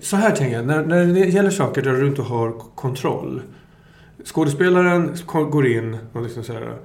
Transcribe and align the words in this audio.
så 0.00 0.16
här 0.16 0.36
tänker 0.36 0.56
jag, 0.56 0.66
när, 0.66 0.84
när 0.84 1.06
det 1.06 1.20
gäller 1.20 1.50
saker 1.50 1.82
där 1.82 1.92
du 1.92 2.06
inte 2.06 2.22
har 2.22 2.52
kontroll. 2.74 3.42
Skådespelaren 4.24 5.16
går 5.26 5.66
in 5.66 5.98
och 6.12 6.22
liksom 6.22 6.44
så 6.44 6.52
här, 6.52 6.76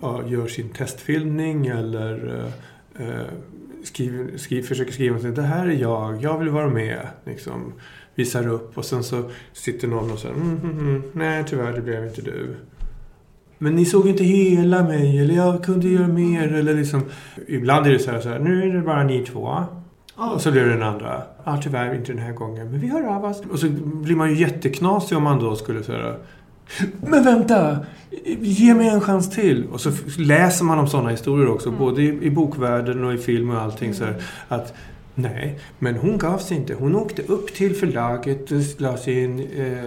ja, 0.00 0.22
gör 0.26 0.46
sin 0.46 0.68
testfilmning 0.68 1.66
eller 1.66 2.44
eh, 2.98 3.06
eh 3.06 3.26
skriver, 3.84 4.38
skriver, 4.38 4.62
försöker 4.62 4.92
skriva 4.92 5.16
att 5.16 5.36
det 5.36 5.42
här 5.42 5.66
är 5.66 5.72
jag, 5.72 6.22
jag 6.22 6.38
vill 6.38 6.48
vara 6.48 6.68
med. 6.68 7.08
Liksom, 7.24 7.72
visar 8.14 8.48
upp 8.48 8.78
och 8.78 8.84
sen 8.84 9.04
så 9.04 9.30
sitter 9.52 9.88
någon 9.88 10.10
och 10.10 10.18
säger 10.18 10.34
mm, 10.34 10.58
mm, 10.62 10.78
mm, 10.78 11.02
nej 11.12 11.44
tyvärr 11.48 11.72
det 11.72 11.80
blev 11.80 12.04
inte 12.04 12.22
du. 12.22 12.56
Men 13.58 13.74
ni 13.74 13.84
såg 13.84 14.08
inte 14.08 14.24
hela 14.24 14.82
mig 14.82 15.18
eller 15.18 15.34
jag 15.34 15.64
kunde 15.64 15.88
göra 15.88 16.08
mer 16.08 16.52
eller 16.52 16.74
liksom. 16.74 17.02
Ibland 17.48 17.86
är 17.86 17.90
det 17.90 17.98
så 17.98 18.10
här, 18.10 18.20
så 18.20 18.28
här 18.28 18.38
nu 18.38 18.62
är 18.62 18.74
det 18.74 18.80
bara 18.80 19.04
ni 19.04 19.26
två. 19.26 19.64
Oh. 20.20 20.32
Och 20.32 20.40
så 20.40 20.50
blir 20.50 20.64
det 20.64 20.70
den 20.70 20.82
andra. 20.82 21.22
Ja, 21.44 21.58
tyvärr 21.62 21.94
inte 21.94 22.12
den 22.12 22.22
här 22.22 22.32
gången. 22.32 22.70
Men 22.70 22.80
vi 22.80 22.88
hör 22.88 23.06
av 23.06 23.24
oss. 23.24 23.42
Och 23.52 23.58
så 23.58 23.68
blir 23.84 24.16
man 24.16 24.30
ju 24.30 24.36
jätteknasig 24.36 25.16
om 25.16 25.22
man 25.22 25.38
då 25.38 25.56
skulle 25.56 25.82
säga 25.82 26.14
Men 27.00 27.24
vänta! 27.24 27.78
Ge 28.40 28.74
mig 28.74 28.88
en 28.88 29.00
chans 29.00 29.30
till. 29.30 29.66
Och 29.72 29.80
så 29.80 29.90
läser 30.18 30.64
man 30.64 30.78
om 30.78 30.88
sådana 30.88 31.10
historier 31.10 31.50
också. 31.50 31.68
Mm. 31.68 31.78
Både 31.78 32.02
i, 32.02 32.18
i, 32.22 32.30
bokvärlden 32.30 33.04
och 33.04 33.14
i 33.14 33.18
film 33.18 33.50
och 33.50 33.60
allting. 33.60 33.88
Mm. 33.88 33.98
Så 33.98 34.04
här, 34.04 34.22
att 34.48 34.74
Nej, 35.14 35.58
men 35.78 35.96
hon 35.96 36.18
gav 36.18 36.38
sig 36.38 36.56
inte. 36.56 36.74
Hon 36.74 36.96
åkte 36.96 37.22
upp 37.22 37.54
till 37.54 37.74
förlaget 37.74 38.50
och 38.50 38.60
la 38.78 38.96
sin 38.96 39.40
eh, 39.40 39.84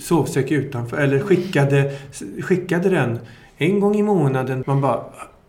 sovsäck 0.00 0.50
utanför. 0.50 0.96
Eller 0.96 1.18
skickade, 1.18 1.98
skickade 2.40 2.88
den 2.88 3.18
en 3.56 3.80
gång 3.80 3.96
i 3.96 4.02
månaden. 4.02 4.64
Man 4.66 4.80
bara, 4.80 5.04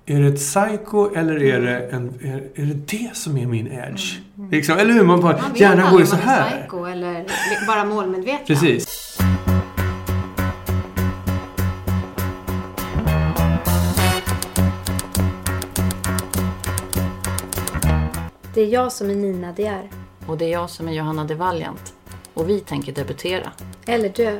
är 0.08 0.20
det 0.20 0.28
ett 0.28 0.36
psycho 0.36 1.16
eller 1.16 1.44
är 1.44 1.62
det, 1.62 1.80
en, 1.80 2.20
är, 2.24 2.62
är 2.62 2.66
det 2.66 2.74
det 2.74 3.10
som 3.14 3.38
är 3.38 3.46
min 3.46 3.68
edge? 3.68 4.20
Mm. 4.38 4.50
Liksom, 4.50 4.78
eller 4.78 4.94
hur? 4.94 5.04
Man 5.04 5.22
bara, 5.22 5.42
man 5.42 5.56
gärna 5.56 5.92
går 5.92 6.06
så 6.06 6.16
här. 6.16 6.40
Man 6.40 6.50
vet 6.50 6.60
psycho 6.60 6.86
eller 6.86 7.26
bara 7.68 7.86
målmedveten. 7.86 8.46
Precis. 8.48 9.18
Det 18.54 18.62
är 18.62 18.68
jag 18.68 18.92
som 18.92 19.10
är 19.10 19.16
Nina 19.16 19.52
De 19.52 19.66
är. 19.66 19.90
Och 20.28 20.38
det 20.38 20.46
är 20.46 20.50
jag 20.50 20.70
som 20.70 20.88
är 20.88 20.94
Johanna 20.94 21.24
De 21.24 21.36
Valiant. 21.36 21.94
Och 22.34 22.50
vi 22.50 22.60
tänker 22.60 22.92
debutera. 22.92 23.52
Eller 23.86 24.10
dö. 24.10 24.40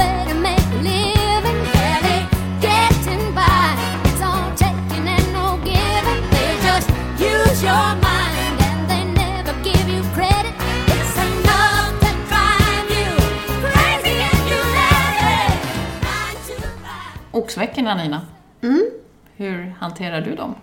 Oxveckorna 17.51 17.95
Nina, 17.95 18.21
mm. 18.61 18.89
hur 19.35 19.75
hanterar 19.79 20.21
du 20.21 20.35
dem? 20.35 20.55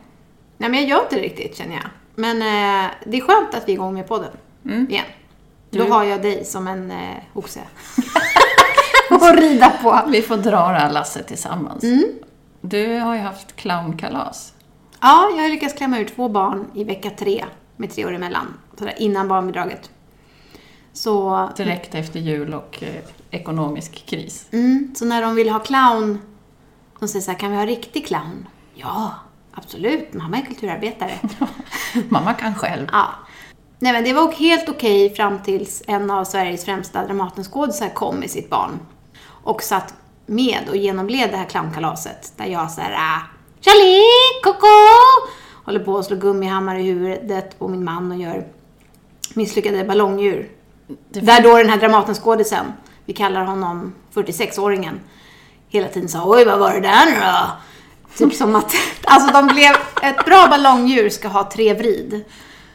Nej 0.56 0.70
men 0.70 0.81
jag 0.81 0.89
gör 0.89 1.03
inte 1.03 1.17
det 1.17 1.22
riktigt 1.22 1.56
känner 1.56 1.75
jag. 1.75 1.84
Men 2.14 2.36
eh, 2.36 2.91
det 3.06 3.17
är 3.17 3.20
skönt 3.20 3.55
att 3.55 3.69
vi 3.69 3.72
är 3.72 3.75
igång 3.75 3.95
med 3.95 4.08
podden 4.08 4.30
mm. 4.64 4.91
igen. 4.91 5.05
Då 5.70 5.85
du... 5.85 5.90
har 5.90 6.05
jag 6.05 6.23
dig 6.23 6.45
som 6.45 6.68
en 6.68 6.90
eh, 6.90 7.17
oxe. 7.35 7.61
att 9.11 9.36
rida 9.40 9.70
på. 9.70 10.01
Vi 10.08 10.23
får 10.23 10.36
dra 10.36 10.68
det 10.68 10.79
här 10.79 10.92
lasset 10.92 11.27
tillsammans. 11.27 11.85
Mm. 11.85 12.05
Du 12.61 12.98
har 12.98 13.14
ju 13.14 13.20
haft 13.20 13.57
clownkalas. 13.57 14.55
Ja, 15.01 15.30
jag 15.36 15.42
har 15.42 15.48
lyckats 15.48 15.74
klämma 15.74 15.98
ur 15.98 16.05
två 16.05 16.29
barn 16.29 16.70
i 16.74 16.84
vecka 16.84 17.11
tre 17.11 17.45
med 17.77 17.92
tre 17.92 18.07
år 18.07 18.14
emellan. 18.14 18.46
Sådär 18.79 18.95
innan 18.98 19.29
barnbidraget. 19.29 19.90
Så, 20.92 21.48
Direkt 21.57 21.95
efter 21.95 22.20
jul 22.20 22.55
och 22.55 22.83
eh, 22.83 23.05
ekonomisk 23.30 24.07
kris. 24.07 24.46
Mm, 24.51 24.95
så 24.96 25.05
när 25.05 25.23
de 25.23 25.34
vill 25.34 25.48
ha 25.48 25.58
clown, 25.58 26.18
de 26.98 27.09
säger 27.09 27.23
så 27.23 27.31
här, 27.31 27.39
kan 27.39 27.51
vi 27.51 27.57
ha 27.57 27.67
riktig 27.67 28.07
clown? 28.07 28.48
Ja, 28.75 29.14
absolut. 29.53 30.14
Mamma 30.14 30.36
är 30.39 30.42
kulturarbetare. 30.42 31.13
mamma 32.09 32.35
kan 32.35 32.55
själv. 32.55 32.86
Ja. 32.92 33.07
Nej, 33.79 33.92
men 33.92 34.05
det 34.05 34.13
var 34.13 34.33
helt 34.33 34.69
okej 34.69 35.14
fram 35.14 35.42
tills 35.42 35.83
en 35.87 36.11
av 36.11 36.25
Sveriges 36.25 36.64
främsta 36.64 37.07
Dramatenskådisar 37.07 37.89
kom 37.89 38.17
med 38.17 38.31
sitt 38.31 38.51
barn 38.51 38.81
och 39.27 39.63
satt 39.63 39.95
med 40.27 40.69
och 40.69 40.77
genomled 40.77 41.31
det 41.31 41.37
här 41.37 41.45
clownkalaset 41.45 42.33
där 42.37 42.47
jag 42.47 42.70
så 42.70 42.81
här, 42.81 42.92
ah, 42.92 43.20
Charlie, 43.61 44.42
koko! 44.42 44.67
Håller 45.64 45.81
på 45.81 45.98
att 45.98 46.05
slå 46.05 46.17
gummihammare 46.17 46.81
i 46.81 46.83
huvudet 46.83 47.58
på 47.58 47.69
min 47.69 47.85
man 47.85 48.13
och 48.13 48.19
gör 48.19 48.47
misslyckade 49.35 49.85
ballongdjur. 49.85 50.48
Där 51.08 51.42
då 51.42 51.57
den 51.57 51.69
här 51.69 51.79
Dramatenskådisen, 51.79 52.67
vi 53.05 53.13
kallar 53.13 53.45
honom 53.45 53.95
46-åringen, 54.14 55.01
hela 55.68 55.89
tiden 55.89 56.08
sa 56.08 56.23
oj 56.27 56.45
vad 56.45 56.58
var 56.58 56.74
det 56.74 56.80
där 56.80 57.06
nu 57.06 57.17
då? 57.20 57.51
Typ 58.17 58.34
som 58.34 58.56
att, 58.56 58.74
alltså 59.05 59.33
de 59.33 59.46
blev, 59.46 59.77
ett 60.02 60.24
bra 60.24 60.46
ballongdjur 60.51 61.08
ska 61.08 61.29
ha 61.29 61.51
tre 61.51 61.74
vrid. 61.74 62.24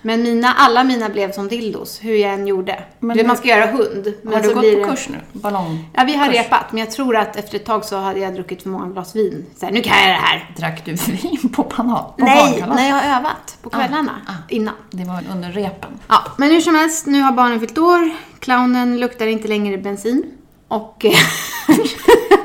Men 0.05 0.23
mina, 0.23 0.53
alla 0.53 0.83
mina 0.83 1.09
blev 1.09 1.31
som 1.31 1.47
dildos, 1.47 1.99
hur 2.03 2.15
jag 2.15 2.33
än 2.33 2.47
gjorde. 2.47 2.83
Men 2.99 3.27
man 3.27 3.37
ska 3.37 3.47
göra 3.47 3.65
hund. 3.65 4.13
Men 4.21 4.33
har 4.33 4.41
du 4.41 4.53
gått 4.53 4.83
på 4.83 4.89
kurs 4.89 5.09
nu? 5.09 5.17
Ballong? 5.31 5.89
Ja, 5.93 6.03
vi 6.03 6.15
har 6.15 6.25
kurs. 6.25 6.35
repat. 6.35 6.71
Men 6.71 6.79
jag 6.79 6.91
tror 6.91 7.15
att 7.15 7.35
efter 7.35 7.55
ett 7.55 7.65
tag 7.65 7.85
så 7.85 7.97
hade 7.97 8.19
jag 8.19 8.33
druckit 8.33 8.63
för 8.63 8.69
många 8.69 8.87
glas 8.87 9.15
vin. 9.15 9.45
Så 9.59 9.65
här, 9.65 9.73
nu 9.73 9.81
kan 9.81 9.97
jag 9.97 10.09
det 10.09 10.21
här. 10.21 10.51
Drack 10.57 10.85
du 10.85 10.93
vin 10.93 11.49
på, 11.55 11.63
på 11.63 12.13
Nej, 12.17 12.63
när 12.67 12.89
jag 12.89 12.95
har 12.95 13.17
övat 13.19 13.57
på 13.61 13.69
kvällarna. 13.69 14.11
Ah, 14.27 14.31
ah, 14.31 14.35
innan. 14.49 14.75
Det 14.91 15.03
var 15.03 15.23
under 15.31 15.51
repen. 15.51 15.99
Ja, 16.07 16.23
men 16.37 16.51
hur 16.51 16.61
som 16.61 16.75
helst, 16.75 17.05
nu 17.05 17.21
har 17.21 17.31
barnen 17.31 17.59
fyllt 17.59 17.77
år. 17.77 18.09
Clownen 18.39 18.99
luktar 18.99 19.27
inte 19.27 19.47
längre 19.47 19.77
bensin. 19.77 20.23
Och 20.67 21.05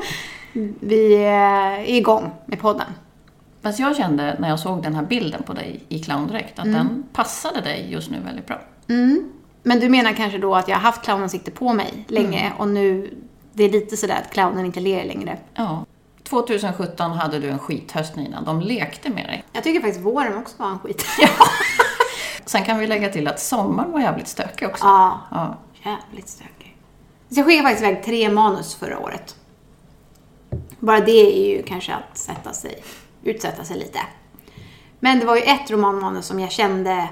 vi 0.79 1.15
är 1.15 1.89
igång 1.89 2.31
med 2.45 2.59
podden. 2.59 2.87
Fast 3.61 3.79
jag 3.79 3.95
kände 3.95 4.35
när 4.39 4.49
jag 4.49 4.59
såg 4.59 4.83
den 4.83 4.95
här 4.95 5.03
bilden 5.03 5.43
på 5.43 5.53
dig 5.53 5.83
i 5.89 5.99
clowndräkt 5.99 6.59
att 6.59 6.65
mm. 6.65 6.77
den 6.77 7.03
passade 7.13 7.61
dig 7.61 7.87
just 7.91 8.11
nu 8.11 8.19
väldigt 8.25 8.47
bra. 8.47 8.61
Mm. 8.87 9.31
Men 9.63 9.79
du 9.79 9.89
menar 9.89 10.13
kanske 10.13 10.37
då 10.37 10.55
att 10.55 10.67
jag 10.67 10.75
har 10.75 10.81
haft 10.81 11.03
clownansikte 11.03 11.51
på 11.51 11.73
mig 11.73 12.05
länge 12.07 12.39
mm. 12.39 12.57
och 12.57 12.67
nu, 12.67 13.13
det 13.53 13.63
är 13.63 13.69
lite 13.69 13.97
sådär 13.97 14.21
att 14.25 14.33
clownen 14.33 14.65
inte 14.65 14.79
ler 14.79 15.05
längre. 15.05 15.37
Ja. 15.55 15.85
2017 16.23 17.11
hade 17.11 17.39
du 17.39 17.49
en 17.49 17.59
skithöst 17.59 18.15
Nina, 18.15 18.41
de 18.41 18.61
lekte 18.61 19.09
med 19.09 19.25
dig. 19.25 19.43
Jag 19.53 19.63
tycker 19.63 19.81
faktiskt 19.81 20.05
våren 20.05 20.37
också 20.37 20.55
var 20.57 20.69
en 20.69 20.79
skit. 20.79 21.05
Ja. 21.21 21.27
Sen 22.45 22.63
kan 22.63 22.79
vi 22.79 22.87
lägga 22.87 23.09
till 23.09 23.27
att 23.27 23.39
sommaren 23.39 23.91
var 23.91 23.99
jävligt 23.99 24.27
stökig 24.27 24.67
också. 24.67 24.85
Ja, 24.85 25.19
ja. 25.31 25.57
jävligt 25.83 26.29
stökig. 26.29 26.77
Så 27.29 27.39
jag 27.39 27.45
skickade 27.45 27.69
faktiskt 27.69 27.87
iväg 27.87 28.03
tre 28.03 28.29
manus 28.29 28.75
förra 28.75 28.99
året. 28.99 29.35
Bara 30.79 30.99
det 30.99 31.37
är 31.37 31.55
ju 31.55 31.63
kanske 31.63 31.93
att 31.93 32.17
sätta 32.17 32.53
sig 32.53 32.83
utsätta 33.23 33.63
sig 33.63 33.77
lite. 33.77 33.99
Men 34.99 35.19
det 35.19 35.25
var 35.25 35.35
ju 35.35 35.41
ett 35.41 35.71
romanmanus 35.71 36.25
som 36.25 36.39
jag 36.39 36.51
kände 36.51 37.09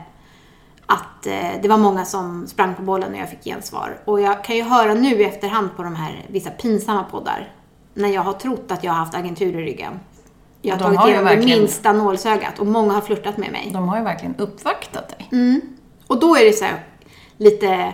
att 0.85 1.28
eh, 1.28 1.61
det 1.61 1.67
var 1.67 1.77
många 1.77 2.06
som 2.06 2.47
sprang 2.47 2.75
på 2.75 2.81
bollen 2.81 3.11
när 3.11 3.19
jag 3.19 3.29
fick 3.29 3.44
gensvar. 3.44 4.00
Och 4.06 4.22
jag 4.22 4.44
kan 4.44 4.56
ju 4.56 4.63
höra 4.63 4.94
nu 4.94 5.09
i 5.09 5.23
efterhand 5.23 5.69
på 5.75 5.83
de 5.83 5.95
här 5.95 6.25
vissa 6.27 6.50
pinsamma 6.50 7.03
poddar, 7.03 7.51
när 7.94 8.09
jag 8.09 8.22
har 8.22 8.33
trott 8.33 8.72
att 8.72 8.83
jag 8.83 8.91
har 8.91 9.00
haft 9.00 9.16
agentur 9.16 9.59
i 9.59 9.63
ryggen. 9.63 10.00
Jag 10.61 10.75
har 10.75 10.79
tagit 10.79 11.07
igenom 11.07 11.25
verkligen... 11.25 11.50
det 11.50 11.62
minsta 11.62 11.94
nålsögat 11.94 12.59
och 12.59 12.68
många 12.68 12.94
har 12.94 13.01
flörtat 13.01 13.38
med 13.38 13.51
mig. 13.51 13.69
De 13.74 13.88
har 13.88 13.97
ju 13.97 14.03
verkligen 14.03 14.36
uppvaktat 14.36 15.09
dig. 15.09 15.27
Mm. 15.31 15.62
Och 16.07 16.19
då 16.19 16.36
är 16.36 16.45
det 16.45 16.53
så 16.53 16.65
här, 16.65 16.83
lite 17.38 17.94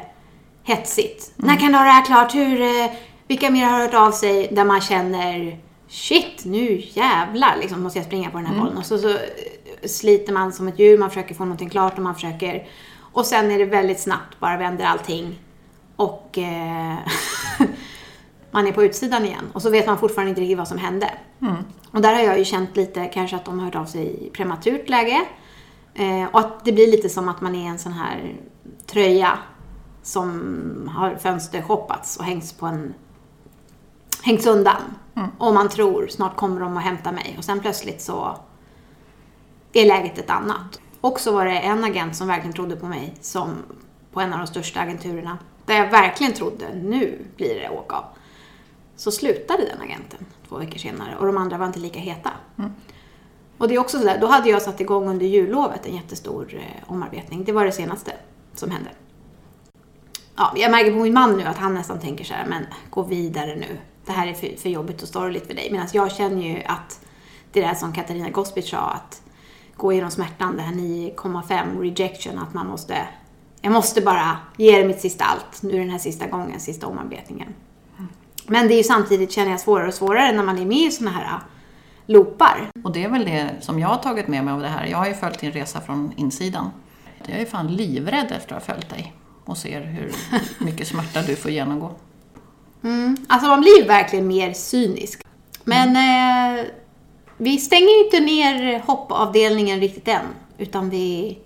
hetsigt. 0.63 1.31
Mm. 1.37 1.47
När 1.47 1.59
kan 1.59 1.71
du 1.71 1.77
ha 1.77 1.85
det 1.85 1.91
här 1.91 2.05
klart? 2.05 2.35
Hur, 2.35 2.61
eh, 2.61 2.91
vilka 3.27 3.49
mer 3.49 3.65
har 3.65 3.79
hört 3.79 3.93
av 3.93 4.11
sig? 4.11 4.47
Där 4.51 4.65
man 4.65 4.81
känner 4.81 5.59
shit, 5.93 6.45
nu 6.45 6.81
jävlar 6.93 7.57
liksom 7.57 7.81
måste 7.81 7.99
jag 7.99 8.05
springa 8.05 8.29
på 8.29 8.37
den 8.37 8.45
här 8.45 8.53
mm. 8.53 8.65
bollen. 8.65 8.77
Och 8.77 8.85
så, 8.85 8.97
så 8.97 9.17
sliter 9.85 10.33
man 10.33 10.53
som 10.53 10.67
ett 10.67 10.79
djur, 10.79 10.97
man 10.97 11.09
försöker 11.09 11.35
få 11.35 11.45
någonting 11.45 11.69
klart 11.69 11.97
och 11.97 12.03
man 12.03 12.15
försöker... 12.15 12.67
Och 12.99 13.25
sen 13.25 13.51
är 13.51 13.59
det 13.59 13.65
väldigt 13.65 13.99
snabbt, 13.99 14.39
bara 14.39 14.57
vänder 14.57 14.85
allting. 14.85 15.39
Och 15.95 16.37
eh, 16.37 16.97
man 18.51 18.67
är 18.67 18.71
på 18.71 18.83
utsidan 18.83 19.25
igen. 19.25 19.51
Och 19.53 19.61
så 19.61 19.69
vet 19.69 19.87
man 19.87 19.97
fortfarande 19.97 20.29
inte 20.29 20.41
riktigt 20.41 20.57
vad 20.57 20.67
som 20.67 20.77
hände. 20.77 21.09
Mm. 21.41 21.55
Och 21.91 22.01
där 22.01 22.13
har 22.13 22.21
jag 22.21 22.39
ju 22.39 22.45
känt 22.45 22.75
lite 22.75 23.05
kanske 23.05 23.35
att 23.35 23.45
de 23.45 23.59
har 23.59 23.65
hört 23.65 23.75
av 23.75 23.85
sig 23.85 24.27
i 24.27 24.29
prematurt 24.29 24.89
läge. 24.89 25.21
Eh, 25.93 26.25
och 26.31 26.39
att 26.39 26.65
det 26.65 26.71
blir 26.71 26.91
lite 26.91 27.09
som 27.09 27.29
att 27.29 27.41
man 27.41 27.55
är 27.55 27.69
en 27.69 27.79
sån 27.79 27.93
här 27.93 28.35
tröja 28.85 29.37
som 30.03 30.91
har 30.95 31.15
fönstershoppats 31.15 32.17
och 32.17 32.23
hängts 32.25 32.53
på 32.53 32.65
en 32.65 32.93
hängts 34.23 34.45
undan 34.47 34.81
Och 35.37 35.53
man 35.53 35.69
tror 35.69 36.07
snart 36.07 36.35
kommer 36.35 36.61
de 36.61 36.77
att 36.77 36.83
hämta 36.83 37.11
mig 37.11 37.35
och 37.37 37.43
sen 37.43 37.59
plötsligt 37.59 38.01
så 38.01 38.37
är 39.73 39.85
läget 39.85 40.17
ett 40.17 40.29
annat. 40.29 40.79
Och 41.01 41.19
så 41.19 41.31
var 41.31 41.45
det 41.45 41.59
en 41.59 41.83
agent 41.83 42.15
som 42.15 42.27
verkligen 42.27 42.53
trodde 42.53 42.75
på 42.75 42.85
mig 42.85 43.13
som 43.21 43.55
på 44.13 44.21
en 44.21 44.33
av 44.33 44.39
de 44.39 44.47
största 44.47 44.79
agenturerna. 44.79 45.37
Där 45.65 45.75
jag 45.75 45.91
verkligen 45.91 46.33
trodde, 46.33 46.65
nu 46.75 47.25
blir 47.35 47.55
det 47.55 47.69
åka 47.69 47.95
av. 47.95 48.05
Så 48.95 49.11
slutade 49.11 49.65
den 49.65 49.81
agenten 49.81 50.25
två 50.49 50.57
veckor 50.57 50.77
senare 50.77 51.15
och 51.19 51.25
de 51.25 51.37
andra 51.37 51.57
var 51.57 51.65
inte 51.65 51.79
lika 51.79 51.99
heta. 51.99 52.31
Och 53.57 53.67
det 53.67 53.75
är 53.75 53.79
också 53.79 53.99
sådär, 53.99 54.17
då 54.21 54.27
hade 54.27 54.49
jag 54.49 54.61
satt 54.61 54.81
igång 54.81 55.07
under 55.07 55.25
jullovet 55.25 55.85
en 55.85 55.95
jättestor 55.95 56.53
eh, 56.53 56.91
omarbetning. 56.91 57.43
Det 57.43 57.51
var 57.51 57.65
det 57.65 57.71
senaste 57.71 58.11
som 58.53 58.71
hände. 58.71 58.89
Ja, 60.35 60.53
jag 60.55 60.71
märker 60.71 60.91
på 60.91 60.97
min 60.97 61.13
man 61.13 61.37
nu 61.37 61.43
att 61.43 61.57
han 61.57 61.73
nästan 61.73 61.99
tänker 61.99 62.23
så 62.23 62.33
här, 62.33 62.45
men 62.45 62.65
gå 62.89 63.01
vidare 63.01 63.55
nu. 63.55 63.77
Det 64.05 64.11
här 64.11 64.27
är 64.27 64.33
för, 64.33 64.57
för 64.57 64.69
jobbigt 64.69 65.01
och 65.01 65.07
sorgligt 65.07 65.47
för 65.47 65.53
dig. 65.53 65.71
Medan 65.71 65.87
jag 65.93 66.11
känner 66.11 66.41
ju 66.41 66.63
att 66.63 66.99
det 67.51 67.61
där 67.61 67.73
som 67.73 67.93
Katarina 67.93 68.29
Gospic 68.29 68.69
sa, 68.69 68.77
att 68.77 69.21
gå 69.75 69.91
igenom 69.91 70.11
smärtan, 70.11 70.55
det 70.55 70.61
här 70.61 70.73
9,5 70.73 71.79
rejection, 71.81 72.39
att 72.39 72.53
man 72.53 72.67
måste, 72.67 73.07
jag 73.61 73.73
måste 73.73 74.01
bara 74.01 74.37
ge 74.57 74.77
det 74.77 74.87
mitt 74.87 75.01
sista 75.01 75.23
allt. 75.23 75.63
Nu 75.63 75.73
är 75.73 75.79
den 75.79 75.89
här 75.89 75.97
sista 75.97 76.27
gången, 76.27 76.59
sista 76.59 76.87
omarbetningen. 76.87 77.53
Men 78.47 78.67
det 78.67 78.73
är 78.73 78.77
ju 78.77 78.83
samtidigt, 78.83 79.31
känner 79.31 79.51
jag, 79.51 79.59
svårare 79.59 79.87
och 79.87 79.93
svårare 79.93 80.31
när 80.31 80.43
man 80.43 80.57
är 80.57 80.65
med 80.65 80.77
i 80.77 80.91
såna 80.91 81.11
här 81.11 81.23
äh, 81.23 81.41
loopar. 82.05 82.69
Och 82.83 82.91
det 82.91 83.03
är 83.03 83.09
väl 83.09 83.25
det 83.25 83.55
som 83.61 83.79
jag 83.79 83.87
har 83.87 83.97
tagit 83.97 84.27
med 84.27 84.45
mig 84.45 84.53
av 84.53 84.61
det 84.61 84.67
här. 84.67 84.85
Jag 84.85 84.97
har 84.97 85.07
ju 85.07 85.13
följt 85.13 85.39
din 85.39 85.51
resa 85.51 85.81
från 85.81 86.13
insidan. 86.15 86.69
Jag 87.25 87.39
är 87.39 87.45
fan 87.45 87.67
livrädd 87.67 88.31
efter 88.31 88.55
att 88.55 88.67
ha 88.67 88.73
följt 88.73 88.89
dig 88.89 89.13
och 89.45 89.57
ser 89.57 89.81
hur 89.81 90.11
mycket 90.65 90.87
smärta 90.87 91.21
du 91.21 91.35
får 91.35 91.51
genomgå. 91.51 91.91
Alltså 93.27 93.47
man 93.47 93.61
blir 93.61 93.87
verkligen 93.87 94.27
mer 94.27 94.53
cynisk. 94.53 95.21
Men 95.63 95.89
eh, 95.95 96.65
vi 97.37 97.57
stänger 97.57 97.87
ju 97.99 98.05
inte 98.05 98.19
ner 98.19 98.79
hoppavdelningen 98.79 99.79
riktigt 99.79 100.07
än. 100.07 100.25
Utan 100.57 100.89
vi, 100.89 101.37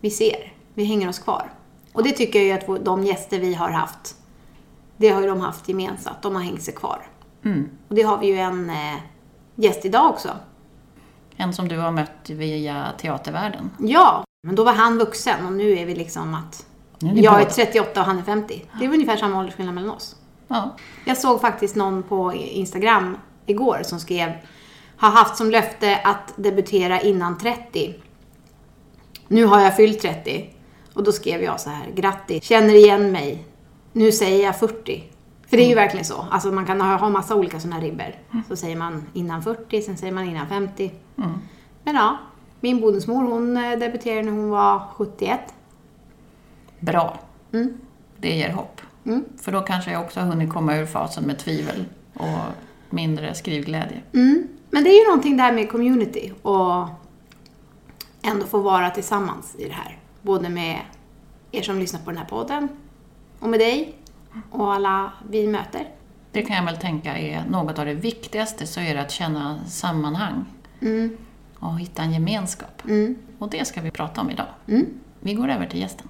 vi 0.00 0.10
ser. 0.10 0.52
Vi 0.74 0.84
hänger 0.84 1.08
oss 1.08 1.18
kvar. 1.18 1.52
Och 1.92 2.02
det 2.02 2.12
tycker 2.12 2.38
jag 2.38 2.46
ju 2.46 2.52
att 2.52 2.68
vår- 2.68 2.78
de 2.78 3.04
gäster 3.04 3.38
vi 3.38 3.54
har 3.54 3.70
haft, 3.70 4.14
det 4.96 5.08
har 5.08 5.20
ju 5.20 5.26
de 5.28 5.40
haft 5.40 5.68
gemensamt. 5.68 6.22
De 6.22 6.34
har 6.34 6.42
hängt 6.42 6.62
sig 6.62 6.74
kvar. 6.74 7.06
Och 7.88 7.94
det 7.94 8.02
har 8.02 8.18
vi 8.18 8.26
ju 8.26 8.38
en 8.38 8.70
eh, 8.70 8.94
gäst 9.54 9.84
idag 9.84 10.10
också. 10.10 10.28
En 11.36 11.52
som 11.52 11.68
du 11.68 11.78
har 11.78 11.90
mött 11.90 12.30
via 12.30 12.86
teatervärlden. 12.98 13.70
Ja, 13.78 14.24
men 14.46 14.54
då 14.56 14.64
var 14.64 14.72
han 14.72 14.98
vuxen 14.98 15.46
och 15.46 15.52
nu 15.52 15.78
är 15.78 15.86
vi 15.86 15.94
liksom 15.94 16.34
att 16.34 16.66
jag 17.00 17.18
är 17.18 17.22
båda. 17.38 17.50
38 17.50 18.00
och 18.00 18.06
han 18.06 18.18
är 18.18 18.22
50. 18.22 18.64
Det 18.78 18.84
är 18.84 18.88
ungefär 18.88 19.16
samma 19.16 19.38
åldersskillnad 19.38 19.74
mellan 19.74 19.90
oss. 19.90 20.15
Ja. 20.48 20.76
Jag 21.04 21.16
såg 21.16 21.40
faktiskt 21.40 21.76
någon 21.76 22.02
på 22.02 22.32
Instagram 22.34 23.16
igår 23.46 23.80
som 23.82 24.00
skrev 24.00 24.32
har 24.96 25.10
haft 25.10 25.36
som 25.36 25.50
löfte 25.50 25.96
att 26.04 26.32
debutera 26.36 27.00
innan 27.00 27.38
30. 27.38 27.94
Nu 29.28 29.44
har 29.44 29.60
jag 29.60 29.76
fyllt 29.76 30.00
30. 30.00 30.50
Och 30.94 31.04
då 31.04 31.12
skrev 31.12 31.42
jag 31.42 31.60
så 31.60 31.70
här, 31.70 31.86
grattis, 31.94 32.44
känner 32.44 32.74
igen 32.74 33.12
mig. 33.12 33.44
Nu 33.92 34.12
säger 34.12 34.44
jag 34.44 34.58
40. 34.58 35.04
För 35.48 35.56
det 35.56 35.64
är 35.64 35.68
ju 35.68 35.74
verkligen 35.74 36.04
så. 36.04 36.26
Alltså 36.30 36.52
man 36.52 36.66
kan 36.66 36.80
ha, 36.80 36.96
ha 36.96 37.08
massa 37.08 37.34
olika 37.34 37.60
sådana 37.60 37.80
ribbor. 37.80 38.14
Så 38.48 38.56
säger 38.56 38.76
man 38.76 39.06
innan 39.12 39.42
40, 39.42 39.82
sen 39.82 39.96
säger 39.96 40.12
man 40.12 40.24
innan 40.24 40.48
50. 40.48 40.92
Men 41.84 41.94
ja, 41.94 42.16
min 42.60 42.80
bonusmor 42.80 43.24
hon 43.24 43.56
eh, 43.56 43.78
debuterade 43.78 44.22
när 44.22 44.32
hon 44.32 44.50
var 44.50 44.82
71. 44.96 45.40
Bra. 46.80 47.18
Det 48.16 48.36
ger 48.36 48.52
hopp. 48.52 48.80
För 49.40 49.52
då 49.52 49.60
kanske 49.60 49.92
jag 49.92 50.02
också 50.02 50.20
har 50.20 50.26
hunnit 50.26 50.52
komma 50.52 50.76
ur 50.76 50.86
fasen 50.86 51.24
med 51.24 51.38
tvivel 51.38 51.84
och 52.14 52.38
mindre 52.90 53.34
skrivglädje. 53.34 54.02
Men 54.70 54.84
det 54.84 54.90
är 54.90 55.00
ju 55.00 55.04
någonting 55.04 55.36
där 55.36 55.52
med 55.52 55.70
community 55.70 56.32
och 56.42 56.88
ändå 58.22 58.46
få 58.46 58.60
vara 58.60 58.90
tillsammans 58.90 59.56
i 59.58 59.64
det 59.64 59.74
här. 59.74 59.98
Både 60.22 60.48
med 60.48 60.80
er 61.52 61.62
som 61.62 61.78
lyssnar 61.78 62.00
på 62.00 62.10
den 62.10 62.18
här 62.18 62.26
podden 62.26 62.68
och 63.40 63.48
med 63.48 63.60
dig 63.60 63.94
och 64.50 64.74
alla 64.74 65.12
vi 65.30 65.46
möter. 65.46 65.88
Det 66.32 66.42
kan 66.42 66.56
jag 66.56 66.64
väl 66.64 66.76
tänka 66.76 67.18
är 67.18 67.44
något 67.48 67.78
av 67.78 67.86
det 67.86 67.94
viktigaste, 67.94 68.66
så 68.66 68.80
är 68.80 68.94
det 68.94 69.00
att 69.00 69.10
känna 69.10 69.64
sammanhang. 69.64 70.44
Och 71.58 71.80
hitta 71.80 72.02
en 72.02 72.12
gemenskap. 72.12 72.82
Och 73.38 73.50
det 73.50 73.68
ska 73.68 73.80
vi 73.80 73.90
prata 73.90 74.20
om 74.20 74.30
idag. 74.30 74.46
Vi 75.20 75.34
går 75.34 75.48
över 75.48 75.66
till 75.66 75.80
gästen. 75.80 76.08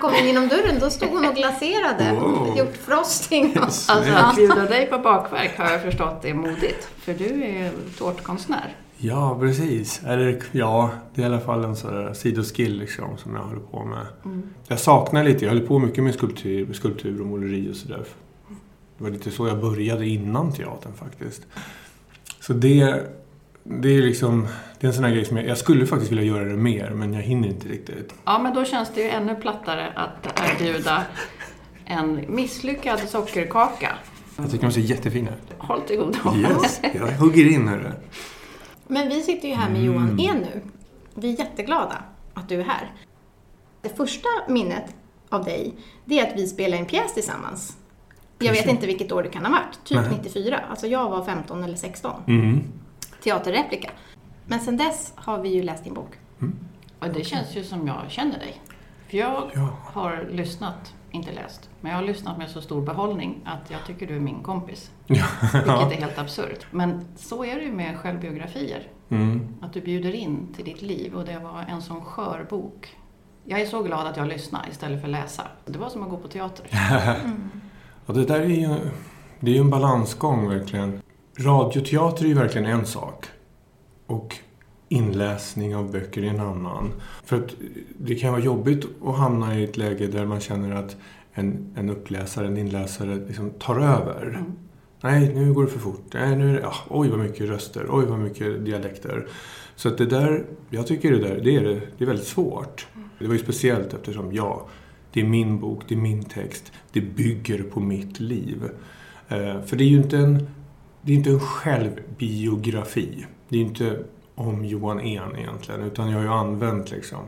Jag 0.00 0.10
kom 0.10 0.20
in 0.20 0.26
genom 0.26 0.48
dörren 0.48 0.80
då 0.80 0.90
stod 0.90 1.08
hon 1.08 1.24
och 1.24 1.34
glaserade. 1.34 2.12
Wow. 2.20 2.58
Gjort 2.58 2.76
frosting. 2.76 3.56
Alltså 3.60 4.12
att 4.12 4.36
bjuda 4.36 4.64
dig 4.64 4.86
på 4.86 4.98
bakverk 4.98 5.58
har 5.58 5.70
jag 5.70 5.82
förstått 5.82 6.24
är 6.24 6.34
modigt. 6.34 6.88
För 6.96 7.14
du 7.14 7.44
är 7.44 7.70
tårtkonstnär. 7.98 8.76
Ja, 8.96 9.36
precis. 9.40 10.02
Eller, 10.06 10.42
ja, 10.52 10.90
det 11.14 11.22
är 11.22 11.24
i 11.24 11.28
alla 11.28 11.40
fall 11.40 11.64
en 11.64 11.76
sån 11.76 11.94
där 11.94 12.14
sidoskill 12.14 12.78
liksom, 12.78 13.18
som 13.18 13.34
jag 13.34 13.42
håller 13.42 13.60
på 13.60 13.84
med. 13.84 14.06
Jag 14.68 14.78
saknar 14.78 15.24
lite, 15.24 15.44
jag 15.44 15.52
höll 15.52 15.66
på 15.66 15.78
mycket 15.78 16.04
med 16.04 16.14
skulptur, 16.14 16.72
skulptur 16.72 17.20
och 17.20 17.26
måleri 17.26 17.72
och 17.72 17.76
sådär. 17.76 18.04
Det 18.98 19.04
var 19.04 19.10
lite 19.10 19.30
så 19.30 19.48
jag 19.48 19.60
började 19.60 20.06
innan 20.06 20.52
teatern 20.52 20.92
faktiskt. 20.92 21.42
Så 22.40 22.52
det, 22.52 23.02
det 23.70 23.88
är 23.88 24.02
liksom, 24.02 24.48
det 24.80 24.86
är 24.86 24.88
en 24.88 24.94
sån 24.94 25.04
här 25.04 25.10
grej 25.10 25.24
som 25.24 25.36
jag, 25.36 25.46
jag 25.46 25.58
skulle 25.58 25.86
faktiskt 25.86 26.12
vilja 26.12 26.24
göra 26.24 26.44
det 26.44 26.56
mer, 26.56 26.90
men 26.90 27.14
jag 27.14 27.22
hinner 27.22 27.48
inte 27.48 27.68
riktigt. 27.68 28.14
Ja, 28.24 28.38
men 28.38 28.54
då 28.54 28.64
känns 28.64 28.90
det 28.94 29.00
ju 29.00 29.08
ännu 29.08 29.34
plattare 29.34 29.92
att 29.94 30.40
erbjuda 30.50 31.02
en 31.84 32.24
misslyckad 32.28 33.00
sockerkaka. 33.00 33.96
Jag 34.36 34.50
tycker 34.50 34.66
de 34.66 34.72
ser 34.72 34.80
jättefina 34.80 35.30
ut. 35.30 35.54
Håll 35.58 35.80
till 35.80 35.96
godo. 35.96 36.36
Yes, 36.36 36.80
jag 36.94 37.06
hugger 37.06 37.46
in 37.46 37.68
hörru. 37.68 37.92
Men 38.86 39.08
vi 39.08 39.22
sitter 39.22 39.48
ju 39.48 39.54
här 39.54 39.70
med 39.70 39.84
Johan 39.84 40.20
E 40.20 40.30
nu. 40.34 40.60
Vi 41.14 41.32
är 41.34 41.38
jätteglada 41.38 42.02
att 42.34 42.48
du 42.48 42.60
är 42.60 42.64
här. 42.64 42.92
Det 43.82 43.96
första 43.96 44.28
minnet 44.48 44.84
av 45.28 45.44
dig, 45.44 45.74
det 46.04 46.20
är 46.20 46.26
att 46.26 46.36
vi 46.36 46.46
spelade 46.46 46.82
en 46.82 46.86
pjäs 46.86 47.14
tillsammans. 47.14 47.76
Jag 48.38 48.52
vet 48.52 48.66
inte 48.66 48.86
vilket 48.86 49.12
år 49.12 49.22
det 49.22 49.28
kan 49.28 49.44
ha 49.44 49.52
varit, 49.52 49.84
typ 49.84 49.98
Nej. 49.98 50.18
94. 50.22 50.60
Alltså 50.70 50.86
jag 50.86 51.10
var 51.10 51.24
15 51.24 51.64
eller 51.64 51.76
16. 51.76 52.22
Mm. 52.26 52.60
Teaterreplika. 53.24 53.90
Men 54.46 54.60
sen 54.60 54.76
dess 54.76 55.12
har 55.16 55.38
vi 55.42 55.48
ju 55.48 55.62
läst 55.62 55.84
din 55.84 55.94
bok. 55.94 56.18
Och 56.98 57.08
det 57.08 57.24
känns 57.24 57.56
ju 57.56 57.64
som 57.64 57.86
jag 57.86 57.96
känner 58.08 58.38
dig. 58.38 58.60
För 59.08 59.16
jag 59.16 59.50
Ja. 59.54 59.68
har 59.84 60.28
lyssnat, 60.30 60.94
inte 61.10 61.32
läst, 61.32 61.70
men 61.80 61.92
jag 61.92 61.98
har 61.98 62.06
lyssnat 62.06 62.38
med 62.38 62.50
så 62.50 62.60
stor 62.60 62.80
behållning 62.82 63.40
att 63.44 63.70
jag 63.70 63.84
tycker 63.86 64.06
du 64.06 64.16
är 64.16 64.20
min 64.20 64.42
kompis. 64.42 64.90
Ja. 65.06 65.24
Vilket 65.52 65.98
är 65.98 66.06
helt 66.06 66.18
absurt. 66.18 66.66
Men 66.70 67.04
så 67.16 67.44
är 67.44 67.54
det 67.56 67.62
ju 67.62 67.72
med 67.72 67.96
självbiografier. 67.98 68.82
Mm. 69.08 69.54
Att 69.62 69.72
du 69.72 69.80
bjuder 69.80 70.14
in 70.14 70.48
till 70.56 70.64
ditt 70.64 70.82
liv 70.82 71.14
och 71.14 71.24
det 71.24 71.38
var 71.38 71.64
en 71.68 71.82
sån 71.82 72.04
skör 72.04 72.46
bok. 72.50 72.96
Jag 73.44 73.60
är 73.60 73.66
så 73.66 73.82
glad 73.82 74.06
att 74.06 74.16
jag 74.16 74.28
lyssnar 74.28 74.68
istället 74.70 75.00
för 75.00 75.08
läsa. 75.08 75.42
Det 75.66 75.78
var 75.78 75.88
som 75.88 76.02
att 76.02 76.10
gå 76.10 76.16
på 76.16 76.28
teater. 76.28 76.66
Och 78.06 78.14
det 78.14 78.24
där 78.24 78.40
är 78.40 78.44
ju, 78.46 78.74
det 79.40 79.50
är 79.50 79.54
ju 79.54 79.60
en 79.60 79.70
balansgång 79.70 80.48
verkligen. 80.48 81.02
Radioteater 81.40 82.24
är 82.24 82.28
ju 82.28 82.34
verkligen 82.34 82.66
en 82.66 82.86
sak. 82.86 83.26
Och 84.06 84.36
inläsning 84.88 85.76
av 85.76 85.92
böcker 85.92 86.22
är 86.22 86.26
en 86.26 86.40
annan. 86.40 86.92
För 87.24 87.36
att 87.36 87.54
det 87.98 88.14
kan 88.14 88.32
vara 88.32 88.42
jobbigt 88.42 88.86
att 89.04 89.16
hamna 89.16 89.58
i 89.58 89.64
ett 89.64 89.76
läge 89.76 90.06
där 90.06 90.26
man 90.26 90.40
känner 90.40 90.74
att 90.74 90.96
en, 91.32 91.74
en 91.76 91.90
uppläsare, 91.90 92.46
en 92.46 92.56
inläsare 92.56 93.16
liksom 93.16 93.50
tar 93.50 93.80
över. 93.80 94.44
Nej, 95.00 95.34
nu 95.34 95.52
går 95.52 95.64
det 95.64 95.70
för 95.70 95.78
fort. 95.78 96.04
Nej, 96.14 96.36
nu 96.36 96.50
är 96.50 96.54
det, 96.54 96.60
ja, 96.60 96.74
oj 96.88 97.08
vad 97.08 97.18
mycket 97.18 97.48
röster, 97.48 97.86
oj 97.88 98.06
vad 98.06 98.18
mycket 98.18 98.64
dialekter. 98.64 99.26
Så 99.76 99.88
att 99.88 99.98
det 99.98 100.06
där, 100.06 100.44
jag 100.70 100.86
tycker 100.86 101.10
det 101.10 101.18
där, 101.18 101.40
det 101.44 101.56
är, 101.56 101.64
det, 101.64 101.80
det 101.98 102.04
är 102.04 102.06
väldigt 102.06 102.26
svårt. 102.26 102.86
Det 103.18 103.26
var 103.26 103.34
ju 103.34 103.40
speciellt 103.40 103.94
eftersom, 103.94 104.32
ja, 104.32 104.66
det 105.12 105.20
är 105.20 105.24
min 105.24 105.60
bok, 105.60 105.82
det 105.88 105.94
är 105.94 105.98
min 105.98 106.24
text, 106.24 106.72
det 106.92 107.00
bygger 107.00 107.62
på 107.62 107.80
mitt 107.80 108.20
liv. 108.20 108.70
Eh, 109.28 109.62
för 109.62 109.76
det 109.76 109.84
är 109.84 109.88
ju 109.88 109.96
inte 109.96 110.18
en, 110.18 110.48
det 111.02 111.12
är 111.12 111.16
inte 111.16 111.30
en 111.30 111.40
självbiografi. 111.40 113.26
Det 113.48 113.56
är 113.56 113.60
inte 113.60 114.04
om 114.34 114.64
Johan 114.64 115.00
En 115.00 115.36
egentligen, 115.36 115.82
utan 115.82 116.10
jag 116.10 116.16
har 116.16 116.24
ju 116.24 116.30
använt 116.30 116.90
liksom, 116.90 117.18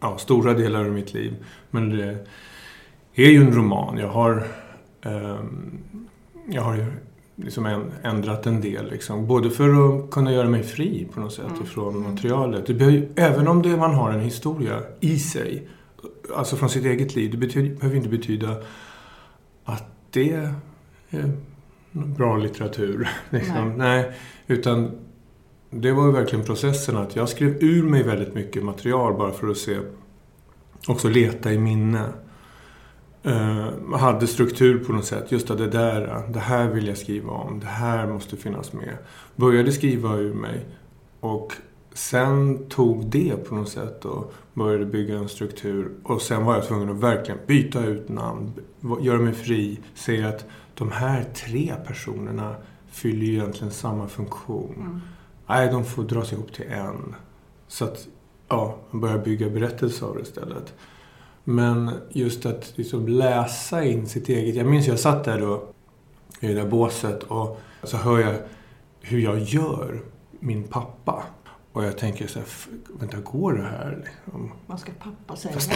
ja, 0.00 0.18
stora 0.18 0.54
delar 0.54 0.84
av 0.84 0.92
mitt 0.92 1.14
liv. 1.14 1.34
Men 1.70 1.90
det 1.90 2.26
är 3.14 3.30
ju 3.30 3.40
en 3.40 3.52
roman. 3.52 3.98
Jag 3.98 4.08
har, 4.08 4.46
ehm, 5.02 5.78
jag 6.48 6.62
har 6.62 6.74
ju 6.74 6.84
liksom 7.36 7.90
ändrat 8.02 8.46
en 8.46 8.60
del. 8.60 8.90
Liksom. 8.90 9.26
Både 9.26 9.50
för 9.50 9.68
att 9.68 10.10
kunna 10.10 10.32
göra 10.32 10.48
mig 10.48 10.62
fri 10.62 11.08
på 11.14 11.20
något 11.20 11.32
sätt 11.32 11.52
ifrån 11.64 12.02
materialet. 12.02 12.66
Det 12.66 12.74
behöver, 12.74 13.08
även 13.16 13.48
om 13.48 13.62
det 13.62 13.76
man 13.76 13.94
har 13.94 14.10
en 14.10 14.20
historia 14.20 14.82
i 15.00 15.18
sig, 15.18 15.68
alltså 16.36 16.56
från 16.56 16.68
sitt 16.68 16.84
eget 16.84 17.14
liv, 17.14 17.30
det 17.30 17.36
betyder, 17.36 17.76
behöver 17.76 17.96
inte 17.96 18.08
betyda 18.08 18.56
att 19.64 19.84
det 20.10 20.32
är 20.32 20.54
bra 22.04 22.36
litteratur. 22.36 23.08
Liksom. 23.30 23.72
Nej. 23.76 24.12
utan 24.46 24.90
det 25.70 25.92
var 25.92 26.06
ju 26.06 26.12
verkligen 26.12 26.44
processen 26.44 26.96
att 26.96 27.16
jag 27.16 27.28
skrev 27.28 27.64
ur 27.64 27.82
mig 27.82 28.02
väldigt 28.02 28.34
mycket 28.34 28.64
material 28.64 29.14
bara 29.14 29.32
för 29.32 29.48
att 29.48 29.56
se, 29.56 29.78
också 30.88 31.08
leta 31.08 31.52
i 31.52 31.58
minne. 31.58 32.04
Uh, 33.26 33.96
hade 33.96 34.26
struktur 34.26 34.84
på 34.84 34.92
något 34.92 35.04
sätt. 35.04 35.32
Just 35.32 35.48
det 35.48 35.66
där, 35.66 36.22
det 36.32 36.38
här 36.38 36.68
vill 36.68 36.86
jag 36.86 36.98
skriva 36.98 37.30
om. 37.30 37.60
Det 37.60 37.66
här 37.66 38.06
måste 38.06 38.36
finnas 38.36 38.72
med. 38.72 38.96
Började 39.36 39.72
skriva 39.72 40.16
ur 40.16 40.34
mig. 40.34 40.66
Och 41.20 41.52
sen 41.92 42.68
tog 42.68 43.06
det 43.06 43.48
på 43.48 43.54
något 43.54 43.68
sätt 43.68 44.04
och 44.04 44.34
började 44.54 44.86
bygga 44.86 45.18
en 45.18 45.28
struktur. 45.28 45.90
Och 46.02 46.22
sen 46.22 46.44
var 46.44 46.54
jag 46.54 46.66
tvungen 46.66 46.90
att 46.90 46.96
verkligen 46.96 47.40
byta 47.46 47.84
ut 47.84 48.08
namn, 48.08 48.52
göra 49.00 49.18
mig 49.18 49.32
fri, 49.32 49.80
se 49.94 50.24
att 50.24 50.46
de 50.78 50.92
här 50.92 51.24
tre 51.24 51.74
personerna 51.86 52.56
fyller 52.86 53.26
ju 53.26 53.32
egentligen 53.32 53.72
samma 53.72 54.08
funktion. 54.08 54.74
Mm. 54.76 55.00
Nej, 55.46 55.68
de 55.68 55.84
får 55.84 56.04
dras 56.04 56.32
ihop 56.32 56.52
till 56.52 56.66
en. 56.70 57.14
Så 57.68 57.84
att, 57.84 58.06
ja, 58.48 58.78
man 58.90 59.00
börjar 59.00 59.18
bygga 59.18 59.50
berättelser 59.50 60.06
av 60.06 60.14
det 60.14 60.22
istället. 60.22 60.74
Men 61.44 61.90
just 62.10 62.46
att 62.46 62.72
liksom 62.76 63.08
läsa 63.08 63.84
in 63.84 64.06
sitt 64.06 64.28
eget. 64.28 64.54
Jag 64.54 64.66
minns 64.66 64.86
jag 64.86 64.98
satt 64.98 65.24
där 65.24 65.40
då 65.40 65.68
i 66.40 66.46
det 66.46 66.54
där 66.54 66.66
båset 66.66 67.22
och 67.22 67.60
så 67.82 67.96
hör 67.96 68.18
jag 68.18 68.34
hur 69.00 69.18
jag 69.18 69.38
gör 69.38 70.02
min 70.40 70.62
pappa. 70.62 71.24
Och 71.72 71.84
jag 71.84 71.98
tänker 71.98 72.26
så 72.26 72.38
här, 72.38 72.48
vänta, 73.00 73.16
går 73.20 73.52
det 73.52 73.62
här? 73.62 74.04
Liksom? 74.04 74.52
Vad 74.66 74.80
ska 74.80 74.92
pappa 75.02 75.36
säga? 75.36 75.54
Fast, 75.54 75.72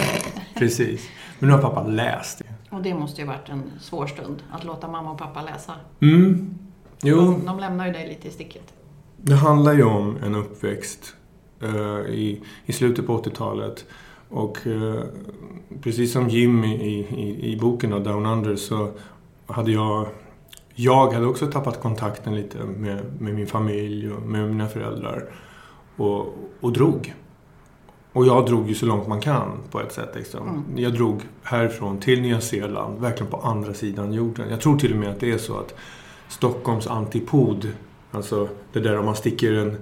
precis. 0.54 1.08
Men 1.38 1.48
nu 1.48 1.54
har 1.54 1.62
pappa 1.62 1.86
läst. 1.86 2.42
Och 2.70 2.82
det 2.82 2.94
måste 2.94 3.20
ju 3.20 3.26
varit 3.26 3.48
en 3.48 3.62
svår 3.80 4.06
stund, 4.06 4.42
att 4.50 4.64
låta 4.64 4.88
mamma 4.88 5.10
och 5.10 5.18
pappa 5.18 5.42
läsa. 5.42 5.72
Mm. 6.00 6.54
Jo. 7.02 7.16
De, 7.16 7.46
de 7.46 7.58
lämnar 7.58 7.86
ju 7.86 7.92
dig 7.92 8.08
lite 8.08 8.28
i 8.28 8.30
sticket. 8.30 8.74
Det 9.16 9.34
handlar 9.34 9.72
ju 9.72 9.84
om 9.84 10.16
en 10.22 10.34
uppväxt 10.34 11.14
uh, 11.62 12.00
i, 12.08 12.42
i 12.66 12.72
slutet 12.72 13.06
på 13.06 13.22
80-talet. 13.22 13.84
Och 14.28 14.66
uh, 14.66 15.00
precis 15.82 16.12
som 16.12 16.28
Jim 16.28 16.64
i, 16.64 16.74
i, 16.74 17.52
i 17.52 17.56
boken 17.56 17.90
då, 17.90 17.98
Down 17.98 18.26
Under 18.26 18.56
så 18.56 18.90
hade 19.46 19.72
jag 19.72 20.06
jag 20.74 21.12
hade 21.12 21.26
också 21.26 21.46
tappat 21.46 21.80
kontakten 21.80 22.34
lite 22.34 22.58
med, 22.58 23.20
med 23.20 23.34
min 23.34 23.46
familj 23.46 24.12
och 24.12 24.22
med 24.22 24.48
mina 24.48 24.68
föräldrar. 24.68 25.32
Och, 25.96 26.34
och 26.60 26.72
drog. 26.72 27.14
Och 28.12 28.26
jag 28.26 28.46
drog 28.46 28.68
ju 28.68 28.74
så 28.74 28.86
långt 28.86 29.08
man 29.08 29.20
kan 29.20 29.52
på 29.70 29.80
ett 29.80 29.92
sätt. 29.92 30.10
Liksom. 30.14 30.48
Mm. 30.48 30.64
Jag 30.74 30.94
drog 30.94 31.22
härifrån 31.42 31.98
till 31.98 32.22
Nya 32.22 32.40
Zeeland, 32.40 33.00
verkligen 33.00 33.30
på 33.30 33.36
andra 33.36 33.74
sidan 33.74 34.12
jorden. 34.12 34.50
Jag 34.50 34.60
tror 34.60 34.78
till 34.78 34.92
och 34.92 34.98
med 34.98 35.10
att 35.10 35.20
det 35.20 35.32
är 35.32 35.38
så 35.38 35.58
att 35.58 35.74
Stockholms 36.28 36.86
antipod, 36.86 37.68
alltså 38.10 38.48
det 38.72 38.80
där 38.80 38.98
om 38.98 39.04
man 39.04 39.16
sticker 39.16 39.52
en, 39.52 39.76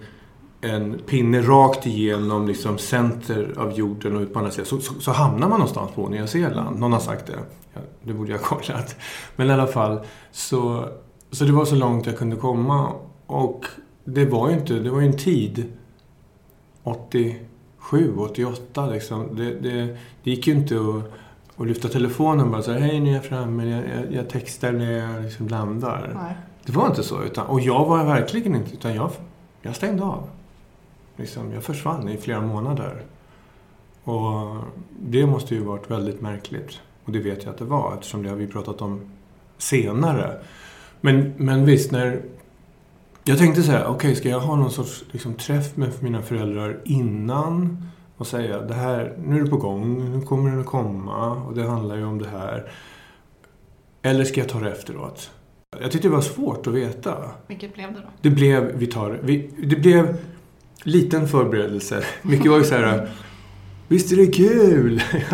en 0.60 0.98
pinne 0.98 1.42
rakt 1.42 1.86
igenom 1.86 2.48
liksom 2.48 2.78
center 2.78 3.54
av 3.56 3.72
jorden 3.72 4.16
och 4.16 4.22
ut 4.22 4.32
på 4.32 4.38
andra 4.38 4.50
sidan, 4.50 4.66
så, 4.66 4.80
så, 4.80 4.94
så 5.00 5.12
hamnar 5.12 5.48
man 5.48 5.58
någonstans 5.58 5.90
på 5.94 6.08
Nya 6.08 6.26
Zeeland. 6.26 6.80
Någon 6.80 6.92
har 6.92 7.00
sagt 7.00 7.26
det. 7.26 7.38
Ja, 7.74 7.80
det 8.02 8.12
borde 8.12 8.32
jag 8.32 8.38
ha 8.38 8.46
kollat. 8.46 8.96
Men 9.36 9.50
i 9.50 9.52
alla 9.52 9.66
fall, 9.66 10.00
så, 10.32 10.88
så 11.30 11.44
det 11.44 11.52
var 11.52 11.64
så 11.64 11.74
långt 11.74 12.06
jag 12.06 12.18
kunde 12.18 12.36
komma. 12.36 12.92
Och 13.26 13.66
det 14.04 14.24
var 14.24 14.48
ju 14.48 14.54
inte, 14.54 14.74
det 14.74 14.90
var 14.90 15.00
ju 15.00 15.06
en 15.06 15.16
tid 15.16 15.72
87, 17.88 18.14
88 18.18 18.86
liksom. 18.86 19.36
Det, 19.36 19.54
det, 19.54 19.96
det 20.22 20.30
gick 20.30 20.46
ju 20.46 20.52
inte 20.52 20.74
att, 20.74 21.60
att 21.60 21.66
lyfta 21.66 21.88
telefonen 21.88 22.44
och 22.44 22.50
bara 22.52 22.62
säga 22.62 22.78
hej 22.78 23.00
nu 23.00 23.10
är 23.10 23.14
jag 23.14 23.24
framme, 23.24 23.64
jag, 23.70 23.84
jag, 23.88 24.14
jag 24.14 24.28
textar 24.28 24.72
när 24.72 24.92
jag 24.92 25.22
liksom 25.24 25.48
landar. 25.48 26.12
Nej. 26.14 26.34
Det 26.64 26.72
var 26.72 26.86
inte 26.86 27.02
så. 27.02 27.22
Utan, 27.22 27.46
och 27.46 27.60
jag 27.60 27.84
var 27.84 28.04
verkligen 28.04 28.54
inte, 28.54 28.72
utan 28.72 28.94
jag, 28.94 29.10
jag 29.62 29.76
stängde 29.76 30.04
av. 30.04 30.28
Liksom, 31.16 31.52
jag 31.52 31.62
försvann 31.62 32.08
i 32.08 32.16
flera 32.16 32.40
månader. 32.40 33.02
Och 34.04 34.56
det 35.00 35.26
måste 35.26 35.54
ju 35.54 35.60
varit 35.60 35.90
väldigt 35.90 36.20
märkligt. 36.20 36.80
Och 37.04 37.12
det 37.12 37.18
vet 37.18 37.44
jag 37.44 37.52
att 37.52 37.58
det 37.58 37.64
var 37.64 37.94
eftersom 37.94 38.22
det 38.22 38.28
har 38.28 38.36
vi 38.36 38.46
pratat 38.46 38.82
om 38.82 39.00
senare. 39.58 40.38
Men, 41.00 41.34
men 41.36 41.64
visst, 41.64 41.92
när, 41.92 42.22
jag 43.28 43.38
tänkte 43.38 43.62
så 43.62 43.72
här, 43.72 43.82
okej, 43.84 43.94
okay, 43.94 44.14
ska 44.14 44.28
jag 44.28 44.40
ha 44.40 44.56
någon 44.56 44.70
sorts 44.70 45.04
liksom, 45.10 45.34
träff 45.34 45.76
med 45.76 46.02
mina 46.02 46.22
föräldrar 46.22 46.80
innan 46.84 47.82
och 48.16 48.26
säga 48.26 48.60
det 48.60 48.74
här, 48.74 49.16
nu 49.24 49.38
är 49.38 49.44
det 49.44 49.50
på 49.50 49.56
gång, 49.56 50.10
nu 50.18 50.20
kommer 50.26 50.50
den 50.50 50.60
att 50.60 50.66
komma 50.66 51.30
och 51.30 51.54
det 51.54 51.62
handlar 51.62 51.96
ju 51.96 52.04
om 52.04 52.18
det 52.18 52.28
här. 52.28 52.70
Eller 54.02 54.24
ska 54.24 54.40
jag 54.40 54.48
ta 54.48 54.60
det 54.60 54.70
efteråt? 54.70 55.30
Jag 55.80 55.90
tyckte 55.90 56.08
det 56.08 56.14
var 56.14 56.20
svårt 56.20 56.66
att 56.66 56.74
veta. 56.74 57.16
Vilket 57.46 57.74
blev 57.74 57.92
det 57.92 58.00
då? 58.00 58.06
Det 58.20 58.30
blev, 58.30 58.76
vi 58.76 58.86
tar 58.86 59.18
vi, 59.22 59.50
det 59.58 59.76
blev 59.76 60.16
liten 60.82 61.28
förberedelse. 61.28 62.04
Mycket 62.22 62.50
var 62.50 62.58
ju 62.58 62.64
så 62.64 62.74
här, 62.74 63.10
Visst 63.88 64.12
är 64.12 64.16
det 64.16 64.26
kul? 64.26 65.02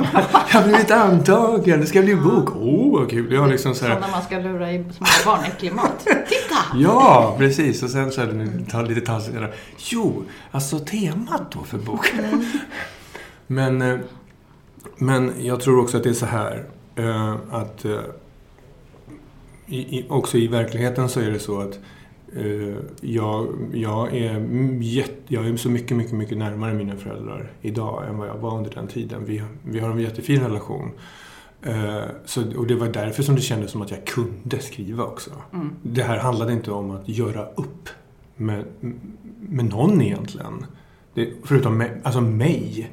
Jag 0.52 0.60
har 0.60 0.68
blivit 0.68 0.90
antagen. 0.90 1.80
Det 1.80 1.86
ska 1.86 2.02
bli 2.02 2.16
bok. 2.16 2.50
Åh, 2.56 2.62
oh, 2.62 3.00
vad 3.00 3.10
kul. 3.10 3.32
Jag 3.32 3.50
liksom 3.50 3.74
så 3.74 3.86
här... 3.86 3.92
Som 3.92 4.00
när 4.00 4.10
man 4.10 4.22
ska 4.22 4.38
lura 4.38 4.72
i 4.72 4.84
små 4.84 5.06
barn 5.24 5.44
äcklig 5.44 5.72
mat. 5.72 6.06
Titta! 6.06 6.56
Ja, 6.74 7.34
precis. 7.38 7.82
Och 7.82 7.90
sen 7.90 8.12
så 8.12 8.20
är 8.20 8.26
det 8.26 8.70
ta 8.70 8.82
lite 8.82 9.00
tassigt. 9.00 9.36
Jo, 9.76 10.24
alltså 10.50 10.78
temat 10.78 11.52
då 11.52 11.64
för 11.64 11.78
boken. 11.78 12.24
Mm. 12.24 12.44
Men, 13.46 13.82
eh, 13.82 13.98
men 14.96 15.32
jag 15.38 15.60
tror 15.60 15.80
också 15.80 15.96
att 15.96 16.02
det 16.02 16.08
är 16.08 16.14
så 16.14 16.26
här 16.26 16.64
eh, 16.96 17.36
att 17.50 17.84
eh, 17.84 18.00
också 20.08 20.38
i 20.38 20.46
verkligheten 20.48 21.08
så 21.08 21.20
är 21.20 21.30
det 21.30 21.38
så 21.38 21.60
att 21.60 21.78
jag, 23.00 23.48
jag, 23.72 24.16
är 24.16 24.38
jätte, 24.82 25.34
jag 25.34 25.46
är 25.46 25.56
så 25.56 25.70
mycket, 25.70 25.96
mycket, 25.96 26.12
mycket 26.12 26.38
närmare 26.38 26.74
mina 26.74 26.96
föräldrar 26.96 27.52
idag 27.62 28.08
än 28.08 28.18
vad 28.18 28.28
jag 28.28 28.34
var 28.34 28.58
under 28.58 28.70
den 28.70 28.88
tiden. 28.88 29.24
Vi, 29.24 29.42
vi 29.64 29.80
har 29.80 29.90
en 29.90 29.98
jättefin 29.98 30.40
relation. 30.40 30.90
Eh, 31.62 32.04
så, 32.24 32.58
och 32.58 32.66
det 32.66 32.74
var 32.74 32.88
därför 32.88 33.22
som 33.22 33.34
det 33.34 33.40
kändes 33.40 33.70
som 33.70 33.82
att 33.82 33.90
jag 33.90 34.04
kunde 34.04 34.58
skriva 34.58 35.04
också. 35.04 35.30
Mm. 35.52 35.72
Det 35.82 36.02
här 36.02 36.18
handlade 36.18 36.52
inte 36.52 36.70
om 36.70 36.90
att 36.90 37.08
göra 37.08 37.46
upp 37.46 37.88
med, 38.36 38.64
med 39.40 39.64
någon 39.64 40.02
egentligen. 40.02 40.66
Det, 41.14 41.32
förutom 41.44 41.78
mig, 41.78 42.00
alltså 42.02 42.20
mig. 42.20 42.90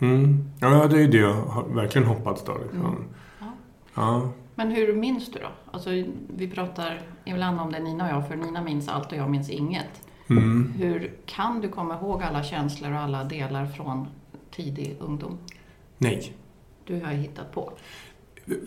Mm. 0.00 0.50
Ja, 0.60 0.86
det 0.86 1.02
är 1.02 1.08
det 1.08 1.18
jag 1.18 1.34
har 1.34 1.64
verkligen 1.64 2.08
hoppats 2.08 2.44
då. 2.44 2.58
Liksom. 2.62 2.80
Mm. 2.80 3.04
Ja. 3.40 3.46
ja. 3.94 4.30
Men 4.54 4.70
hur 4.70 4.94
minns 4.94 5.32
du 5.32 5.38
då? 5.38 5.48
Alltså, 5.70 5.90
vi 6.36 6.50
pratar 6.50 7.00
ibland 7.24 7.60
om 7.60 7.72
det 7.72 7.78
Nina 7.78 8.04
och 8.04 8.10
jag, 8.10 8.28
för 8.28 8.36
Nina 8.36 8.62
minns 8.62 8.88
allt 8.88 9.12
och 9.12 9.18
jag 9.18 9.30
minns 9.30 9.50
inget. 9.50 10.08
Mm. 10.30 10.72
Hur 10.78 11.12
kan 11.26 11.60
du 11.60 11.68
komma 11.68 11.98
ihåg 11.98 12.22
alla 12.22 12.42
känslor 12.42 12.92
och 12.92 12.98
alla 12.98 13.24
delar 13.24 13.66
från 13.66 14.06
tidig 14.50 14.96
ungdom? 15.00 15.38
Nej. 15.98 16.32
Du 16.84 17.00
har 17.00 17.12
ju 17.12 17.18
hittat 17.18 17.52
på. 17.52 17.72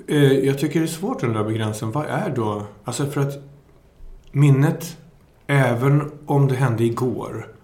Eh, 0.07 0.33
jag 0.33 0.59
tycker 0.59 0.79
det 0.79 0.85
är 0.85 0.87
svårt 0.87 1.23
att 1.23 1.33
dra 1.33 1.49
gränsen. 1.49 1.91
Vad 1.91 2.05
är 2.05 2.35
då... 2.35 2.65
Alltså 2.83 3.05
för 3.05 3.21
att 3.21 3.33
minnet, 4.31 4.97
även 5.47 6.11
om 6.25 6.47
det 6.47 6.55
hände 6.55 6.83
igår, 6.83 7.55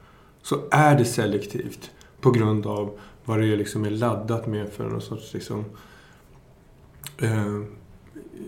så 0.41 0.55
är 0.71 0.97
det 0.97 1.05
selektivt 1.05 1.91
på 2.21 2.31
grund 2.31 2.65
av 2.65 2.99
vad 3.27 3.39
det 3.39 3.55
liksom 3.55 3.85
är 3.85 3.89
laddat 3.89 4.47
med 4.47 4.69
för 4.69 4.83
någon 4.83 5.01
sorts 5.01 5.33
liksom, 5.33 5.65
eh, 7.17 7.61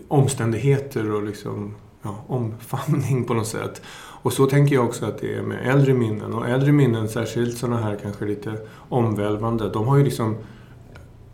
omständigheter 0.08 1.10
och 1.10 1.22
liksom 1.22 1.74
ja, 2.02 2.24
omfamning 2.26 3.24
på 3.24 3.34
något 3.34 3.46
sätt. 3.46 3.82
Och 4.22 4.32
så 4.32 4.46
tänker 4.46 4.74
jag 4.74 4.84
också 4.84 5.06
att 5.06 5.18
det 5.18 5.34
är 5.34 5.42
med 5.42 5.68
äldre 5.70 5.94
minnen. 5.94 6.32
Och 6.32 6.48
äldre 6.48 6.72
minnen, 6.72 7.08
särskilt 7.08 7.58
sådana 7.58 7.82
här 7.82 7.98
kanske 8.02 8.24
lite 8.26 8.58
omvälvande, 8.88 9.68
de 9.68 9.88
har 9.88 9.96
ju 9.96 10.04
liksom 10.04 10.36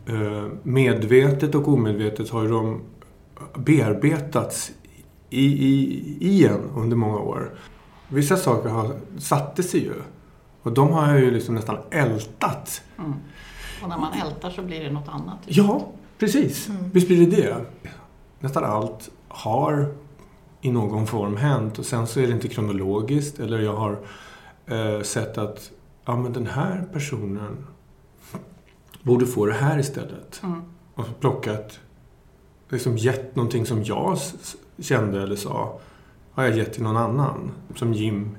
eh, 0.05 0.45
medvetet 0.63 1.55
och 1.55 1.67
omedvetet 1.67 2.29
har 2.29 2.43
ju 2.43 2.49
de 2.49 2.81
bearbetats 3.55 4.71
i, 5.29 5.45
i, 5.45 6.17
i 6.19 6.45
en 6.45 6.61
under 6.75 6.95
många 6.95 7.19
år. 7.19 7.51
Vissa 8.07 8.37
saker 8.37 8.69
har, 8.69 8.95
satte 9.19 9.63
sig 9.63 9.83
ju. 9.83 9.93
Och 10.61 10.71
de 10.71 10.89
har 10.89 11.09
jag 11.09 11.19
ju 11.19 11.31
liksom 11.31 11.55
nästan 11.55 11.77
ältat. 11.91 12.81
Mm. 12.97 13.13
Och 13.83 13.89
när 13.89 13.97
man 13.97 14.13
ältar 14.13 14.49
så 14.49 14.61
blir 14.61 14.83
det 14.83 14.91
något 14.91 15.07
annat. 15.07 15.37
Ja, 15.45 15.87
precis. 16.17 16.69
Visst 16.93 17.07
blir 17.07 17.27
det 17.27 17.35
det. 17.35 17.55
Nästan 18.39 18.63
allt 18.63 19.09
har 19.27 19.93
i 20.61 20.71
någon 20.71 21.07
form 21.07 21.37
hänt 21.37 21.79
och 21.79 21.85
sen 21.85 22.07
så 22.07 22.19
är 22.19 22.27
det 22.27 22.33
inte 22.33 22.47
kronologiskt 22.47 23.39
eller 23.39 23.59
jag 23.59 23.75
har 23.75 23.99
eh, 24.65 25.01
sett 25.01 25.37
att 25.37 25.71
ja, 26.05 26.15
men 26.15 26.33
den 26.33 26.47
här 26.47 26.87
personen 26.93 27.67
borde 29.03 29.25
få 29.25 29.45
det 29.45 29.53
här 29.53 29.79
istället. 29.79 30.41
Mm. 30.43 30.61
Och 30.93 31.05
plockat, 31.19 31.79
liksom 32.69 32.97
gett 32.97 33.35
någonting 33.35 33.65
som 33.65 33.83
jag 33.83 34.17
kände 34.79 35.23
eller 35.23 35.35
sa, 35.35 35.79
har 36.31 36.43
jag 36.43 36.57
gett 36.57 36.73
till 36.73 36.83
någon 36.83 36.97
annan. 36.97 37.51
Som 37.75 37.93
Jim 37.93 38.37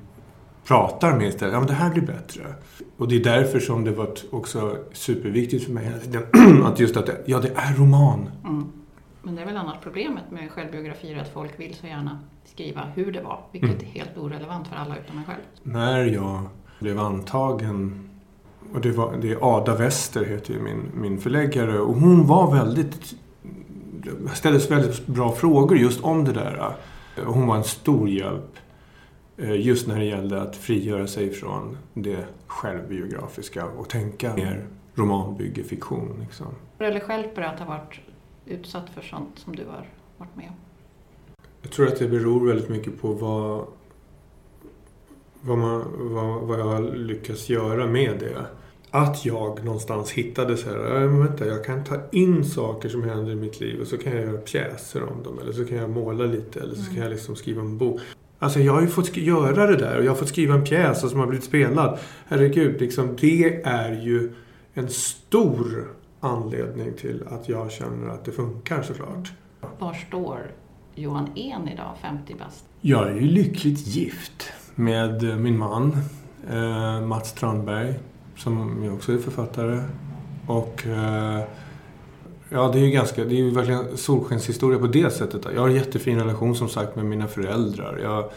pratar 0.69 1.17
med 1.17 1.29
istället. 1.29 1.53
Ja, 1.53 1.59
men 1.59 1.69
det 1.69 1.75
här 1.75 1.91
blir 1.91 2.03
bättre. 2.03 2.55
Och 2.97 3.09
det 3.09 3.17
är 3.17 3.25
därför 3.25 3.61
som 3.61 3.85
det 3.85 3.91
var 3.91 4.09
också 4.31 4.77
superviktigt 4.93 5.65
för 5.65 5.73
mig 5.73 5.85
hela 5.85 5.99
tiden 5.99 6.63
att 6.67 6.79
just 6.81 6.97
att 6.97 7.07
det, 7.07 7.23
ja, 7.27 7.39
det 7.41 7.51
är 7.55 7.75
roman. 7.75 8.31
Mm. 8.45 8.67
Men 9.23 9.35
det 9.35 9.43
är 9.43 9.47
väl 9.47 9.57
annars 9.57 9.77
problemet 9.83 10.31
med 10.31 10.51
självbiografier 10.51 11.19
att 11.19 11.33
folk 11.33 11.61
vill 11.61 11.75
så 11.75 11.87
gärna 11.87 12.19
skriva 12.45 12.81
hur 12.95 13.13
det 13.13 13.21
var, 13.23 13.41
vilket 13.53 13.71
Mm. 13.71 13.81
är 13.83 13.91
helt 13.91 14.19
orelevant 14.19 14.69
för 14.69 14.77
alla 14.77 14.97
utom 14.97 15.19
en 15.19 15.25
själv. 15.25 15.39
När 15.63 16.05
jag 16.05 16.43
blev 16.79 16.99
antagen, 16.99 18.09
och 18.75 18.81
det, 18.81 18.91
var, 18.91 19.17
det 19.17 19.33
är 19.33 19.57
Ada 19.57 19.75
Wester 19.77 20.25
heter 20.25 20.55
ju 20.55 20.61
min, 20.61 20.91
min 20.95 21.19
förläggare, 21.19 21.79
och 21.79 21.95
hon 21.95 22.27
var 22.27 22.53
väldigt, 22.55 23.15
ställde 24.35 24.59
väldigt 24.59 25.07
bra 25.07 25.33
frågor 25.33 25.79
just 25.79 26.01
om 26.05 26.25
det 26.25 26.33
där. 26.33 26.73
Och 27.27 27.35
Hon 27.35 27.47
var 27.47 27.57
en 27.57 27.65
stor 27.65 28.09
hjälp 28.09 28.57
just 29.39 29.87
när 29.87 29.99
det 29.99 30.05
gällde 30.05 30.43
att 30.43 30.57
frigöra 30.57 31.07
sig 31.07 31.31
från 31.31 31.79
det 31.95 32.27
självbiografiska 32.47 33.67
och 33.67 33.89
tänka 33.89 34.35
mer 34.35 34.67
romanbygge, 34.95 35.65
fiktion. 35.65 36.17
Liksom. 36.21 36.47
Eller 36.79 37.01
själper 37.01 37.43
att 37.43 37.59
ha 37.59 37.67
varit 37.67 38.01
utsatt 38.47 38.91
för 38.91 39.03
sånt 39.03 39.39
som 39.39 39.57
du 39.57 39.65
har 39.65 39.87
varit 40.17 40.37
med 40.37 40.49
om. 40.49 40.55
Jag 41.63 41.71
tror 41.71 41.87
att 41.87 41.99
det 41.99 42.09
beror 42.09 42.47
väldigt 42.47 42.69
mycket 42.69 43.01
på 43.01 43.13
vad, 43.13 43.67
vad, 45.41 45.59
man, 45.59 45.85
vad, 46.15 46.43
vad 46.43 46.61
jag 46.61 46.97
lyckas 46.97 47.49
göra 47.49 47.87
med 47.87 48.19
det. 48.21 48.47
Att 48.91 49.25
jag 49.25 49.65
någonstans 49.65 50.11
hittade 50.11 50.57
så 50.57 50.69
här, 50.69 50.77
"Ja, 50.79 51.01
men 51.01 51.27
vänta, 51.27 51.47
jag 51.47 51.65
kan 51.65 51.85
ta 51.85 51.97
in 52.13 52.45
saker 52.45 52.89
som 52.89 53.03
händer 53.03 53.33
i 53.33 53.35
mitt 53.35 53.61
liv 53.61 53.81
och 53.81 53.87
så 53.87 53.99
kan 53.99 54.13
jag 54.13 54.23
göra 54.23 54.39
pjäser 54.39 55.03
om 55.03 55.23
dem. 55.23 55.39
Eller 55.39 55.53
så 55.53 55.65
kan 55.65 55.77
jag 55.77 55.91
måla 55.91 56.25
lite 56.25 56.61
eller 56.61 56.75
så 56.75 56.95
kan 56.95 57.03
jag 57.03 57.11
liksom 57.11 57.37
skriva 57.37 57.61
en 57.61 57.79
bok. 57.79 58.01
Alltså 58.39 58.61
jag 58.61 58.73
har 58.73 58.81
ju 58.81 58.87
fått 58.87 59.17
göra 59.17 59.67
det 59.67 59.77
där 59.77 59.99
och 59.99 60.05
jag 60.05 60.11
har 60.11 60.17
fått 60.17 60.29
skriva 60.29 60.55
en 60.55 60.65
pjäs 60.65 61.01
som 61.01 61.21
har 61.21 61.27
blivit 61.27 61.45
spelad. 61.45 61.99
Herregud, 62.27 62.81
liksom, 62.81 63.17
det 63.21 63.63
är 63.65 63.93
ju 63.93 64.33
en 64.75 64.89
stor 64.89 65.89
anledning 66.21 66.93
till 66.95 67.23
att 67.31 67.49
jag 67.49 67.73
känner 67.73 68.09
att 68.09 68.25
det 68.25 68.33
funkar 68.33 68.83
såklart. 68.83 69.33
Var 69.79 69.95
står 69.95 70.39
Johan 70.95 71.29
En 71.35 71.69
idag, 71.69 71.95
50 72.03 72.35
bast? 72.35 72.65
Jag 72.81 73.09
är 73.09 73.15
ju 73.15 73.21
lyckligt 73.21 73.87
gift 73.87 74.53
med 74.75 75.31
eh, 75.31 75.37
min 75.37 75.59
man 75.59 75.97
eh, 76.51 77.01
Mats 77.01 77.29
Strandberg 77.29 77.95
som 78.37 78.85
ju 78.85 78.93
också 78.93 79.13
är 79.13 79.19
författare. 79.19 79.83
Och 80.47 80.87
eh, 80.87 81.43
ja, 82.49 82.71
det 82.73 82.79
är 82.79 82.83
ju 82.83 82.91
ganska, 82.91 83.25
det 83.25 83.35
är 83.35 83.37
ju 83.37 83.51
verkligen 83.51 83.97
solskenshistoria 83.97 84.79
på 84.79 84.87
det 84.87 85.11
sättet. 85.11 85.47
Jag 85.55 85.61
har 85.61 85.69
en 85.69 85.75
jättefin 85.75 86.19
relation 86.19 86.55
som 86.57 86.69
sagt 86.69 86.97
med 86.97 87.05
mina 87.05 87.29
föräldrar. 87.29 87.99
Jag 88.03 88.31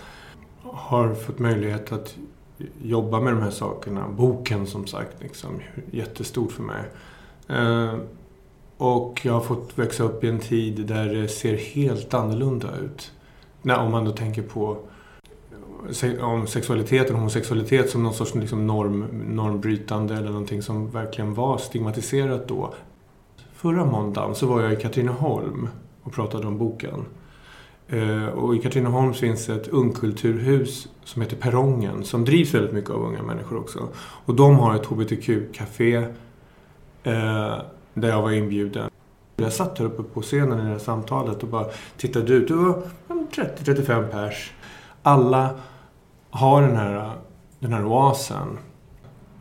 har 0.62 1.14
fått 1.14 1.40
möjlighet 1.40 1.92
att 1.92 2.16
jobba 2.82 3.20
med 3.20 3.34
de 3.34 3.42
här 3.42 3.52
sakerna. 3.52 4.08
Boken 4.10 4.68
som 4.68 4.88
sagt, 4.88 5.22
liksom, 5.22 5.60
jättestort 5.92 6.52
för 6.52 6.64
mig. 6.64 6.84
Eh, 7.48 7.96
och 8.78 9.22
jag 9.24 9.34
har 9.34 9.42
fått 9.42 9.80
växa 9.80 10.04
upp 10.04 10.24
i 10.24 10.28
en 10.28 10.40
tid 10.40 10.86
där 10.86 11.06
det 11.06 11.28
ser 11.28 11.56
helt 11.56 12.14
annorlunda 12.14 12.68
ut. 12.78 13.12
Nej, 13.62 13.78
om 13.78 13.92
man 13.92 14.06
då 14.06 14.12
tänker 14.12 14.42
på 14.42 14.78
om 16.22 16.48
sexualitet 16.48 17.10
och 17.10 17.16
homosexualitet 17.16 17.90
som 17.90 18.04
någon 18.04 18.14
sorts 18.14 18.36
liksom 18.36 18.68
norm, 18.68 19.06
normbrytande 19.28 20.16
eller 20.16 20.30
någonting 20.30 20.62
som 20.62 20.92
verkligen 20.92 21.34
var 21.34 21.58
stigmatiserat 21.58 22.48
då. 22.48 22.74
Förra 23.62 23.86
måndagen 23.86 24.36
så 24.36 24.48
var 24.48 24.62
jag 24.62 24.74
i 24.74 24.76
Katrineholm 24.76 25.70
och 26.04 26.14
pratade 26.14 26.48
om 26.48 26.58
boken. 26.58 27.06
Eh, 27.88 28.26
och 28.26 28.56
i 28.56 28.60
Katrineholm 28.60 29.14
finns 29.14 29.50
ett 29.50 29.68
ungkulturhus 29.68 30.88
som 31.04 31.22
heter 31.22 31.36
Perrongen 31.36 32.04
som 32.04 32.26
drivs 32.26 32.54
väldigt 32.54 32.72
mycket 32.72 32.90
av 32.90 33.06
unga 33.06 33.24
människor 33.24 33.58
också. 33.58 33.88
Och 33.98 34.36
de 34.36 34.56
har 34.56 34.76
ett 34.76 34.86
HBTQ-café 34.86 35.96
eh, 37.04 37.56
där 37.94 38.10
jag 38.10 38.22
var 38.22 38.32
inbjuden. 38.32 38.90
Jag 39.36 39.54
satt 39.54 39.80
här 39.80 39.86
uppe 39.86 40.04
på 40.04 40.22
scenen 40.22 40.60
i 40.60 40.62
det 40.62 40.70
här 40.70 40.80
samtalet 40.80 41.44
och 41.44 41.50
bara 41.50 41.66
tittade 41.98 42.34
ut. 42.34 42.48
Det 42.48 42.56
var 42.56 42.84
30-35 43.08 44.08
pers. 44.08 44.54
Alla 45.02 45.50
har 46.30 46.62
den 46.62 46.76
här, 46.76 47.12
den 47.60 47.74
här 47.74 47.86
oasen. 47.86 48.58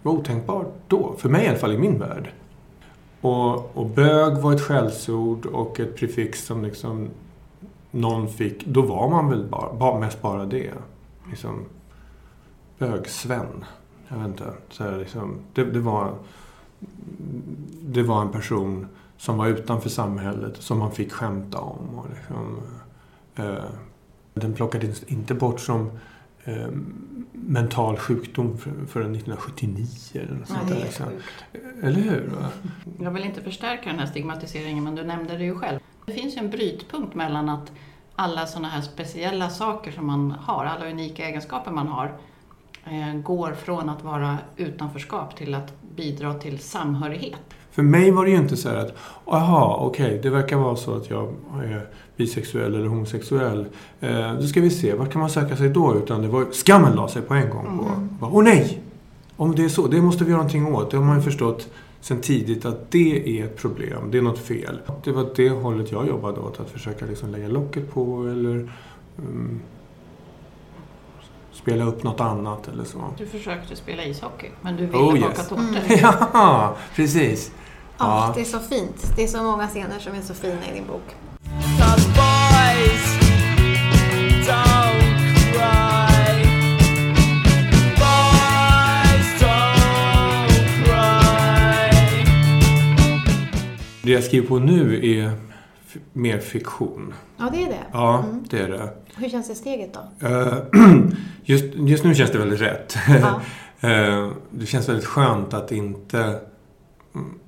Det 0.02 0.08
var 0.08 0.12
otänkbart 0.12 0.74
då, 0.88 1.14
för 1.18 1.28
mig 1.28 1.44
i 1.44 1.48
alla 1.48 1.58
fall 1.58 1.72
i 1.72 1.78
min 1.78 1.98
värld. 1.98 2.32
Och, 3.20 3.76
och 3.76 3.86
bög 3.86 4.36
var 4.36 4.52
ett 4.52 4.60
skällsord 4.60 5.46
och 5.46 5.80
ett 5.80 5.96
prefix 5.96 6.44
som 6.44 6.64
liksom 6.64 7.08
någon 7.90 8.28
fick. 8.28 8.66
Då 8.66 8.82
var 8.82 9.10
man 9.10 9.28
väl 9.28 9.48
bara, 9.48 9.72
bara, 9.72 10.00
mest 10.00 10.22
bara 10.22 10.46
det. 10.46 10.72
Liksom, 11.30 11.64
bög-Sven. 12.78 13.64
Jag 14.08 14.16
vet 14.16 14.26
inte. 14.26 14.52
Så 14.70 14.84
här, 14.84 14.98
liksom, 14.98 15.38
det, 15.54 15.64
det, 15.64 15.80
var, 15.80 16.14
det 17.82 18.02
var 18.02 18.22
en 18.22 18.32
person 18.32 18.86
som 19.16 19.38
var 19.38 19.46
utanför 19.46 19.88
samhället 19.88 20.56
som 20.58 20.78
man 20.78 20.92
fick 20.92 21.12
skämta 21.12 21.58
om. 21.58 21.98
Och 21.98 22.06
liksom, 22.14 22.60
eh, 23.36 23.64
den 24.34 24.54
plockades 24.54 25.02
inte 25.02 25.34
bort 25.34 25.60
som 25.60 25.90
eh, 26.44 26.68
mental 27.46 27.96
sjukdom 27.96 28.58
för, 28.58 28.70
förrän 28.70 29.14
1979 29.14 29.86
eller 30.14 30.34
något 30.34 30.48
sånt 30.48 30.68
där. 30.68 30.76
är 30.76 30.80
Liksom. 30.80 31.06
Eller 31.82 32.00
hur? 32.00 32.26
Va? 32.26 32.48
Jag 33.00 33.10
vill 33.10 33.24
inte 33.24 33.42
förstärka 33.42 33.90
den 33.90 33.98
här 33.98 34.06
stigmatiseringen, 34.06 34.84
men 34.84 34.94
du 34.94 35.04
nämnde 35.04 35.36
det 35.36 35.44
ju 35.44 35.54
själv. 35.54 35.78
Det 36.06 36.12
finns 36.12 36.36
ju 36.36 36.38
en 36.38 36.50
brytpunkt 36.50 37.14
mellan 37.14 37.48
att 37.48 37.72
alla 38.16 38.46
sådana 38.46 38.68
här 38.68 38.80
speciella 38.80 39.50
saker 39.50 39.92
som 39.92 40.06
man 40.06 40.30
har, 40.30 40.64
alla 40.64 40.90
unika 40.90 41.28
egenskaper 41.28 41.70
man 41.70 41.88
har, 41.88 42.18
eh, 42.84 43.14
går 43.14 43.52
från 43.52 43.88
att 43.88 44.04
vara 44.04 44.38
utanförskap 44.56 45.36
till 45.36 45.54
att 45.54 45.82
bidra 45.96 46.34
till 46.34 46.58
samhörighet. 46.58 47.40
För 47.70 47.82
mig 47.82 48.10
var 48.10 48.24
det 48.24 48.30
ju 48.30 48.36
inte 48.36 48.56
så 48.56 48.68
här 48.68 48.76
att, 48.76 48.94
aha, 49.26 49.78
okej, 49.80 50.20
det 50.22 50.30
verkar 50.30 50.56
vara 50.56 50.76
så 50.76 50.94
att 50.94 51.10
jag 51.10 51.28
är 51.64 51.86
bisexuell 52.16 52.74
eller 52.74 52.86
homosexuell. 52.86 53.66
Eh, 54.00 54.34
då 54.40 54.46
ska 54.46 54.60
vi 54.60 54.70
se, 54.70 54.94
vart 54.94 55.12
kan 55.12 55.20
man 55.20 55.30
söka 55.30 55.56
sig 55.56 55.68
då? 55.68 55.96
Utan 55.96 56.22
det 56.22 56.28
var, 56.28 56.46
skammen 56.52 56.92
la 56.92 57.08
sig 57.08 57.22
på 57.22 57.34
en 57.34 57.50
gång 57.50 57.78
på. 57.78 57.84
Bara, 58.20 58.30
Åh 58.30 58.44
nej! 58.44 58.80
Om 59.36 59.54
det 59.54 59.64
är 59.64 59.68
så, 59.68 59.86
det 59.86 60.02
måste 60.02 60.24
vi 60.24 60.30
göra 60.30 60.38
någonting 60.38 60.74
åt. 60.74 60.90
Det 60.90 60.96
har 60.96 61.04
man 61.04 61.16
ju 61.16 61.22
förstått 61.22 61.68
sen 62.00 62.20
tidigt 62.20 62.64
att 62.64 62.90
det 62.90 63.40
är 63.40 63.44
ett 63.44 63.56
problem, 63.56 64.10
det 64.10 64.18
är 64.18 64.22
något 64.22 64.38
fel. 64.38 64.78
Det 65.04 65.12
var 65.12 65.26
det 65.36 65.50
hållet 65.50 65.92
jag 65.92 66.08
jobbade 66.08 66.40
åt, 66.40 66.60
att 66.60 66.70
försöka 66.70 67.06
liksom 67.06 67.30
lägga 67.30 67.48
locket 67.48 67.94
på 67.94 68.28
eller 68.30 68.70
mm, 69.18 69.60
spela 71.62 71.84
upp 71.84 72.02
något 72.02 72.20
annat 72.20 72.68
eller 72.68 72.84
så. 72.84 72.98
Du 73.18 73.26
försökte 73.26 73.76
spela 73.76 74.04
ishockey, 74.04 74.50
men 74.60 74.76
du 74.76 74.86
ville 74.86 74.98
Oh, 74.98 75.20
baka 75.20 75.26
yes. 75.38 75.48
tårtor. 75.48 75.66
Ja, 76.32 76.76
precis. 76.94 77.50
Ja, 77.98 78.26
Ja. 78.28 78.32
det 78.34 78.40
är 78.40 78.44
så 78.44 78.58
fint. 78.58 79.12
Det 79.16 79.22
är 79.22 79.26
så 79.28 79.42
många 79.42 79.66
scener 79.68 79.98
som 79.98 80.14
är 80.14 80.22
så 80.22 80.34
fina 80.34 80.66
i 80.70 80.74
din 80.74 80.86
bok. 80.86 81.14
Det 94.02 94.10
jag 94.10 94.24
skriver 94.24 94.48
på 94.48 94.58
nu 94.58 95.00
är 95.18 95.32
mer 96.12 96.38
fiktion. 96.38 97.14
Ja, 97.36 97.48
det 97.52 97.62
är 97.62 97.68
det. 97.68 97.84
Ja, 97.92 98.24
det 98.50 98.58
är 98.58 98.68
det. 98.68 98.90
Hur 99.16 99.28
känns 99.28 99.48
det 99.48 99.54
steget 99.54 99.94
då? 100.20 100.26
Eh, 100.28 100.54
Just, 101.44 101.64
just 101.74 102.04
nu 102.04 102.14
känns 102.14 102.30
det 102.30 102.38
väldigt 102.38 102.60
rätt. 102.60 102.96
Ja. 103.20 103.40
Eh, 103.82 104.30
Det 104.50 104.66
känns 104.66 104.88
väldigt 104.88 105.04
skönt 105.06 105.54
att 105.54 105.72
inte... 105.72 106.18
mm, 107.14 107.38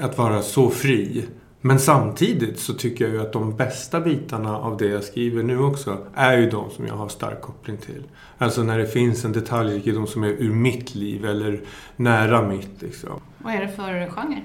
Att 0.00 0.18
vara 0.18 0.42
så 0.42 0.70
fri 0.70 1.24
Men 1.60 1.78
samtidigt 1.78 2.58
så 2.58 2.74
tycker 2.74 3.04
jag 3.04 3.14
ju 3.14 3.20
att 3.20 3.32
de 3.32 3.56
bästa 3.56 4.00
bitarna 4.00 4.58
av 4.58 4.76
det 4.76 4.86
jag 4.86 5.04
skriver 5.04 5.42
nu 5.42 5.58
också 5.58 5.98
är 6.14 6.38
ju 6.38 6.50
de 6.50 6.70
som 6.70 6.86
jag 6.86 6.94
har 6.94 7.08
stark 7.08 7.40
koppling 7.40 7.76
till. 7.76 8.02
Alltså 8.38 8.62
när 8.62 8.78
det 8.78 8.86
finns 8.86 9.24
en 9.24 9.32
detaljrikedom 9.32 10.06
som 10.06 10.22
är 10.24 10.28
ur 10.28 10.52
mitt 10.54 10.94
liv 10.94 11.24
eller 11.24 11.60
nära 11.96 12.42
mitt 12.48 12.82
liksom. 12.82 13.20
Vad 13.38 13.54
är 13.54 13.60
det 13.60 13.68
för 13.68 14.10
genre? 14.10 14.42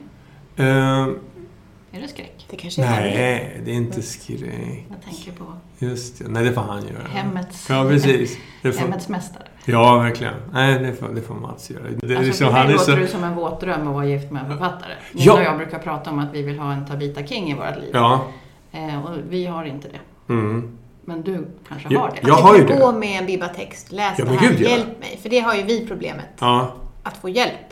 Är 1.93 2.01
det 2.01 2.07
skräck? 2.07 2.45
Det 2.49 2.55
kanske 2.57 2.83
är 2.83 2.89
nej, 3.01 3.61
det 3.65 3.71
är 3.71 3.75
inte 3.75 4.01
skräck. 4.01 4.85
Jag 4.89 5.01
tänker 5.05 5.31
på 5.31 5.45
Just 5.79 6.19
det. 6.19 6.27
Nej, 6.27 6.43
det 6.43 6.53
får 6.53 6.61
han 6.61 6.81
göra. 6.87 7.07
Hemmets, 7.13 7.69
Ja, 7.69 7.85
precis. 7.89 8.37
Det 8.61 8.71
får, 8.71 8.79
hemmets 8.79 9.09
mästare. 9.09 9.43
ja, 9.65 9.97
verkligen. 9.97 10.33
Nej, 10.53 10.79
det 10.79 10.93
får, 10.93 11.09
det 11.09 11.21
får 11.21 11.35
Mats 11.35 11.69
göra. 11.69 11.83
Det 11.83 11.89
är 11.89 12.17
Alltså, 12.17 12.23
liksom, 12.27 12.47
för 12.47 12.53
han 12.53 12.65
mig 12.65 12.75
låter 12.75 12.91
så... 12.93 12.99
det 12.99 13.07
som 13.07 13.23
en 13.23 13.35
våt 13.35 13.61
dröm 13.61 13.87
att 13.87 13.93
vara 13.93 14.05
gift 14.05 14.31
med 14.31 14.43
en 14.43 14.49
författare. 14.51 14.93
Nina 15.11 15.25
Ja. 15.25 15.33
och 15.33 15.43
jag 15.43 15.57
brukar 15.57 15.79
prata 15.79 16.09
om 16.11 16.19
att 16.19 16.33
vi 16.33 16.41
vill 16.41 16.59
ha 16.59 16.73
en 16.73 16.85
Tabita 16.85 17.23
King 17.27 17.51
i 17.51 17.53
vårt 17.53 17.77
liv. 17.81 17.89
Ja. 17.93 18.25
Eh, 18.71 19.05
och 19.05 19.17
vi 19.29 19.45
har 19.45 19.65
inte 19.65 19.87
det. 19.87 20.33
Mm. 20.33 20.77
Men 21.05 21.21
du 21.21 21.47
kanske 21.67 21.87
Ja, 21.93 21.99
har 21.99 22.07
det? 22.09 22.27
jag 22.27 22.33
har 22.33 22.57
ju 22.57 22.65
Gå 22.67 22.91
det. 22.91 22.97
med 22.97 23.19
en 23.19 23.25
bibbatext, 23.25 23.91
läs 23.91 24.19
Ja, 24.19 24.25
det 24.25 24.31
här, 24.31 24.49
gud, 24.49 24.61
ja. 24.61 24.69
hjälp 24.69 24.99
mig. 24.99 25.19
För 25.21 25.29
det 25.29 25.39
har 25.39 25.55
ju 25.55 25.63
vi 25.63 25.87
problemet. 25.87 26.25
Ja. 26.39 26.73
Att 27.03 27.17
få 27.17 27.29
hjälp. 27.29 27.70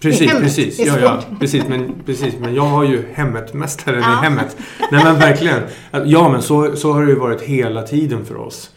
Precis, 0.00 0.32
precis. 0.32 0.78
Ja, 0.86 0.98
ja, 1.00 1.22
precis, 1.40 1.68
men, 1.68 1.94
precis. 2.06 2.34
Men 2.38 2.54
jag 2.54 2.62
har 2.62 2.84
ju 2.84 3.02
hemmet, 3.12 3.54
mästaren 3.54 4.02
Ja. 4.02 4.12
i 4.12 4.24
hemmet. 4.24 4.56
Nej 4.92 5.04
men 5.04 5.14
verkligen. 5.18 5.62
Ja 6.04 6.28
men 6.28 6.42
så, 6.42 6.76
så 6.76 6.92
har 6.92 7.02
det 7.04 7.08
ju 7.10 7.18
varit 7.18 7.40
hela 7.42 7.82
tiden 7.82 8.24
för 8.24 8.36
oss. 8.36 8.70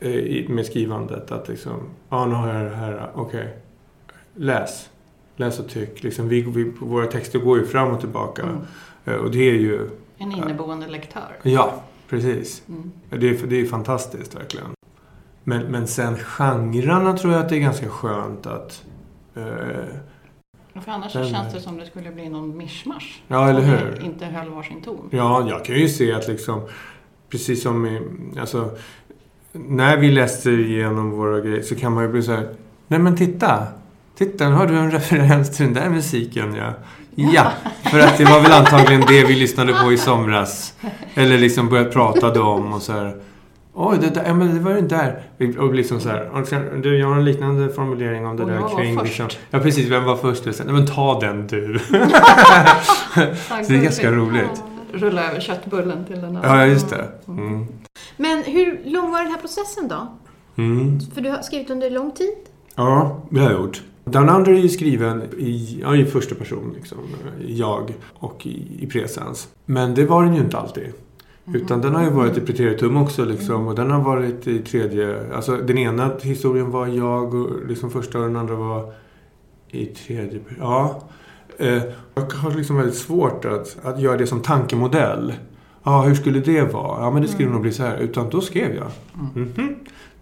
eh, 0.00 0.48
Med 0.48 0.66
skrivandet. 0.66 1.32
Att 1.32 1.48
liksom, 1.48 1.72
ja 2.10 2.26
nu 2.26 2.34
har 2.34 2.54
jag 2.54 2.70
det 2.70 2.76
här, 2.76 3.10
okej. 3.14 3.56
Läs. 4.36 4.88
Läs 5.36 5.58
och 5.60 5.68
tyck. 5.68 6.02
Liksom, 6.02 6.28
vi, 6.28 6.40
vi, 6.42 6.72
våra 6.80 7.06
texter 7.06 7.38
går 7.38 7.58
ju 7.58 7.66
fram 7.66 7.90
och 7.90 8.00
tillbaka. 8.00 8.42
Mm. 8.42 8.56
Eh, 9.04 9.14
Och 9.14 9.30
det 9.30 9.50
är 9.50 9.54
ju, 9.54 9.90
En 10.18 10.32
inneboende 10.32 10.86
lektör. 10.86 11.36
ja 11.42 11.82
precis. 12.08 12.62
Mm. 12.68 12.92
Det 13.10 13.28
är, 13.28 13.46
det 13.46 13.60
är 13.60 13.66
fantastiskt 13.66 14.34
verkligen. 14.36 14.66
Men, 15.44 15.62
men 15.62 15.86
sen 15.86 16.16
genrerna 16.16 17.16
tror 17.16 17.32
jag 17.32 17.42
att 17.42 17.48
det 17.48 17.56
är 17.56 17.60
ganska 17.60 17.88
skönt 17.88 18.46
att 18.46 18.82
eh, 19.36 19.44
För 20.84 20.92
annars 20.92 21.12
Den- 21.12 21.28
känns 21.30 21.54
det 21.54 21.60
som 21.60 21.76
det 21.78 21.86
skulle 21.86 22.10
bli 22.10 22.28
någon 22.28 22.56
mischmasch. 22.56 23.22
Ja, 23.28 23.48
eller 23.48 23.60
hur? 23.60 24.02
inte 24.04 24.24
höll 24.26 24.48
varsin 24.50 24.80
ton. 24.82 25.08
Ja, 25.10 25.46
jag 25.48 25.64
kan 25.64 25.74
ju 25.76 25.88
se 25.88 26.12
att 26.12 26.28
liksom, 26.28 26.60
precis 27.30 27.62
som 27.62 27.86
i, 27.86 28.00
alltså, 28.40 28.70
när 29.52 29.96
vi 29.96 30.10
läste 30.10 30.50
igenom 30.50 31.10
våra 31.10 31.40
grejer 31.40 31.62
så 31.62 31.74
kan 31.76 31.92
man 31.92 32.04
ju 32.04 32.10
bli 32.10 32.22
så 32.22 32.32
här, 32.32 32.48
nej 32.88 32.98
men 33.00 33.16
titta, 33.16 33.66
titta, 34.18 34.48
nu 34.48 34.54
har 34.54 34.66
du 34.66 34.76
en 34.78 34.90
referens 34.98 35.56
till 35.56 35.64
den 35.64 35.74
där 35.74 35.90
musiken 35.90 36.54
ja. 36.54 36.72
Ja, 37.18 37.50
för 37.90 37.98
att 38.00 38.18
det 38.18 38.24
var 38.24 38.40
väl 38.40 38.52
antagligen 38.52 39.00
det 39.08 39.24
vi 39.24 39.34
lyssnade 39.34 39.72
på 39.72 39.92
i 39.92 39.98
somras. 39.98 40.74
Eller 41.14 41.38
liksom 41.38 41.68
börjat 41.68 41.92
prata 41.92 42.42
om 42.42 42.72
och 42.72 42.82
så 42.82 42.92
här. 42.92 43.16
Oj, 43.78 43.98
det, 44.00 44.14
där, 44.14 44.24
ja, 44.26 44.34
men 44.34 44.54
det 44.54 44.60
var 44.60 44.70
ju 44.70 44.80
där. 44.80 45.22
Och 45.58 45.74
liksom 45.74 46.00
så 46.00 46.08
här. 46.08 46.28
Och 46.28 46.48
sen, 46.48 46.82
du, 46.82 46.98
jag 46.98 47.08
har 47.08 47.16
en 47.16 47.24
liknande 47.24 47.68
formulering 47.68 48.26
om 48.26 48.36
det 48.36 48.42
Och 48.42 48.50
jag 48.50 48.56
där 48.56 48.62
var 48.62 48.78
kring... 48.78 48.98
först. 48.98 49.06
Liksom, 49.06 49.28
ja, 49.50 49.58
precis. 49.58 49.90
Vem 49.90 50.04
var 50.04 50.16
först? 50.16 50.44
Nej, 50.44 50.54
men 50.74 50.86
ta 50.86 51.20
den 51.20 51.46
du. 51.46 51.78
Så 53.64 53.72
det 53.72 53.76
är 53.76 53.82
ganska 53.82 54.12
roligt. 54.12 54.62
Rulla 54.92 55.30
över 55.30 55.40
köttbullen 55.40 56.04
till 56.04 56.20
den 56.20 56.36
andra. 56.36 56.48
Ja, 56.48 56.66
just 56.66 56.90
det. 56.90 57.08
Mm. 57.28 57.66
Men 58.16 58.42
hur 58.42 58.80
lång 58.84 59.10
var 59.10 59.22
den 59.22 59.30
här 59.30 59.40
processen 59.40 59.88
då? 59.88 60.16
Mm. 60.56 61.00
För 61.14 61.20
du 61.20 61.30
har 61.30 61.42
skrivit 61.42 61.70
under 61.70 61.90
lång 61.90 62.10
tid? 62.10 62.34
Ja, 62.74 63.20
det 63.30 63.40
har 63.40 63.50
jag 63.50 63.60
gjort. 63.60 63.82
Down 64.04 64.28
Under 64.28 64.52
är 64.52 64.58
ju 64.58 64.68
skriven 64.68 65.22
i, 65.38 65.78
ja, 65.82 65.96
i 65.96 66.04
första 66.04 66.34
person, 66.34 66.72
liksom. 66.76 66.98
jag 67.46 67.94
och 68.14 68.46
i, 68.46 68.78
i 68.80 68.86
presens. 68.86 69.48
Men 69.64 69.94
det 69.94 70.04
var 70.04 70.24
den 70.24 70.34
ju 70.34 70.40
inte 70.40 70.58
alltid. 70.58 70.92
Utan 71.54 71.80
den 71.80 71.94
har 71.94 72.02
ju 72.02 72.10
varit 72.10 72.38
i 72.38 72.40
preteritum 72.40 72.96
också 72.96 73.24
liksom, 73.24 73.68
och 73.68 73.74
den 73.74 73.90
har 73.90 74.02
varit 74.02 74.46
i 74.46 74.58
tredje... 74.58 75.34
Alltså 75.34 75.56
den 75.56 75.78
ena 75.78 76.10
historien 76.22 76.70
var 76.70 76.86
jag 76.86 77.34
och 77.34 77.66
liksom 77.68 77.90
första 77.90 78.18
och 78.18 78.24
den 78.24 78.36
andra 78.36 78.54
var 78.54 78.92
i 79.70 79.86
tredje... 79.86 80.40
Ja. 80.58 81.02
Eh, 81.58 81.82
jag 82.14 82.22
har 82.22 82.50
liksom 82.50 82.76
väldigt 82.76 82.96
svårt 82.96 83.44
att, 83.44 83.76
att 83.82 84.00
göra 84.00 84.16
det 84.16 84.26
som 84.26 84.40
tankemodell. 84.40 85.34
Ja, 85.82 86.02
hur 86.02 86.14
skulle 86.14 86.40
det 86.40 86.62
vara? 86.62 87.00
Ja, 87.00 87.10
men 87.10 87.22
det 87.22 87.28
skulle 87.28 87.48
nog 87.48 87.60
bli 87.60 87.72
så 87.72 87.82
här. 87.82 87.98
Utan 87.98 88.30
då 88.30 88.40
skrev 88.40 88.74
jag. 88.74 88.90
Mhm. 89.34 89.74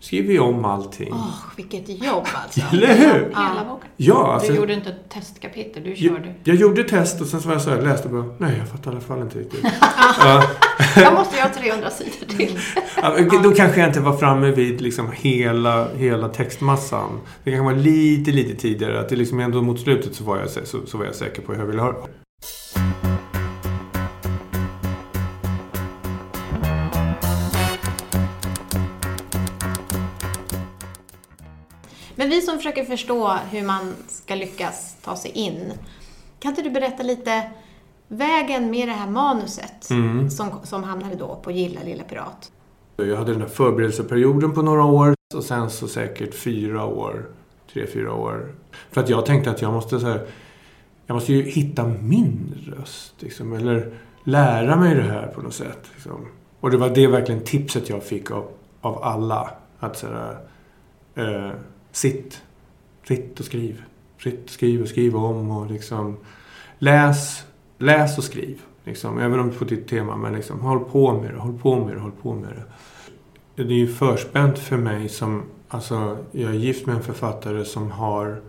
Skriver 0.05 0.29
vi 0.29 0.39
om 0.39 0.65
allting. 0.65 1.13
Åh, 1.13 1.35
vilket 1.57 1.89
jobb 1.89 2.27
alltså. 2.45 2.61
Eller 2.73 2.95
hur? 2.95 3.21
Hela 3.25 3.65
boken. 3.69 3.89
Ja, 3.97 4.33
alltså, 4.35 4.53
Du 4.53 4.59
gjorde 4.59 4.73
inte 4.75 4.91
ett 4.91 5.09
testkapitel, 5.11 5.83
du 5.83 5.89
jag, 5.91 5.99
körde. 5.99 6.35
jag 6.45 6.57
gjorde 6.57 6.85
test 6.85 7.21
och 7.21 7.27
sen 7.27 7.41
så 7.41 7.49
var 7.49 7.55
jag 7.55 7.63
så 7.63 7.71
här, 7.71 7.83
läste 7.83 8.09
och 8.09 8.15
bara, 8.15 8.35
nej 8.39 8.57
jag 8.59 8.69
fattar 8.69 8.91
i 8.91 8.95
alla 8.95 9.01
fall 9.01 9.21
inte 9.21 9.39
riktigt. 9.39 9.65
ja, 10.19 10.43
Jag 10.97 11.15
måste 11.15 11.37
göra 11.37 11.49
300 11.49 11.91
sidor 11.91 12.37
till. 12.37 12.59
ja, 13.03 13.13
okej, 13.13 13.41
då 13.43 13.51
kanske 13.51 13.81
jag 13.81 13.89
inte 13.89 14.01
var 14.01 14.17
framme 14.17 14.51
vid 14.51 14.81
liksom 14.81 15.09
hela, 15.15 15.89
hela 15.95 16.29
textmassan. 16.29 17.21
Det 17.45 17.51
kanske 17.51 17.75
var 17.75 17.81
lite, 17.83 18.31
lite 18.31 18.55
tidigare. 18.57 19.01
Att 19.01 19.09
det 19.09 19.17
liksom 19.17 19.41
ändå 19.41 19.63
mot 19.63 19.81
slutet 19.81 20.15
så 20.15 20.25
var 20.25 20.39
jag, 20.39 20.51
så, 20.51 20.79
så 20.87 20.99
var 20.99 21.05
jag 21.05 21.15
säker 21.15 21.43
på 21.43 21.53
hur 21.53 21.61
jag 21.61 21.67
ville 21.67 21.83
ha 21.83 22.07
Men 32.25 32.31
vi 32.31 32.41
som 32.41 32.57
försöker 32.57 32.85
förstå 32.85 33.33
hur 33.51 33.63
man 33.63 33.95
ska 34.09 34.35
lyckas 34.35 34.97
ta 35.05 35.17
sig 35.17 35.31
in. 35.31 35.73
Kan 36.39 36.51
inte 36.51 36.63
du 36.63 36.71
berätta 36.71 37.03
lite 37.03 37.51
vägen 38.09 38.71
med 38.71 38.89
det 38.89 38.93
här 38.93 39.11
manuset 39.11 39.91
Mm. 39.91 40.31
som, 40.31 40.51
som 40.63 40.85
hamnade 40.85 41.15
då 41.15 41.41
på 41.43 41.51
Gilla 41.51 41.81
Lilla 41.85 42.05
Pirat? 42.05 42.53
Jag 42.97 43.17
hade 43.17 43.33
den 43.33 43.41
här 43.41 43.49
förberedelseperioden 43.49 44.53
på 44.53 44.63
några 44.63 44.85
år 44.85 45.15
och 45.35 45.45
sen 45.45 45.71
så 45.71 45.89
säkert 45.89 46.35
fyra 46.35 46.85
år, 46.85 47.27
tre, 47.73 47.87
fyra 47.87 48.15
år. 48.15 48.55
För 48.91 49.01
att 49.01 49.09
jag 49.09 49.27
tänkte 49.27 49.51
att 49.51 49.63
jag 49.63 49.73
måste 49.73 50.01
så 50.01 50.07
här, 50.07 50.27
jag 51.07 51.15
måste 51.15 51.33
ju 51.33 51.43
hitta 51.43 51.85
min 51.85 52.55
röst. 52.79 53.15
Liksom, 53.19 53.53
eller 53.53 53.93
lära 54.25 54.77
mig 54.77 54.95
det 54.95 55.03
här 55.03 55.27
på 55.27 55.43
något 55.43 55.55
sätt. 55.55 55.81
Liksom. 55.95 56.27
Och 56.61 56.71
det 56.71 56.77
var 56.77 56.89
det 56.89 57.07
verkligen 57.07 57.45
tipset 57.45 57.89
jag 57.89 58.03
fick 58.03 58.31
av, 58.31 58.49
av 58.81 59.03
alla. 59.03 59.51
Att 59.79 59.99
så 59.99 60.07
här, 60.07 60.39
eh, 61.15 61.53
sitt, 61.95 62.43
sitt 63.09 63.41
och 63.41 63.47
skriv. 63.47 63.83
Sitt 64.23 64.45
och 64.45 64.51
skriv 64.51 64.83
och 64.83 64.89
skriv 64.89 65.17
om 65.17 65.51
och 65.51 65.71
liksom 65.71 66.17
läs, 66.79 67.47
läs 67.79 68.19
och 68.19 68.25
skriv. 68.25 68.61
Liksom, 68.85 69.19
även 69.19 69.41
om 69.41 69.49
det 69.49 69.55
är 69.55 69.59
på 69.59 69.65
ditt 69.65 69.89
tema, 69.89 70.17
men 70.17 70.33
liksom, 70.33 70.61
håll 70.61 70.81
på 70.81 71.13
med 71.21 71.35
det, 71.35 71.39
håll 71.39 71.59
på 71.59 71.85
med 71.85 71.97
det, 71.97 72.01
håll 72.01 72.13
på 72.23 72.35
med 72.35 72.49
det. 72.49 73.63
Det 73.65 73.75
är 73.75 73.79
ju 73.79 73.89
förspänt 73.89 74.59
för 74.59 74.77
mig 74.77 75.09
som, 75.09 75.43
alltså, 75.69 76.17
jag 76.33 76.51
är 76.51 76.55
gift 76.55 76.87
med 76.87 76.97
en 76.97 77.03
författare 77.03 77.65
som 77.65 77.91
har, 77.91 78.41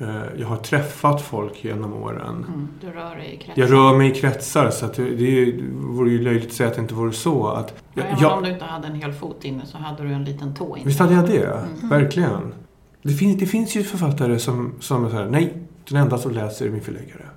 eh, 0.00 0.22
jag 0.38 0.46
har 0.46 0.56
träffat 0.56 1.22
folk 1.22 1.64
genom 1.64 1.94
åren. 1.94 2.44
Mm, 2.48 2.68
du 2.80 2.86
rör 2.90 3.16
dig 3.16 3.34
i 3.34 3.36
kretsen. 3.36 3.54
Jag 3.62 3.72
rör 3.72 3.98
mig 3.98 4.10
i 4.10 4.14
kretsar 4.14 4.70
så 4.70 4.86
att 4.86 4.94
det, 4.94 5.10
det 5.10 5.62
vore 5.72 6.10
ju 6.10 6.22
löjligt 6.22 6.46
att 6.46 6.52
säga 6.52 6.68
att 6.68 6.74
det 6.74 6.82
inte 6.82 6.94
vore 6.94 7.12
så. 7.12 7.46
Att, 7.46 7.74
Ja, 7.94 8.02
jag, 8.20 8.36
om 8.36 8.42
du 8.42 8.50
inte 8.50 8.64
hade 8.64 8.86
en 8.86 8.94
hel 8.94 9.12
fot 9.12 9.44
inne 9.44 9.66
så 9.66 9.78
hade 9.78 10.02
du 10.02 10.12
en 10.12 10.24
liten 10.24 10.54
tå 10.54 10.76
inne. 10.76 10.86
Visst 10.86 11.00
hade 11.00 11.14
jag 11.14 11.26
det? 11.26 11.68
Verkligen. 11.82 12.54
Det, 13.02 13.12
finns, 13.12 13.40
det 13.40 13.46
finns 13.46 13.76
ju 13.76 13.84
författare 13.84 14.38
som, 14.38 14.72
som 14.80 15.10
säger 15.10 15.30
nej, 15.30 15.54
den 15.88 16.02
enda 16.02 16.18
som 16.18 16.32
läser 16.32 16.66
är 16.66 16.70
min 16.70 16.80
förläggare. 16.80 17.28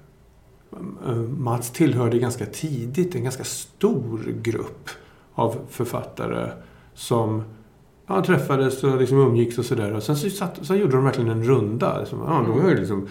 Eh, 1.07 1.15
Mats 1.15 1.71
tillhörde 1.71 2.19
ganska 2.19 2.45
tidigt 2.45 3.15
en 3.15 3.23
ganska 3.23 3.43
stor 3.43 4.35
grupp 4.41 4.89
av 5.33 5.57
författare 5.69 6.51
som 6.93 7.43
ja, 8.07 8.23
träffades 8.23 8.83
och 8.83 8.97
liksom 8.97 9.17
umgicks 9.17 9.57
och 9.57 9.65
sådär. 9.65 9.93
Och 9.93 10.03
sen 10.03 10.15
så, 10.15 10.29
satt, 10.29 10.59
så 10.61 10.75
gjorde 10.75 10.95
de 10.95 11.03
verkligen 11.03 11.29
en 11.29 11.43
runda. 11.43 11.99
Liksom, 11.99 12.19
ja, 12.27 12.43
de 12.47 12.63
var 12.63 12.69
ju 12.69 12.77
liksom, 12.77 13.07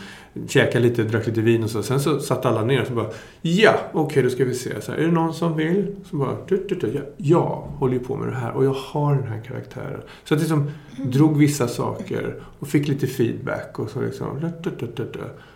käkade 0.48 0.84
lite, 0.84 1.02
drack 1.02 1.26
lite 1.26 1.40
vin 1.40 1.64
och 1.64 1.70
så. 1.70 1.82
Sen 1.82 2.00
så 2.00 2.20
satt 2.20 2.46
alla 2.46 2.64
ner 2.64 2.80
och 2.80 2.86
så 2.86 2.92
bara 2.92 3.10
Ja, 3.42 3.74
okej 3.92 4.22
då 4.22 4.30
ska 4.30 4.44
vi 4.44 4.54
se. 4.54 4.80
Så 4.80 4.92
här, 4.92 4.98
är 4.98 5.04
det 5.04 5.12
någon 5.12 5.34
som 5.34 5.56
vill? 5.56 5.96
Så 6.10 6.16
bara, 6.16 6.36
du, 6.48 6.66
du, 6.68 6.74
du, 6.74 6.92
ja, 6.92 7.00
jag 7.16 7.68
håller 7.78 7.94
ju 7.94 8.00
på 8.00 8.16
med 8.16 8.28
det 8.28 8.34
här 8.34 8.52
och 8.52 8.64
jag 8.64 8.74
har 8.74 9.14
den 9.14 9.26
här 9.26 9.40
karaktären. 9.40 10.00
Så 10.24 10.34
att 10.34 10.40
liksom 10.40 10.70
drog 10.96 11.36
vissa 11.36 11.68
saker 11.68 12.40
och 12.58 12.68
fick 12.68 12.88
lite 12.88 13.06
feedback 13.06 13.78
och 13.78 13.90
så 13.90 14.00
liksom. 14.00 14.50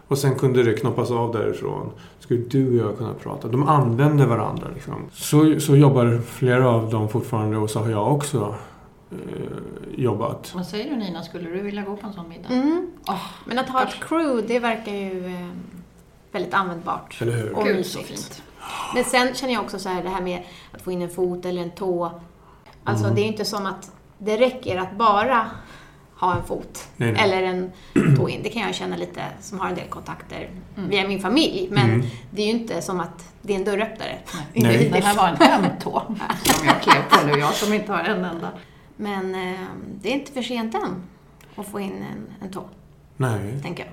Och 0.09 0.19
sen 0.19 0.35
kunde 0.35 0.63
det 0.63 0.73
knoppas 0.73 1.11
av 1.11 1.33
därifrån. 1.33 1.91
Skulle 2.19 2.41
du 2.41 2.69
och 2.69 2.87
jag 2.87 2.99
kunna 2.99 3.15
prata. 3.15 3.49
De 3.49 3.69
använde 3.69 4.27
varandra 4.27 4.67
liksom. 4.75 4.95
Så, 5.13 5.61
så 5.61 5.77
jobbar 5.77 6.21
flera 6.27 6.69
av 6.69 6.91
dem 6.91 7.09
fortfarande 7.09 7.57
och 7.57 7.71
så 7.71 7.81
har 7.81 7.91
jag 7.91 8.13
också 8.13 8.55
jobbat. 9.97 10.53
Vad 10.55 10.67
säger 10.67 10.91
du 10.91 10.97
Nina, 10.97 11.23
skulle 11.23 11.51
du 11.51 11.61
vilja 11.61 11.83
gå 11.83 11.97
på 11.97 12.07
en 12.07 12.13
sån 12.13 12.29
middag? 12.29 12.49
Mm. 12.49 12.91
Åh, 13.09 13.27
Men 13.45 13.59
att 13.59 13.69
ha 13.69 13.83
ett 13.83 13.95
crew, 14.01 14.43
det 14.49 14.59
verkar 14.59 14.93
ju 14.93 15.27
eh, 15.27 15.49
väldigt 16.33 16.55
användbart. 16.55 17.19
Eller 17.23 17.33
hur? 17.33 17.53
Och 17.57 17.65
Gud 17.65 17.87
så 17.87 17.99
mysigt. 17.99 18.19
fint. 18.35 18.43
Men 18.95 19.05
sen 19.05 19.35
känner 19.35 19.53
jag 19.55 19.63
också 19.65 19.79
så 19.79 19.89
här, 19.89 20.03
det 20.03 20.09
här 20.09 20.21
med 20.21 20.43
att 20.73 20.83
få 20.83 20.93
in 20.93 21.03
en 21.03 21.11
fot 21.11 21.45
eller 21.45 21.63
en 21.63 21.71
tå. 21.71 22.11
Alltså 22.85 23.05
Mm. 23.05 23.15
det 23.15 23.21
är 23.21 23.23
ju 23.23 23.29
inte 23.31 23.45
som 23.45 23.67
att 23.67 23.93
det 24.19 24.37
räcker 24.37 24.77
att 24.77 24.93
bara 24.97 25.51
ha 26.17 26.37
en 26.37 26.43
fot. 26.45 26.89
Nej, 26.97 27.13
nej. 27.13 27.23
Eller 27.25 27.43
en 27.43 27.73
tå 28.17 28.29
in. 28.29 28.41
Det 28.43 28.49
kan 28.49 28.63
jag 28.63 28.75
känna 28.75 28.97
lite, 28.97 29.23
som 29.41 29.61
har 29.61 29.69
en 29.69 29.75
del 29.75 29.89
kontakter 29.89 30.51
via 30.75 31.09
min 31.09 31.21
familj. 31.21 31.69
Men 31.71 31.85
Mm. 31.91 32.07
det 32.31 32.43
är 32.43 32.47
ju 32.47 32.53
inte 32.53 32.83
som 32.83 33.01
att 33.01 33.33
det 33.43 33.53
är 33.53 33.57
en 33.59 33.65
dörröppnare. 33.65 34.19
Nej. 34.53 34.91
Det 34.93 35.01
här 35.01 35.15
var 35.17 35.29
en 35.29 35.37
hemtå 35.37 36.03
som 36.45 36.67
jag 36.67 36.83
klev 36.83 37.03
på 37.11 37.27
nu, 37.27 37.33
jag 37.39 37.55
som 37.55 37.75
inte 37.75 37.93
har 37.93 38.05
en 38.05 38.25
enda. 38.25 38.51
Men 38.97 39.35
eh, 39.35 39.61
det 40.01 40.09
är 40.09 40.13
inte 40.15 40.33
för 40.33 40.43
sent 40.43 40.75
än 40.75 41.03
att 41.57 41.67
få 41.67 41.81
in 41.81 41.93
en, 41.93 42.27
en 42.47 42.53
tå, 42.53 42.65
Nej. 43.17 43.61
tänker 43.63 43.85
jag. 43.85 43.93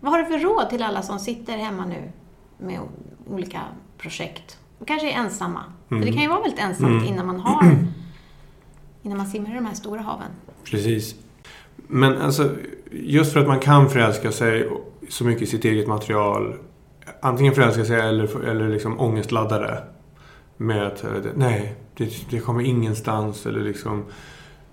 Vad 0.00 0.12
har 0.12 0.18
du 0.18 0.24
för 0.26 0.38
råd 0.38 0.70
till 0.70 0.82
alla 0.82 1.02
som 1.02 1.18
sitter 1.18 1.56
hemma 1.56 1.86
nu 1.86 2.02
med 2.58 2.80
olika 3.30 3.60
projekt 3.98 4.58
och 4.78 4.86
kanske 4.86 5.10
är 5.12 5.16
ensamma? 5.18 5.60
För 5.88 5.96
det 5.96 6.12
kan 6.12 6.22
ju 6.22 6.28
vara 6.28 6.40
väldigt 6.40 6.60
ensamt 6.60 6.90
Mm. 6.90 7.04
innan 7.04 7.26
man 7.26 7.40
har 7.40 7.76
innan 9.02 9.18
man 9.18 9.26
simmar 9.26 9.50
i 9.50 9.54
de 9.54 9.66
här 9.66 9.74
stora 9.74 10.00
haven. 10.02 10.28
Precis. 10.64 11.14
Men 11.76 12.18
alltså, 12.22 12.50
just 12.90 13.32
för 13.32 13.40
att 13.40 13.46
man 13.46 13.60
kan 13.60 13.90
förälska 13.90 14.32
sig 14.32 14.68
så 15.08 15.24
mycket 15.24 15.42
i 15.42 15.46
sitt 15.46 15.64
eget 15.64 15.88
material. 15.88 16.54
Antingen 17.22 17.54
förälska 17.54 17.84
sig 17.84 18.00
eller, 18.00 18.44
eller 18.44 18.68
liksom 18.68 19.00
ångestladda 19.00 19.58
det. 19.58 19.82
Med 20.56 20.86
att, 20.86 21.04
eh, 21.04 21.10
nej, 21.34 21.74
det, 21.96 22.30
det 22.30 22.40
kommer 22.40 22.62
ingenstans. 22.62 23.46
Eller 23.46 23.60
liksom, 23.60 24.04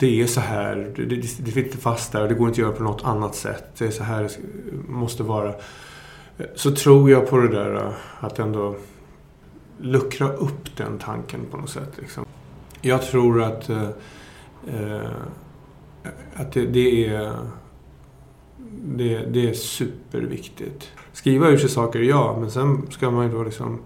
det 0.01 0.21
är 0.21 0.27
så 0.27 0.41
här. 0.41 0.93
Det, 0.95 1.05
det, 1.05 1.51
sitter 1.51 1.77
fast 1.77 2.11
där 2.11 2.21
och 2.21 2.27
det 2.27 2.33
går 2.33 2.47
inte 2.47 2.61
att 2.61 2.67
göra 2.67 2.77
på 2.77 2.83
något 2.83 3.03
annat 3.03 3.35
sätt. 3.35 3.65
Det 3.77 3.85
är 3.85 3.91
så 3.91 4.03
här 4.03 4.23
det 4.23 4.87
måste 4.87 5.23
vara. 5.23 5.53
Så 6.55 6.75
tror 6.75 7.11
jag 7.11 7.29
på 7.29 7.37
det 7.37 7.47
där 7.47 7.93
att 8.19 8.39
ändå 8.39 8.75
luckra 9.79 10.33
upp 10.33 10.77
den 10.77 10.99
tanken 10.99 11.39
på 11.51 11.57
något 11.57 11.69
sätt. 11.69 11.91
Liksom. 11.97 12.25
Jag 12.81 13.01
tror 13.01 13.43
att 13.43 13.69
eh, 13.69 13.89
eh 14.67 15.11
att 16.35 16.51
det, 16.51 16.65
det 16.65 17.07
är 17.07 17.35
det, 18.83 19.25
det 19.25 19.49
är 19.49 19.53
superviktigt. 19.53 20.91
Skriva 21.13 21.49
ur 21.49 21.57
sig 21.57 21.69
saker, 21.69 21.99
ja, 21.99 22.37
men 22.39 22.51
sen 22.51 22.91
ska 22.91 23.11
man 23.11 23.25
ju 23.25 23.31
då 23.31 23.43
liksom... 23.43 23.79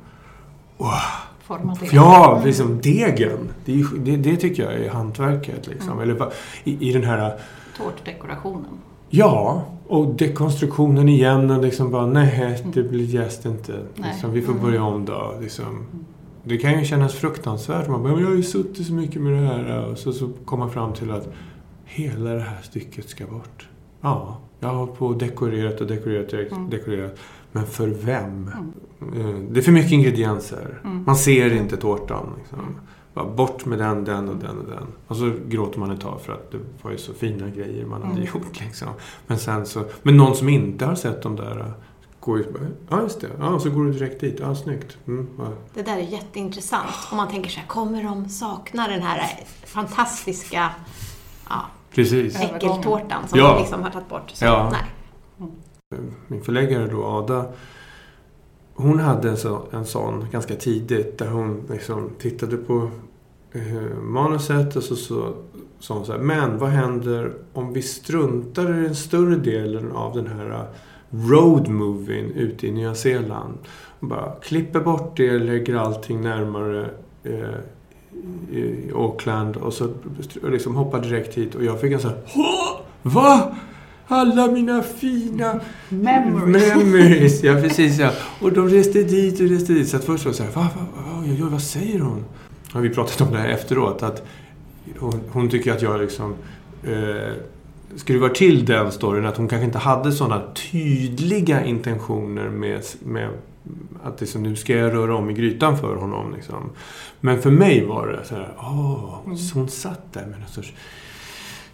Forma. 1.47 1.77
Ja, 1.91 2.41
liksom 2.45 2.81
degen. 2.81 3.49
Det, 3.65 3.83
det, 3.97 4.15
det 4.17 4.35
tycker 4.37 4.63
jag 4.63 4.73
är 4.73 4.89
hantverket. 4.89 5.67
Liksom. 5.67 5.91
Mm. 5.91 6.01
Eller 6.09 6.31
i, 6.63 6.89
i 6.89 6.93
den 6.93 7.03
här... 7.03 7.39
Tårtdekorationen. 7.77 8.71
Ja, 9.09 9.63
och 9.87 10.15
dekonstruktionen 10.15 11.09
igen 11.09 11.51
och 11.51 11.63
liksom 11.63 11.91
bara 11.91 12.05
nej, 12.05 12.63
det 12.73 12.83
blir 12.83 13.05
jäst 13.05 13.45
inte. 13.45 13.73
Liksom, 13.95 14.31
vi 14.31 14.41
får 14.41 14.53
börja 14.53 14.83
om 14.83 15.05
då. 15.05 15.33
Liksom. 15.41 15.85
Det 16.43 16.57
kan 16.57 16.79
ju 16.79 16.85
kännas 16.85 17.13
fruktansvärt. 17.13 17.87
Man 17.87 18.03
bara, 18.03 18.13
"Men 18.13 18.21
jag 18.21 18.29
har 18.29 18.35
ju 18.35 18.43
suttit 18.43 18.87
så 18.87 18.93
mycket 18.93 19.21
med 19.21 19.33
det 19.33 19.47
här. 19.47 19.85
Och 19.85 19.97
så, 19.97 20.13
så 20.13 20.29
kommer 20.45 20.65
man 20.65 20.73
fram 20.73 20.93
till 20.93 21.11
att 21.11 21.29
hela 21.85 22.29
det 22.29 22.39
här 22.39 22.61
stycket 22.63 23.09
ska 23.09 23.25
bort. 23.27 23.67
Ja, 24.01 24.37
jag 24.59 24.67
har 24.69 24.87
på 24.87 25.05
och 25.07 25.17
dekorerat 25.17 25.81
och 25.81 25.87
dekorerat 25.87 26.33
och 26.33 26.57
Mm. 26.57 26.69
Men 27.55 27.65
för 27.65 27.87
vem? 27.87 28.51
Eh, 29.15 29.25
Det 29.51 29.59
är 29.59 29.61
för 29.63 29.71
mycket 29.71 29.91
ingredienser. 29.91 30.81
Mm. 30.83 31.03
Man 31.05 31.15
ser 31.15 31.53
inte 31.55 31.77
tårtan. 31.77 32.29
Liksom. 32.37 32.59
Bort 33.35 33.65
med 33.65 33.79
den, 33.79 34.03
den 34.03 34.29
och 34.29 34.35
den 34.35 34.57
och 34.59 34.65
den. 34.69 34.87
Och 35.07 35.15
så 35.17 35.31
gråter 35.47 35.79
man 35.79 35.91
ett 35.91 36.01
tag 36.01 36.21
för 36.21 36.33
att 36.33 36.51
det 36.51 36.57
var 36.81 36.91
ju 36.91 36.97
så 36.97 37.13
fina 37.13 37.49
grejer 37.49 37.85
man 37.85 38.01
hade 38.01 38.13
Mm. 38.21 38.27
gjort. 38.33 38.59
Liksom. 38.61 38.87
Men 39.27 39.37
sen 39.39 39.65
så... 39.65 39.83
Men 40.03 40.17
någon 40.17 40.35
som 40.35 40.49
inte 40.49 40.85
har 40.85 40.95
sett 40.95 41.21
de 41.21 41.35
där... 41.35 41.59
äh, 41.59 41.65
Går 42.19 42.37
ju 42.37 42.45
ja 42.89 43.01
just 43.01 43.21
det. 43.21 43.27
Ja, 43.39 43.59
så 43.59 43.69
går 43.69 43.83
du 43.85 43.91
direkt 43.91 44.21
dit. 44.21 44.37
Ja, 44.39 44.55
snyggt. 44.55 44.97
Mm, 45.07 45.27
ja. 45.37 45.43
Det 45.73 45.81
där 45.81 45.97
är 45.97 46.01
jätteintressant. 46.01 46.87
Om 47.11 47.17
man 47.17 47.27
tänker 47.27 47.49
så 47.49 47.59
här, 47.59 47.67
kommer 47.67 48.03
de 48.03 48.29
sakna 48.29 48.87
den 48.87 49.01
här 49.01 49.29
fantastiska 49.65 50.69
ja, 51.49 51.61
Precis. 51.93 52.35
äckeltårtan 52.35 53.27
som 53.27 53.39
Ja. 53.39 53.53
de 53.53 53.59
liksom 53.61 53.83
har 53.83 53.89
tagit 53.89 54.09
bort? 54.09 54.29
Så, 54.33 54.45
Ja. 54.45 54.69
Nej. 54.71 54.81
Min 56.27 56.41
förläggare 56.41 56.87
då, 56.87 57.05
Ada, 57.05 57.45
hon 58.73 58.99
hade 58.99 59.29
en, 59.29 59.37
så, 59.37 59.61
en 59.71 59.85
sån 59.85 60.25
ganska 60.31 60.55
tidigt 60.55 61.17
där 61.17 61.27
hon 61.27 61.63
liksom 61.69 62.09
tittade 62.19 62.57
på 62.57 62.89
eh, 63.51 63.97
manuset 64.01 64.75
och 64.75 64.83
så, 64.83 64.95
så 64.95 65.33
sa 65.79 65.93
hon 65.93 66.05
så 66.05 66.11
här, 66.11 66.19
men 66.19 66.57
vad 66.57 66.69
händer 66.69 67.33
om 67.53 67.73
vi 67.73 67.81
struntar 67.81 68.79
i 68.79 68.83
den 68.83 68.95
större 68.95 69.35
delen 69.35 69.91
av 69.91 70.15
den 70.15 70.27
här 70.27 70.67
roadmovien 71.09 72.25
road 72.25 72.35
ute 72.35 72.67
i 72.67 72.71
Nya 72.71 72.95
Zeeland. 72.95 73.57
Och 73.99 74.07
bara 74.07 74.35
klipper 74.41 74.79
bort 74.79 75.17
det, 75.17 75.39
lägger 75.39 75.75
allting 75.75 76.21
närmare 76.21 76.89
eh, 77.23 77.59
i 78.51 78.91
Auckland 78.95 79.57
och 79.57 79.73
så 79.73 79.85
och 80.43 80.51
liksom 80.51 80.75
hoppar 80.75 81.01
direkt 81.01 81.35
hit 81.35 81.55
och 81.55 81.63
jag 81.63 81.81
fick 81.81 81.93
en 81.93 81.99
sån 81.99 82.11
här, 82.11 82.21
Va? 83.01 83.55
Alla 84.07 84.47
mina 84.47 84.83
fina 84.83 85.59
Memories. 85.89 86.75
Memories, 86.75 87.43
ja 87.43 87.53
precis 87.53 87.99
ja. 87.99 88.11
Och 88.41 88.53
de 88.53 88.69
reste 88.69 89.03
dit 89.03 89.39
och 89.39 89.47
reste 89.49 89.73
dit. 89.73 89.89
Så 89.89 89.97
att 89.97 90.03
först 90.03 90.25
var 90.25 90.31
det 90.31 90.37
så 90.37 90.43
här, 90.43 90.51
va, 90.51 90.67
va, 90.75 90.85
va, 91.39 91.49
vad 91.49 91.61
säger 91.61 91.99
hon? 91.99 92.25
Har 92.71 92.81
vi 92.81 92.89
pratat 92.89 93.21
om 93.21 93.31
det 93.31 93.37
här 93.37 93.49
efteråt. 93.49 94.03
Att 94.03 94.27
hon, 94.99 95.21
hon 95.31 95.49
tycker 95.49 95.73
att 95.73 95.81
jag 95.81 96.01
liksom 96.01 96.33
eh, 96.83 97.33
skruvar 97.95 98.29
till 98.29 98.65
den 98.65 98.91
storyn. 98.91 99.25
Att 99.25 99.37
hon 99.37 99.47
kanske 99.47 99.65
inte 99.65 99.77
hade 99.77 100.11
sådana 100.11 100.41
tydliga 100.71 101.65
intentioner 101.65 102.49
med, 102.49 102.81
med 102.99 103.29
att 104.03 104.21
liksom, 104.21 104.43
nu 104.43 104.55
ska 104.55 104.77
jag 104.77 104.93
röra 104.93 105.15
om 105.15 105.29
i 105.29 105.33
grytan 105.33 105.77
för 105.77 105.95
honom. 105.95 106.33
Liksom. 106.35 106.69
Men 107.21 107.41
för 107.41 107.51
mig 107.51 107.85
var 107.85 108.07
det 108.07 108.25
så 108.25 108.35
här, 108.35 108.53
åh, 108.57 109.35
så 109.35 109.59
hon 109.59 109.69
satt 109.69 110.13
där 110.13 110.25
med 110.25 110.39
någon 110.39 110.49
sorts 110.49 110.73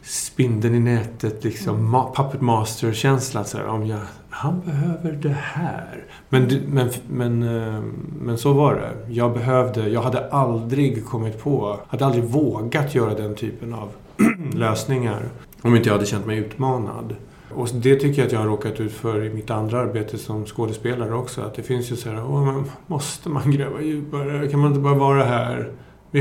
spindeln 0.03 0.75
i 0.75 0.79
nätet, 0.79 1.43
liksom 1.43 1.95
ma- 1.95 2.15
puppet 2.15 2.41
master-känsla. 2.41 3.45
Om 3.67 3.85
jag, 3.85 3.99
han 4.29 4.61
behöver 4.65 5.11
det 5.11 5.37
här. 5.41 6.05
Men, 6.29 6.61
men, 6.67 6.89
men, 7.09 7.43
eh, 7.43 7.81
men 8.21 8.37
så 8.37 8.53
var 8.53 8.75
det. 8.75 9.13
Jag 9.13 9.33
behövde, 9.33 9.89
jag 9.89 10.01
hade 10.01 10.29
aldrig 10.29 11.05
kommit 11.05 11.43
på, 11.43 11.79
hade 11.87 12.05
aldrig 12.05 12.23
vågat 12.23 12.95
göra 12.95 13.13
den 13.13 13.35
typen 13.35 13.73
av 13.73 13.89
lösningar. 14.53 15.23
Om 15.61 15.75
inte 15.75 15.89
jag 15.89 15.93
hade 15.93 16.05
känt 16.05 16.25
mig 16.25 16.37
utmanad. 16.37 17.15
Och 17.53 17.69
det 17.73 17.95
tycker 17.95 18.21
jag 18.21 18.25
att 18.25 18.31
jag 18.31 18.39
har 18.39 18.47
råkat 18.47 18.79
ut 18.79 18.91
för 18.91 19.23
i 19.23 19.29
mitt 19.33 19.49
andra 19.49 19.79
arbete 19.79 20.17
som 20.17 20.45
skådespelare 20.45 21.13
också. 21.13 21.41
Att 21.41 21.55
det 21.55 21.63
finns 21.63 21.91
ju 21.91 21.95
så 21.95 22.09
här, 22.09 22.23
Åh, 22.25 22.45
men 22.45 22.71
måste 22.87 23.29
man 23.29 23.51
gräva 23.51 23.81
djupare? 23.81 24.47
Kan 24.47 24.59
man 24.59 24.69
inte 24.69 24.81
bara 24.81 24.95
vara 24.95 25.23
här? 25.23 25.71
Det 26.11 26.19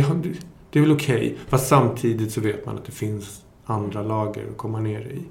är 0.79 0.81
väl 0.81 0.93
okej. 0.93 1.37
Fast 1.49 1.69
samtidigt 1.69 2.33
så 2.33 2.41
vet 2.41 2.67
man 2.67 2.75
att 2.77 2.85
det 2.85 2.93
finns 2.93 3.43
andra 3.71 4.03
lager 4.03 4.51
att 4.51 4.57
komma 4.57 4.81
ner 4.81 5.01
i. 5.01 5.23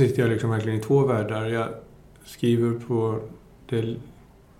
sitter 0.00 0.22
jag 0.22 0.30
liksom 0.30 0.50
verkligen 0.50 0.78
i 0.78 0.82
två 0.82 1.04
världar. 1.04 1.46
Jag 1.46 1.68
skriver 2.24 2.80
på 2.86 3.20
det, 3.66 3.96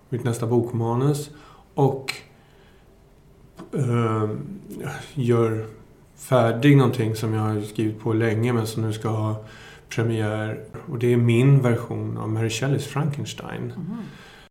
mitt 0.09 0.23
nästa 0.23 0.47
bokmanus 0.47 1.29
och 1.73 2.13
eh, 3.73 4.29
gör 5.13 5.65
färdig 6.15 6.77
någonting 6.77 7.15
som 7.15 7.33
jag 7.33 7.41
har 7.41 7.61
skrivit 7.61 7.99
på 7.99 8.13
länge 8.13 8.53
men 8.53 8.67
som 8.67 8.83
nu 8.83 8.93
ska 8.93 9.09
ha 9.09 9.35
premiär 9.89 10.63
och 10.91 10.99
det 10.99 11.13
är 11.13 11.17
min 11.17 11.61
version 11.61 12.17
av 12.17 12.29
Mary 12.29 12.49
Shelleys 12.49 12.87
Frankenstein. 12.87 13.73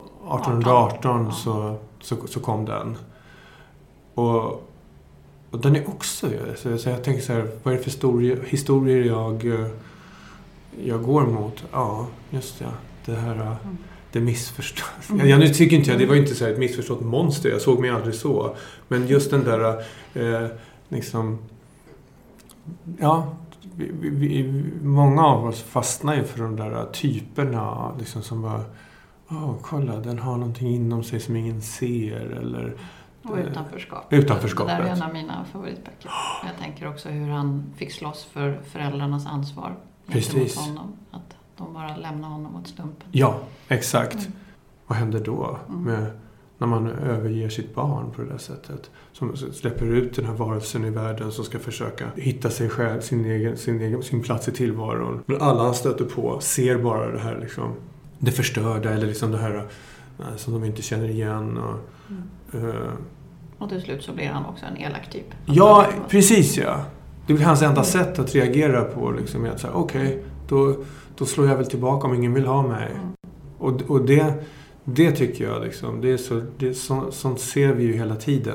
1818 0.01 1.33
så, 1.33 1.77
så, 2.01 2.17
så 2.27 2.41
kom 2.41 2.65
den. 2.65 2.97
Och, 4.15 4.45
och 5.51 5.61
den 5.61 5.77
är 5.77 5.89
också... 5.89 6.31
Så, 6.57 6.89
jag 6.89 7.05
tänker 7.05 7.23
så 7.23 7.33
här, 7.33 7.49
vad 7.63 7.75
är 7.75 7.79
det 7.79 7.85
för 7.85 8.47
historier 8.47 9.05
jag, 9.05 9.47
eh, 9.47 9.67
jag 10.85 11.03
går 11.03 11.27
mot? 11.27 11.65
Ja, 11.73 12.07
just 12.31 12.59
det. 12.59 12.69
Det 13.05 13.15
här... 13.21 13.37
eh, 13.37 13.57
Det 14.13 14.21
missförstås. 14.21 15.09
Ja, 15.19 15.25
jag, 15.25 15.41
nu 15.41 15.49
tycker 15.49 15.77
inte 15.77 15.91
jag, 15.91 15.99
det 15.99 16.07
var 16.07 16.15
inte 16.15 16.35
så 16.35 16.45
här 16.45 16.53
ett 16.53 16.59
missförstått 16.59 17.01
monster. 17.01 17.49
Jag 17.51 17.61
såg 17.61 17.81
mig 17.81 17.91
aldrig 17.91 18.15
så. 18.15 18.57
Men 18.89 19.07
just 19.07 19.31
den 19.31 19.45
där 19.45 19.79
eh, 20.15 20.49
liksom... 20.89 21.39
Ja, 22.99 23.33
vi, 23.77 23.91
vi, 24.11 24.63
många 24.83 25.27
av 25.27 25.45
oss 25.47 25.63
fastnar 25.63 26.15
ju 26.17 26.25
för 26.25 26.43
de 26.43 26.57
där 26.57 26.87
typerna 26.93 27.93
liksom 27.99 28.23
som 28.23 28.43
bara... 28.43 28.65
Åh, 29.29 29.55
kolla, 29.63 29.97
den 29.97 30.19
har 30.19 30.37
någonting 30.37 30.69
inom 30.75 31.03
sig 31.05 31.21
som 31.21 31.37
ingen 31.37 31.63
ser. 31.63 32.21
Eller 32.41 32.77
Och 33.23 33.37
utanförskap. 33.37 34.07
Utanförskapet. 34.13 34.77
Det 34.77 34.83
där 34.83 34.91
är 34.91 34.95
en 34.97 35.03
av 35.03 35.13
mina 35.13 35.45
favoritböcker. 35.53 36.11
Jag 36.47 36.59
tänker 36.63 36.89
också 36.89 37.09
hur 37.09 37.29
han 37.31 37.73
fick 37.77 37.93
slåss 37.93 38.25
för 38.25 38.61
föräldrarnas 38.73 39.27
ansvar 39.27 39.77
Precis. 40.13 40.57
honom. 40.57 40.93
Att 41.11 41.35
de 41.57 41.75
bara 41.75 41.97
lämnade 41.97 42.35
honom 42.35 42.57
åt 42.57 42.69
slumpen. 42.69 43.09
Ja, 43.13 43.41
exakt. 43.69 44.29
Vad 44.87 44.99
händer 44.99 45.21
då 45.25 45.59
med 45.69 46.07
när 46.59 46.67
man 46.67 46.87
överger 46.89 47.49
sitt 47.49 47.75
barn 47.75 48.11
på 48.17 48.23
det 48.23 48.29
där 48.29 48.39
sättet? 48.39 48.91
Som 49.13 49.37
släpper 49.37 49.87
ut 49.87 50.17
den 50.17 50.25
här 50.25 50.35
varelsen 50.35 50.85
i 50.85 50.91
världen 50.91 51.33
som 51.33 51.45
ska 51.45 51.59
försöka 51.59 52.07
hitta 52.17 52.51
sig 52.51 52.69
själv, 52.69 53.01
sin 53.01 53.25
egen, 53.25 53.57
sin 53.57 53.81
egen 53.81 54.03
sin 54.03 54.23
plats 54.23 54.49
i 54.49 54.53
tillvaron. 54.53 55.23
Men 55.27 55.41
alla 55.43 55.63
han 55.63 55.75
stöter 55.75 56.05
på 56.05 56.41
ser 56.41 56.79
bara 56.79 57.13
det 57.13 57.19
här 57.19 57.39
liksom, 57.41 57.75
det 58.19 58.31
förstörda 58.33 58.91
eller 58.91 59.07
liksom 59.07 59.31
det 59.33 59.39
här 59.39 59.67
eh, 60.19 60.37
som 60.37 60.53
de 60.53 60.65
inte 60.65 60.83
känner 60.83 61.09
igen. 61.09 61.59
Och, 61.59 61.79
eh, 62.55 62.93
Och 63.59 63.69
till 63.69 63.83
slut 63.83 64.03
så 64.03 64.13
blir 64.13 64.29
han 64.29 64.47
också 64.47 64.67
en 64.67 64.77
elak 64.77 65.11
typ. 65.11 65.27
Ja, 65.47 65.87
precis 66.09 66.57
ja. 66.57 66.85
Det 67.31 67.35
blir 67.35 67.47
hans 67.47 67.63
enda 67.63 67.85
sätt 67.85 68.19
att 68.19 68.35
reagera 68.35 68.85
på. 68.85 69.11
Liksom, 69.11 69.45
är 69.45 69.51
att 69.51 69.61
säga, 69.61 69.73
okej, 69.73 70.23
då, 70.49 70.77
då 71.19 71.27
slår 71.27 71.47
jag 71.47 71.57
väl 71.57 71.67
tillbaka 71.67 72.07
om 72.07 72.15
ingen 72.15 72.35
vill 72.35 72.47
ha 72.47 72.63
mig. 72.63 72.89
Och, 73.59 73.83
och 73.83 74.05
det, 74.05 74.35
det 74.85 75.13
tycker 75.13 75.45
jag, 75.45 75.63
liksom, 75.63 76.01
det 76.01 76.13
är 76.13 76.17
så, 76.17 76.43
det 76.59 76.75
så, 76.75 77.13
sånt 77.13 77.41
ser 77.41 77.73
vi 77.73 77.85
ju 77.85 77.93
hela 77.93 78.17
tiden. 78.17 78.55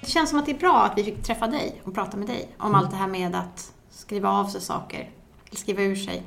Det 0.00 0.10
känns 0.10 0.30
som 0.30 0.38
att 0.38 0.46
det 0.46 0.52
är 0.52 0.58
bra 0.58 0.82
att 0.82 0.98
vi 0.98 1.04
fick 1.04 1.22
träffa 1.22 1.46
dig 1.46 1.80
och 1.84 1.94
prata 1.94 2.16
med 2.16 2.26
dig 2.26 2.48
om 2.58 2.74
allt 2.74 2.90
det 2.90 2.96
här 2.96 3.08
med 3.08 3.34
att 3.34 3.72
skriva 3.90 4.30
av 4.30 4.44
sig 4.44 4.60
saker, 4.60 5.10
skriva 5.52 5.82
ur 5.82 5.96
sig. 5.96 6.22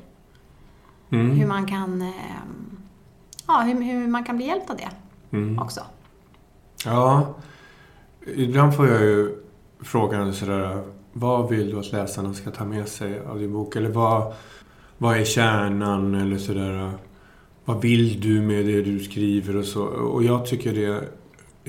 Mm. 1.09 1.31
Hur 1.31 1.47
man 1.47 1.65
kan 1.65 2.01
eh, 2.01 2.07
ja, 3.47 3.61
hur, 3.61 3.81
hur 3.81 4.07
man 4.07 4.23
kan 4.23 4.37
bli 4.37 4.45
hjälpt 4.45 4.69
av 4.69 4.77
det 4.77 4.89
Mm. 5.37 5.59
också. 5.59 5.81
Ja, 6.85 7.35
ibland 8.35 8.75
får 8.75 8.87
jag 8.87 9.01
ju 9.01 9.35
frågan 9.81 10.33
sådär, 10.33 10.83
vad 11.13 11.49
vill 11.49 11.69
du 11.69 11.79
att 11.79 11.91
läsarna 11.91 12.33
ska 12.33 12.51
ta 12.51 12.65
med 12.65 12.87
sig 12.87 13.19
av 13.19 13.39
din 13.39 13.53
bok? 13.53 13.75
Eller 13.75 13.89
vad, 13.89 14.33
vad 14.97 15.17
är 15.17 15.23
kärnan? 15.25 16.15
Eller 16.15 16.37
sådär, 16.37 16.91
vad 17.65 17.81
vill 17.81 18.21
du 18.21 18.41
med 18.41 18.65
det 18.65 18.81
du 18.81 18.99
skriver 18.99 19.55
och 19.55 19.65
så? 19.65 19.83
Och 19.83 20.23
jag 20.23 20.45
tycker 20.45 20.73
det 20.73 21.03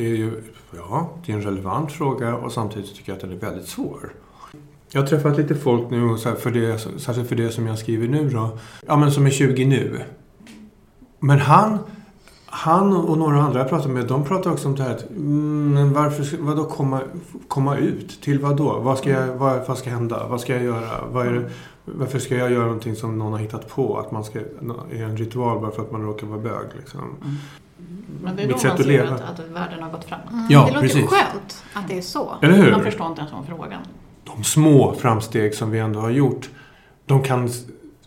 är 0.04 0.08
ju, 0.16 0.42
ja, 0.76 1.10
det 1.26 1.32
är 1.32 1.36
en 1.36 1.42
relevant 1.42 1.92
fråga 1.92 2.36
och 2.36 2.52
samtidigt 2.52 2.96
tycker 2.96 3.12
jag 3.12 3.16
att 3.16 3.22
den 3.22 3.32
är 3.32 3.36
väldigt 3.36 3.68
svår. 3.68 4.12
Jag 4.92 5.00
har 5.00 5.06
träffat 5.06 5.36
lite 5.36 5.54
folk 5.54 5.90
nu, 5.90 6.16
så 6.18 6.34
för 6.34 6.50
det, 6.50 6.78
särskilt 6.78 7.28
för 7.28 7.36
det 7.36 7.50
som 7.50 7.66
jag 7.66 7.78
skriver 7.78 8.08
nu 8.08 8.30
då. 8.30 8.58
Ja, 8.86 8.96
men 8.96 9.12
som 9.12 9.26
är 9.26 9.30
20 9.30 9.64
nu. 9.64 10.02
Men 11.20 11.38
han, 11.38 11.78
han 12.46 12.96
och 12.96 13.18
några 13.18 13.42
andra 13.42 13.58
jag 13.60 13.68
pratar 13.68 13.88
med, 13.88 14.06
de 14.06 14.24
pratar 14.24 14.50
också 14.52 14.68
om 14.68 14.74
det 14.76 14.82
här 14.82 14.90
att, 14.90 15.10
mm, 15.10 15.74
men 15.74 15.92
varför, 15.92 16.36
vadå 16.38 16.64
komma, 16.64 17.00
komma 17.48 17.76
ut? 17.76 18.22
Till 18.22 18.38
vad 18.38 18.56
då? 18.56 18.78
Vad 18.80 18.98
ska, 18.98 19.10
jag, 19.10 19.26
vad, 19.26 19.66
vad 19.68 19.78
ska 19.78 19.90
hända? 19.90 20.26
Vad 20.26 20.40
ska 20.40 20.52
jag 20.52 20.64
göra? 20.64 21.04
Vad 21.12 21.26
är 21.26 21.32
det, 21.32 21.50
varför 21.84 22.18
ska 22.18 22.36
jag 22.36 22.50
göra 22.50 22.64
någonting 22.64 22.96
som 22.96 23.18
någon 23.18 23.32
har 23.32 23.38
hittat 23.38 23.68
på? 23.68 23.98
Att 23.98 24.12
man 24.12 24.24
ska, 24.24 24.38
är 24.92 25.02
en 25.02 25.16
ritual 25.16 25.60
bara 25.60 25.70
för 25.70 25.82
att 25.82 25.92
man 25.92 26.02
råkar 26.02 26.26
vara 26.26 26.40
bög 26.40 26.66
liksom. 26.78 27.00
Men 28.22 28.36
det 28.36 28.42
är 28.42 28.46
Mitt 28.46 28.56
då 28.56 28.60
sätt 28.60 28.70
man 28.70 28.80
att 28.80 28.82
ser 28.82 28.92
leva. 28.92 29.14
att, 29.14 29.40
att 29.40 29.48
världen 29.48 29.82
har 29.82 29.90
gått 29.90 30.04
framåt. 30.04 30.24
Ja, 30.50 30.60
det 30.60 30.72
låter 30.72 30.80
precis. 30.80 31.06
skönt 31.06 31.64
att 31.74 31.88
det 31.88 31.98
är 31.98 32.02
så. 32.02 32.34
Eller 32.42 32.54
hur? 32.54 32.70
Man 32.70 32.82
förstår 32.82 33.06
inte 33.06 33.20
ens 33.20 33.32
om 33.32 33.46
frågan. 33.46 33.82
De 34.24 34.44
små 34.44 34.94
framsteg 34.94 35.54
som 35.54 35.70
vi 35.70 35.78
ändå 35.78 36.00
har 36.00 36.10
gjort, 36.10 36.50
de 37.06 37.22
kan 37.22 37.50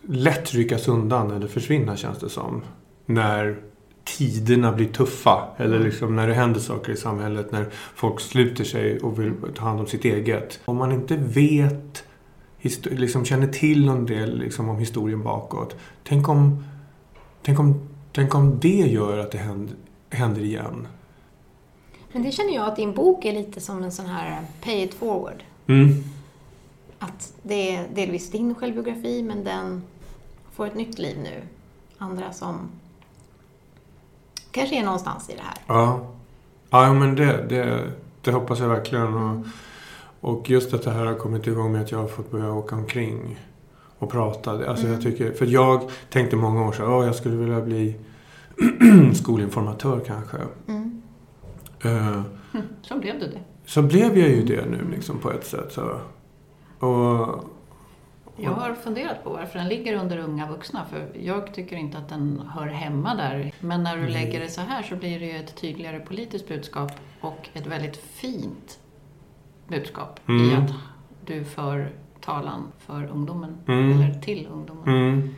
lätt 0.02 0.54
ryckas 0.54 0.88
undan 0.88 1.30
eller 1.30 1.46
försvinna 1.46 1.96
känns 1.96 2.18
det 2.18 2.28
som. 2.28 2.62
När 3.06 3.56
tiderna 4.04 4.72
blir 4.72 4.88
tuffa 4.88 5.48
eller 5.56 5.78
liksom 5.78 6.16
när 6.16 6.28
det 6.28 6.34
händer 6.34 6.60
saker 6.60 6.92
i 6.92 6.96
samhället, 6.96 7.52
när 7.52 7.66
folk 7.94 8.20
sluter 8.20 8.64
sig 8.64 9.00
och 9.00 9.20
vill 9.20 9.32
ta 9.54 9.64
hand 9.64 9.80
om 9.80 9.86
sitt 9.86 10.04
eget. 10.04 10.60
Om 10.64 10.76
man 10.76 10.92
inte 10.92 11.16
vet, 11.16 12.04
liksom 12.82 13.24
känner 13.24 13.46
till 13.46 13.86
någon 13.86 14.06
del 14.06 14.38
liksom 14.38 14.68
om 14.68 14.78
historien 14.78 15.22
bakåt. 15.22 15.76
Tänk 16.04 16.28
om, 16.28 16.64
tänk 17.42 17.58
om, 17.58 17.88
tänk 18.12 18.34
om 18.34 18.58
det 18.60 18.68
gör 18.68 19.18
att 19.18 19.32
det 19.32 19.38
händer, 19.38 19.76
händer 20.10 20.40
igen. 20.40 20.88
Men 22.12 22.22
det 22.22 22.32
känner 22.32 22.54
jag 22.54 22.68
att 22.68 22.76
din 22.76 22.94
bok 22.94 23.24
är 23.24 23.32
lite 23.32 23.60
som 23.60 23.82
en 23.82 23.92
sån 23.92 24.06
här 24.06 24.40
pay 24.64 24.82
it 24.82 24.94
forward. 24.94 25.42
Mm. 25.66 26.04
Att 26.98 27.32
det 27.42 27.76
är 27.76 27.88
delvis 27.94 28.30
din 28.30 28.54
självbiografi 28.54 29.22
men 29.22 29.44
den 29.44 29.82
får 30.52 30.66
ett 30.66 30.74
nytt 30.74 30.98
liv 30.98 31.18
nu. 31.22 31.42
Andra 31.98 32.32
som 32.32 32.68
kanske 34.50 34.80
är 34.80 34.84
någonstans 34.84 35.30
i 35.30 35.32
det 35.32 35.42
här. 35.42 35.58
Ja, 35.66 36.06
ja 36.70 36.92
men 36.92 37.14
det, 37.14 37.46
det, 37.48 37.90
det 38.22 38.32
hoppas 38.32 38.58
jag 38.58 38.68
verkligen. 38.68 39.14
Och, 39.14 39.46
och 40.20 40.50
just 40.50 40.74
att 40.74 40.82
det 40.82 40.90
här 40.90 41.04
har 41.06 41.14
kommit 41.14 41.46
igång 41.46 41.72
med 41.72 41.82
att 41.82 41.90
jag 41.90 41.98
har 41.98 42.08
fått 42.08 42.30
börja 42.30 42.52
åka 42.52 42.76
omkring 42.76 43.38
och 43.98 44.10
prata. 44.10 44.70
Alltså 44.70 44.86
jag 44.86 45.02
tycker, 45.02 45.32
för 45.32 45.46
jag 45.46 45.90
tänkte 46.10 46.36
många 46.36 46.68
år 46.68 46.72
sedan 46.72 46.92
att 46.92 47.06
jag 47.06 47.14
skulle 47.14 47.36
vilja 47.36 47.60
bli 47.60 47.96
skolinformatör 49.14 50.00
kanske. 50.06 50.36
Mm. 50.66 51.02
Eh, 51.84 52.22
Så 52.82 52.98
blev 52.98 53.18
det 53.20 53.28
det. 53.28 53.40
Så 53.66 53.82
blev 53.82 54.18
jag 54.18 54.28
ju 54.28 54.44
det 54.44 54.64
nu 54.70 54.90
liksom 54.90 55.18
på 55.18 55.30
ett 55.32 55.46
sätt. 55.46 55.72
Så. 55.72 56.00
Och, 56.86 57.44
Jag 58.36 58.50
har 58.50 58.74
funderat 58.74 59.24
på 59.24 59.30
varför 59.30 59.58
den 59.58 59.68
ligger 59.68 59.94
under 59.96 60.18
unga 60.18 60.50
vuxna, 60.50 60.84
för 60.90 61.08
jag 61.20 61.54
tycker 61.54 61.76
inte 61.76 61.98
att 61.98 62.08
den 62.08 62.42
hör 62.54 62.66
hemma 62.66 63.14
där. 63.14 63.52
Men 63.60 63.82
när 63.82 63.96
du 63.96 64.08
lägger 64.08 64.40
det 64.40 64.48
så 64.48 64.60
här 64.60 64.82
så 64.82 64.96
blir 64.96 65.20
det 65.20 65.26
ju 65.26 65.36
ett 65.36 65.56
tydligare 65.56 66.00
politiskt 66.00 66.48
budskap 66.48 66.92
och 67.20 67.48
ett 67.52 67.66
väldigt 67.66 67.96
fint 67.96 68.78
budskap 69.68 70.20
i 70.28 70.32
Mm. 70.32 70.64
att 70.64 70.70
du 71.26 71.44
för 71.44 71.92
talan 72.20 72.72
för 72.78 73.06
ungdomen, 73.10 73.56
Mm. 73.68 73.92
eller 74.02 74.20
till 74.20 74.48
ungdomen. 74.52 74.88
mm, 74.88 75.34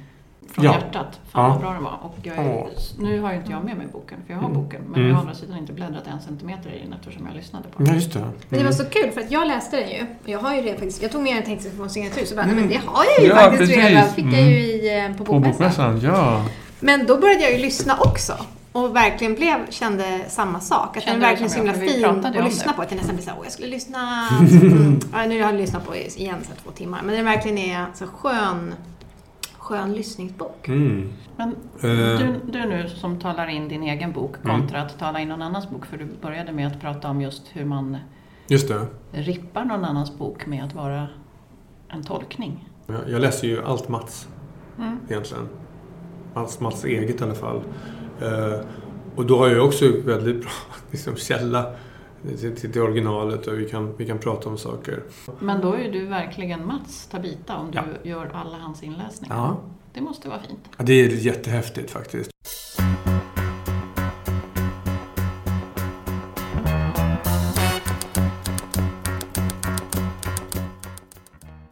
Från 0.52 0.64
Ja. 0.64 0.72
hjärtat. 0.72 1.20
Fan 1.32 1.44
Ja. 1.44 1.48
vad 1.48 1.60
bra 1.60 1.72
den 1.72 1.82
var. 1.84 1.98
Och 2.02 2.16
jag 2.22 2.36
är, 2.36 2.66
nu 2.98 3.20
har 3.20 3.30
ju 3.32 3.36
inte 3.38 3.50
jag 3.52 3.64
med 3.64 3.76
mig 3.76 3.86
boken, 3.92 4.18
för 4.26 4.32
jag 4.34 4.40
har 4.40 4.48
Mm. 4.48 4.62
boken. 4.62 4.80
Men 4.86 4.94
Mm. 4.94 5.08
jag 5.08 5.14
har 5.14 5.20
å 5.22 5.26
andra 5.26 5.34
sidan 5.34 5.58
inte 5.58 5.72
bläddrat 5.72 6.06
en 6.06 6.20
centimeter 6.20 6.70
i 6.70 6.78
den 6.84 6.92
eftersom 6.92 7.26
jag 7.26 7.36
lyssnade 7.36 7.64
på 7.68 7.78
den. 7.78 7.86
ja, 7.86 7.94
just 7.94 8.12
det. 8.12 8.20
Men 8.48 8.58
det 8.58 8.64
var 8.64 8.72
så 8.72 8.84
kul 8.84 9.10
för 9.10 9.20
att 9.20 9.30
jag 9.30 9.46
läste 9.48 9.76
den 9.80 9.88
ju. 9.90 10.02
Och 10.22 10.28
jag 10.28 10.38
har 10.38 10.54
ju 10.54 10.60
redan 10.62 10.78
faktiskt, 10.78 11.02
jag 11.02 11.12
tog 11.12 11.22
med 11.22 11.36
den 11.36 11.42
tänkte 11.44 11.70
få 11.70 11.82
en 11.82 11.90
signatur 11.90 12.24
så 12.24 12.34
bara, 12.34 12.42
Mm. 12.42 12.56
men 12.56 12.68
det 12.68 12.80
har 12.86 13.04
jag 13.16 13.24
ju 13.24 13.28
Ja, 13.30 13.36
faktiskt 13.36 13.60
precis. 13.60 13.76
redan. 13.76 14.08
Fick 14.08 14.24
jag 14.24 14.32
Mm. 14.34 14.48
ju 14.48 14.58
i, 14.58 15.04
eh, 15.04 15.16
på 15.16 15.24
bokmässan. 15.24 16.00
ja. 16.00 16.44
Men 16.80 17.06
då 17.06 17.16
började 17.18 17.42
jag 17.42 17.52
ju 17.52 17.58
lyssna 17.58 17.96
också. 18.00 18.32
Och 18.72 18.96
verkligen 18.96 19.34
blev, 19.34 19.70
kände 19.70 20.20
samma 20.28 20.60
sak. 20.60 20.96
Att 20.96 21.02
Kände 21.02 21.20
den 21.20 21.28
verkligen 21.28 21.50
så 21.50 21.56
himla 21.56 21.72
fin 21.72 22.04
att 22.04 22.44
lyssna 22.44 22.70
det. 22.72 22.76
på. 22.76 22.82
Att 22.82 22.90
jag 22.90 22.96
nästan 22.96 23.16
blir 23.16 23.24
såhär, 23.24 23.38
åh 23.40 23.44
jag 23.46 23.52
skulle 23.52 23.68
lyssna. 23.68 24.28
Mm. 24.40 25.00
Ja, 25.12 25.26
nu 25.26 25.42
har 25.42 25.50
jag 25.50 25.60
lyssnat 25.60 25.86
på 25.86 25.96
igen 25.96 26.36
så 26.42 26.62
två 26.64 26.70
timmar. 26.70 27.00
Men 27.04 27.14
den 27.16 27.24
verkligen 27.24 27.58
är 27.58 27.86
så 27.94 28.06
skön, 28.06 28.74
skön 29.68 29.92
lyssningsbok. 29.94 30.68
Mm. 30.68 31.08
Men 31.36 31.48
Eh. 31.50 32.18
du, 32.18 32.34
du 32.52 32.58
nu 32.68 32.88
som 32.88 33.18
talar 33.18 33.46
in 33.46 33.68
din 33.68 33.82
egen 33.82 34.12
bok 34.12 34.36
Mm. 34.44 34.60
kontra 34.60 34.82
att 34.82 34.98
tala 34.98 35.20
in 35.20 35.28
någon 35.28 35.42
annans 35.42 35.70
bok, 35.70 35.86
för 35.86 35.96
du 35.96 36.06
började 36.22 36.52
med 36.52 36.66
att 36.66 36.80
prata 36.80 37.10
om 37.10 37.20
just 37.20 37.42
hur 37.52 37.64
man 37.64 37.96
Just 38.46 38.68
det. 38.68 38.86
rippar 39.12 39.64
någon 39.64 39.84
annans 39.84 40.18
bok 40.18 40.46
med 40.46 40.64
att 40.64 40.74
vara 40.74 41.08
en 41.88 42.02
tolkning. 42.02 42.68
Jag, 42.86 43.10
jag 43.10 43.20
läser 43.20 43.48
ju 43.48 43.64
allt 43.64 43.88
Mats 43.88 44.28
Mm. 44.78 44.98
egentligen. 45.08 45.48
Mats, 46.34 46.60
Mats 46.60 46.84
eget 46.84 47.20
i 47.20 47.24
alla 47.24 47.34
fall. 47.34 47.60
Eh, 48.22 48.60
och 49.16 49.26
då 49.26 49.38
har 49.38 49.48
jag 49.48 49.66
också 49.66 49.84
väldigt 50.04 50.40
bra 50.40 50.50
liksom, 50.90 51.16
källa 51.16 51.66
till, 52.22 52.56
till, 52.56 52.72
till 52.72 52.82
originalet 52.82 53.46
och 53.46 53.58
vi 53.58 53.68
kan, 53.68 53.96
vi 53.96 54.06
kan 54.06 54.18
prata 54.18 54.48
om 54.48 54.58
saker. 54.58 55.02
Men 55.38 55.60
då 55.60 55.72
är 55.72 55.92
du 55.92 56.06
verkligen 56.06 56.66
Mats 56.66 57.06
Tabita 57.06 57.56
om 57.56 57.70
du 57.70 57.78
Ja. 57.78 57.84
gör 58.02 58.30
alla 58.34 58.56
hans 58.58 58.82
inläsningar. 58.82 59.36
Ja, 59.36 59.56
Det 59.92 60.00
måste 60.00 60.28
vara 60.28 60.40
fint. 60.48 60.60
Ja, 60.76 60.84
det 60.84 60.92
är 60.92 61.08
jättehäftigt 61.08 61.90
faktiskt. 61.90 62.30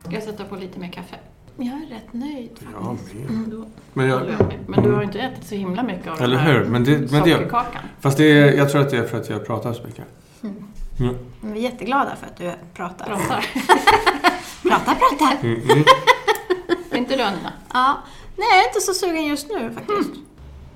Ska 0.05 0.14
jag 0.14 0.22
sätta 0.22 0.44
på 0.44 0.57
lite 0.57 0.78
mer 0.80 0.88
kaffe? 0.92 1.16
Jag 1.57 1.66
är 1.66 1.86
rätt 1.94 2.12
nöjd. 2.12 2.51
Ja, 2.74 2.97
men, 3.28 3.51
Då 3.51 3.64
men 3.92 4.11
håller 4.11 4.32
jag. 4.32 4.59
Men 4.66 4.82
du 4.84 4.92
har 4.92 5.03
inte 5.03 5.18
ätit 5.18 5.47
så 5.47 5.55
himla 5.55 5.82
mycket 5.82 6.07
av 6.09 6.20
Eller 6.22 6.36
den 6.36 6.44
här 6.47 6.53
hur? 6.53 6.64
Men 6.64 6.84
det- 6.84 7.11
men 7.12 7.22
det- 7.24 7.51
fast 8.01 8.18
det 8.18 8.24
är, 8.38 8.53
jag 8.57 8.70
tror 8.70 8.80
att 8.80 8.90
det 8.90 8.97
är 8.99 9.03
för 9.05 9.20
att 9.20 9.30
jag 9.30 9.47
pratar 9.47 9.72
så 9.72 9.82
mycket. 9.86 10.05
Men 11.42 11.53
Vi 11.53 11.59
är 11.66 11.70
jätteglada 11.70 12.16
för 12.16 12.26
att 12.26 12.36
du 12.36 12.53
pratar. 12.74 13.07
Pratar. 13.07 13.47
Prata, 14.62 14.94
prata. 14.94 15.36
Mm, 15.47 15.61
mm. 15.70 15.84
inte 16.94 17.16
du 17.16 17.22
Anina? 17.22 17.53
Ja. 17.72 17.97
Nej, 18.36 18.49
jag 18.51 18.62
är 18.64 18.68
inte 18.68 18.80
så 18.80 18.94
sugen 18.94 19.24
just 19.26 19.49
nu 19.49 19.70
faktiskt. 19.70 20.11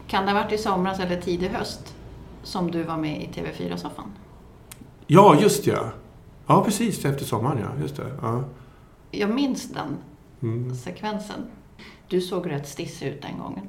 Kan 0.06 0.26
det 0.26 0.32
ha 0.32 0.42
varit 0.42 0.52
i 0.52 0.58
somras 0.58 1.00
eller 1.00 1.20
tidig 1.20 1.48
höst 1.48 1.94
som 2.42 2.70
du 2.70 2.82
var 2.82 2.96
med 2.96 3.22
i 3.22 3.26
TV4-soffan? 3.26 4.10
Ja, 5.06 5.36
just 5.40 5.66
ja. 5.66 5.90
Ja, 6.46 6.64
precis. 6.64 7.04
Efter 7.04 7.24
sommaren, 7.24 7.58
ja. 7.58 7.82
Just 7.82 7.96
det. 7.96 8.12
Ja. 8.22 8.44
Jag 9.10 9.30
minns 9.30 9.68
den 9.72 9.96
Mm. 10.42 10.74
sekvensen. 10.74 11.40
Du 12.08 12.20
såg 12.20 12.50
rätt 12.50 12.68
stissig 12.68 13.06
ut 13.06 13.22
den 13.22 13.38
gången. 13.38 13.68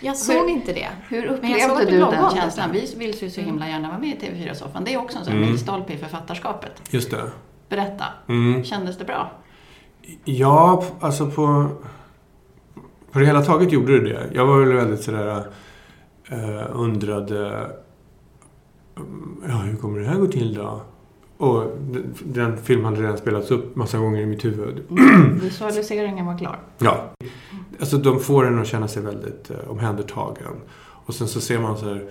Jag 0.00 0.16
såg 0.16 0.50
inte 0.50 0.72
det. 0.72 0.88
Hur 1.08 1.24
upplevde 1.26 1.84
du 1.90 1.98
den 1.98 2.30
känslan? 2.34 2.72
Vi 2.72 2.94
vill 2.98 3.22
ju 3.22 3.30
så 3.30 3.40
himla 3.40 3.68
gärna 3.68 3.88
vara 3.88 3.98
med 3.98 4.08
i 4.08 4.26
TV4-soffan. 4.26 4.84
Det 4.84 4.94
är 4.94 4.98
också 4.98 5.18
en 5.18 5.24
sån 5.24 5.34
Mm. 5.34 5.48
milstolpe 5.48 5.92
i 5.92 5.96
författarskapet. 5.96 6.72
Just 6.90 7.10
det. 7.10 7.30
Berätta, 7.68 8.04
Mm. 8.28 8.64
kändes 8.64 8.98
det 8.98 9.04
bra? 9.04 9.30
Ja, 10.24 10.84
alltså 11.00 11.30
på... 11.30 11.68
På 13.12 13.18
det 13.18 13.26
hela 13.26 13.42
taget 13.42 13.72
gjorde 13.72 13.98
det 14.00 14.08
det. 14.08 14.30
Jag 14.34 14.46
var 14.46 14.58
väl 14.60 14.72
väldigt 14.72 15.02
sådär... 15.02 15.46
Uh, 16.32 16.62
undrade... 16.72 17.70
mm, 18.96 19.42
Ja, 19.48 19.54
hur 19.54 19.76
kommer 19.76 20.00
det 20.00 20.06
här 20.06 20.16
gå 20.18 20.26
till 20.26 20.54
då? 20.54 20.80
Och 21.38 21.64
den, 21.80 22.14
den 22.24 22.56
filmen 22.56 22.84
hade 22.84 23.02
redan 23.02 23.18
spelats 23.18 23.50
upp 23.50 23.76
massa 23.76 23.98
gånger 23.98 24.20
i 24.20 24.26
mitt 24.26 24.44
huvud. 24.44 24.82
Visualiseringen 25.42 26.26
var 26.26 26.38
klar. 26.38 26.58
Ja. 26.78 26.96
Alltså 27.80 27.96
de 27.96 28.20
får 28.20 28.46
en 28.46 28.58
att 28.58 28.66
känna 28.66 28.88
sig 28.88 29.02
väldigt 29.02 29.50
eh, 29.50 29.70
omhändertagen. 29.70 30.54
Och 31.06 31.14
sen 31.14 31.28
så 31.28 31.40
ser 31.40 31.58
man 31.58 31.78
så 31.78 31.84
här... 31.84 32.10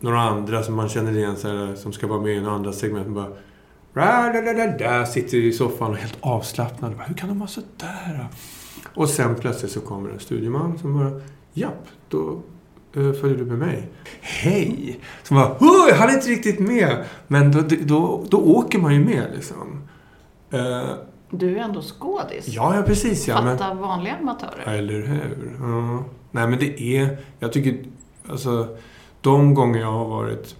Några 0.00 0.20
andra 0.20 0.62
som 0.62 0.74
man 0.74 0.88
känner 0.88 1.16
igen 1.16 1.36
så 1.36 1.48
här, 1.48 1.74
som 1.74 1.92
ska 1.92 2.06
vara 2.06 2.20
med 2.20 2.32
i 2.34 2.36
en 2.36 2.46
andra 2.46 2.72
segment. 2.72 3.08
Bara, 3.08 3.28
Ra, 3.94 4.32
da, 4.32 4.40
da, 4.40 4.52
da, 4.52 4.78
da, 4.98 5.06
sitter 5.06 5.36
i 5.36 5.52
soffan 5.52 5.90
och 5.90 5.96
är 5.96 6.00
helt 6.00 6.16
avslappnad. 6.20 6.96
Bara, 6.96 7.04
Hur 7.04 7.14
kan 7.14 7.28
de 7.28 7.38
vara 7.38 7.48
så 7.48 7.60
där? 7.76 8.28
Och 8.94 9.08
sen 9.08 9.34
plötsligt 9.34 9.72
så 9.72 9.80
kommer 9.80 10.10
en 10.10 10.20
studieman 10.20 10.78
som 10.78 10.98
bara, 10.98 11.20
japp, 11.52 11.86
då 12.08 12.42
eh, 12.96 13.12
följer 13.12 13.38
du 13.38 13.44
med 13.44 13.58
mig. 13.58 13.88
Hej! 14.20 15.00
Som 15.22 15.36
bara, 15.36 15.56
"Åh, 15.60 15.86
jag 15.88 15.96
hann 15.96 16.10
inte 16.14 16.28
riktigt 16.28 16.58
med. 16.60 17.04
Men 17.26 17.52
då, 17.52 17.60
då, 17.82 18.24
då 18.28 18.38
åker 18.38 18.78
man 18.78 18.94
ju 18.94 19.04
med 19.04 19.30
liksom. 19.34 19.82
Uh, 20.54 20.94
du 21.38 21.58
är 21.58 21.62
ändå 21.62 21.82
skådis. 21.82 22.48
ja, 22.48 22.76
ja, 22.76 22.82
precis 22.82 23.28
ja. 23.28 23.42
Men, 23.42 23.58
Fatta 23.58 23.74
vanliga 23.74 24.16
amatörer. 24.16 24.64
eller 24.66 25.00
hur? 25.00 25.56
Ja. 25.60 26.04
Nej, 26.30 26.48
men 26.48 26.58
det 26.58 26.82
är... 26.82 27.18
Jag 27.38 27.52
tycker... 27.52 27.84
Alltså, 28.28 28.76
de 29.20 29.54
gånger 29.54 29.80
jag 29.80 29.92
har 29.92 30.08
varit 30.08 30.56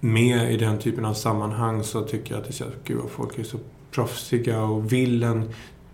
med 0.00 0.52
i 0.52 0.56
den 0.56 0.78
typen 0.78 1.04
av 1.04 1.14
sammanhang 1.14 1.82
så 1.84 2.02
tycker 2.02 2.34
jag 2.34 2.40
att 2.40 2.46
det 2.46 2.52
känns... 2.52 2.72
Gud, 2.84 2.98
vad 2.98 3.10
folk 3.10 3.38
är 3.38 3.42
så 3.42 3.58
proffsiga 3.90 4.62
och 4.62 4.92
vill 4.92 5.22
en... 5.22 5.50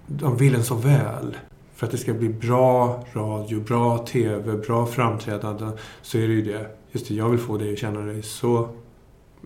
De 0.07 0.37
vill 0.37 0.55
en 0.55 0.65
så 0.65 0.75
väl. 0.75 1.37
För 1.75 1.87
att 1.87 1.93
det 1.93 1.99
ska 1.99 2.15
bli 2.15 2.29
bra 2.29 3.05
radio, 3.13 3.61
bra 3.61 3.99
TV, 3.99 4.57
bra 4.57 4.87
framträdande 4.87 5.67
så 6.03 6.19
är 6.19 6.29
det 6.29 6.35
ju 6.35 6.43
det. 6.43 6.67
Just 6.93 7.09
det, 7.09 7.15
jag 7.15 7.29
vill 7.29 7.39
få 7.41 7.57
dig 7.57 7.73
att 7.73 7.79
känna 7.79 8.01
dig 8.01 8.23
så 8.23 8.69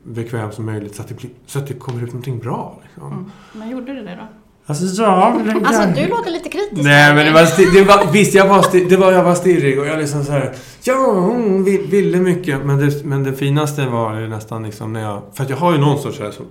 bekväm 0.05 0.53
som 0.53 0.67
möjligt 0.67 0.95
så 0.95 1.03
att 1.03 1.09
det, 1.09 1.15
blir, 1.15 1.31
så 1.47 1.59
att 1.59 1.67
det 1.67 1.75
kommer 1.75 2.03
ut 2.03 2.09
någonting 2.09 2.39
bra. 2.39 2.81
Liksom. 2.83 3.13
Mm. 3.13 3.31
Men 3.53 3.71
gjorde 3.71 3.95
du 3.95 4.03
det 4.03 4.15
då? 4.21 4.27
Alltså, 4.67 5.03
ja, 5.03 5.41
men- 5.45 5.67
Alltså, 5.67 6.03
du 6.03 6.09
låter 6.09 6.31
lite 6.31 6.49
kritisk. 6.49 6.83
Nej 6.83 7.15
men 7.15 7.27
det 7.27 7.33
var, 7.33 7.75
det 7.75 7.85
var 7.85 8.13
visst 8.13 8.35
jag 8.35 8.49
var, 8.49 8.89
det 8.89 8.97
var, 8.97 9.13
jag 9.13 9.25
var 9.25 9.35
stirrig 9.35 9.81
och 9.81 9.87
jag 9.87 9.99
liksom 9.99 10.25
så 10.25 10.33
här. 10.33 10.55
Ja, 10.83 11.13
hon 11.13 11.65
vill- 11.65 11.87
ville 11.87 12.19
mycket. 12.21 12.65
Men 12.67 12.79
det, 12.79 13.05
men 13.05 13.25
det 13.25 13.33
finaste 13.33 13.87
var 13.87 14.21
ju 14.21 14.29
nästan 14.29 14.63
liksom 14.63 14.93
när 14.93 15.01
jag... 15.03 15.23
För 15.33 15.45
att 15.45 15.51
jag 15.51 15.57
har 15.57 15.73
ju 15.73 15.79
någon 15.79 15.99
sorts 15.99 16.17
så 16.17 16.23
här, 16.25 16.31
som, 16.31 16.47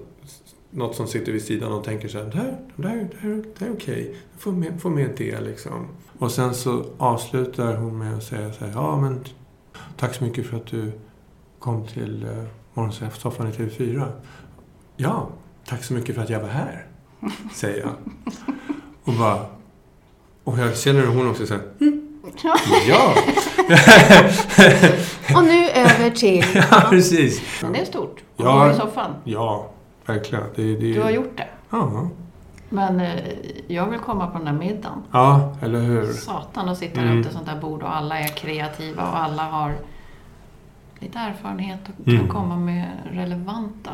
något 0.72 0.96
som 0.96 1.08
sitter 1.08 1.32
vid 1.32 1.42
sidan 1.44 1.72
och 1.72 1.84
tänker 1.84 2.08
så 2.08 2.18
här. 2.18 2.26
Det 2.26 2.38
här, 2.38 2.58
det 2.76 2.88
här, 2.88 2.96
det 3.12 3.18
här, 3.28 3.30
det 3.60 3.66
här 3.66 3.68
är 3.68 3.74
okej. 3.74 4.16
Få 4.38 4.52
med, 4.52 4.82
få 4.82 4.90
med 4.90 5.10
det 5.18 5.42
liksom. 5.42 5.88
Och 6.20 6.32
sen 6.32 6.54
så 6.54 6.86
avslutar 6.98 7.76
hon 7.76 7.98
med 7.98 8.18
att 8.18 8.24
säga 8.24 8.54
så 8.54 8.66
här. 8.66 8.72
Ja 8.76 9.02
men 9.02 9.20
tack 9.98 10.16
så 10.16 10.24
mycket 10.24 10.46
för 10.46 10.58
att 10.58 10.68
du 10.68 10.92
kom 11.60 11.88
till 11.88 12.24
uh, 12.38 12.44
Morgonsoffan 12.74 13.48
i 13.48 13.52
TV4. 13.52 14.12
Ja, 14.98 15.28
tack 15.66 15.84
så 15.84 15.94
mycket 15.94 16.16
för 16.16 16.22
att 16.24 16.30
jag 16.30 16.40
var 16.40 16.48
här. 16.50 16.86
Säger 17.54 17.80
jag. 17.82 17.92
Och 19.04 19.14
bara... 19.14 19.46
Och 20.44 20.60
jag 20.60 20.78
känner 20.78 21.06
hon 21.06 21.30
också 21.30 21.46
säger 21.46 21.64
Ja! 22.88 23.14
Och 25.36 25.44
nu 25.44 25.70
över 25.70 26.10
till... 26.10 26.46
Ja, 26.72 26.84
precis. 26.90 27.42
Men 27.62 27.74
det 27.74 27.80
är 27.80 27.86
stort. 27.86 28.24
Och 28.36 28.46
Ja. 28.46 28.72
i 28.72 28.76
soffan. 28.76 29.12
Ja, 29.24 29.70
verkligen. 30.06 30.44
Det, 30.56 30.76
det, 30.76 30.94
Du 30.94 31.02
har 31.02 31.10
gjort 31.10 31.38
det. 31.38 31.48
Ja. 31.70 32.10
Men 32.70 33.00
eh, 33.00 33.20
jag 33.68 33.90
vill 33.90 34.00
komma 34.00 34.28
på 34.28 34.38
den 34.38 34.46
där 34.46 34.54
middagen. 34.54 35.04
ja, 35.12 35.56
eller 35.62 35.80
hur? 35.80 36.06
Satan 36.14 36.70
att 36.70 36.78
sitta 36.78 37.02
Mm. 37.02 37.14
runt 37.16 37.26
ett 37.28 37.34
sånt 37.34 37.46
där 37.46 37.60
bord 37.62 37.84
och 37.84 37.96
alla 37.96 38.20
är 38.20 38.28
kreativa 38.28 39.10
och 39.12 39.18
alla 39.18 39.44
har 39.44 39.76
lite 41.02 41.20
erfarenhet 41.20 41.80
och 42.00 42.06
kan 42.06 42.16
Mm. 42.16 42.28
komma 42.28 42.56
med 42.58 42.86
relevanta 43.12 43.92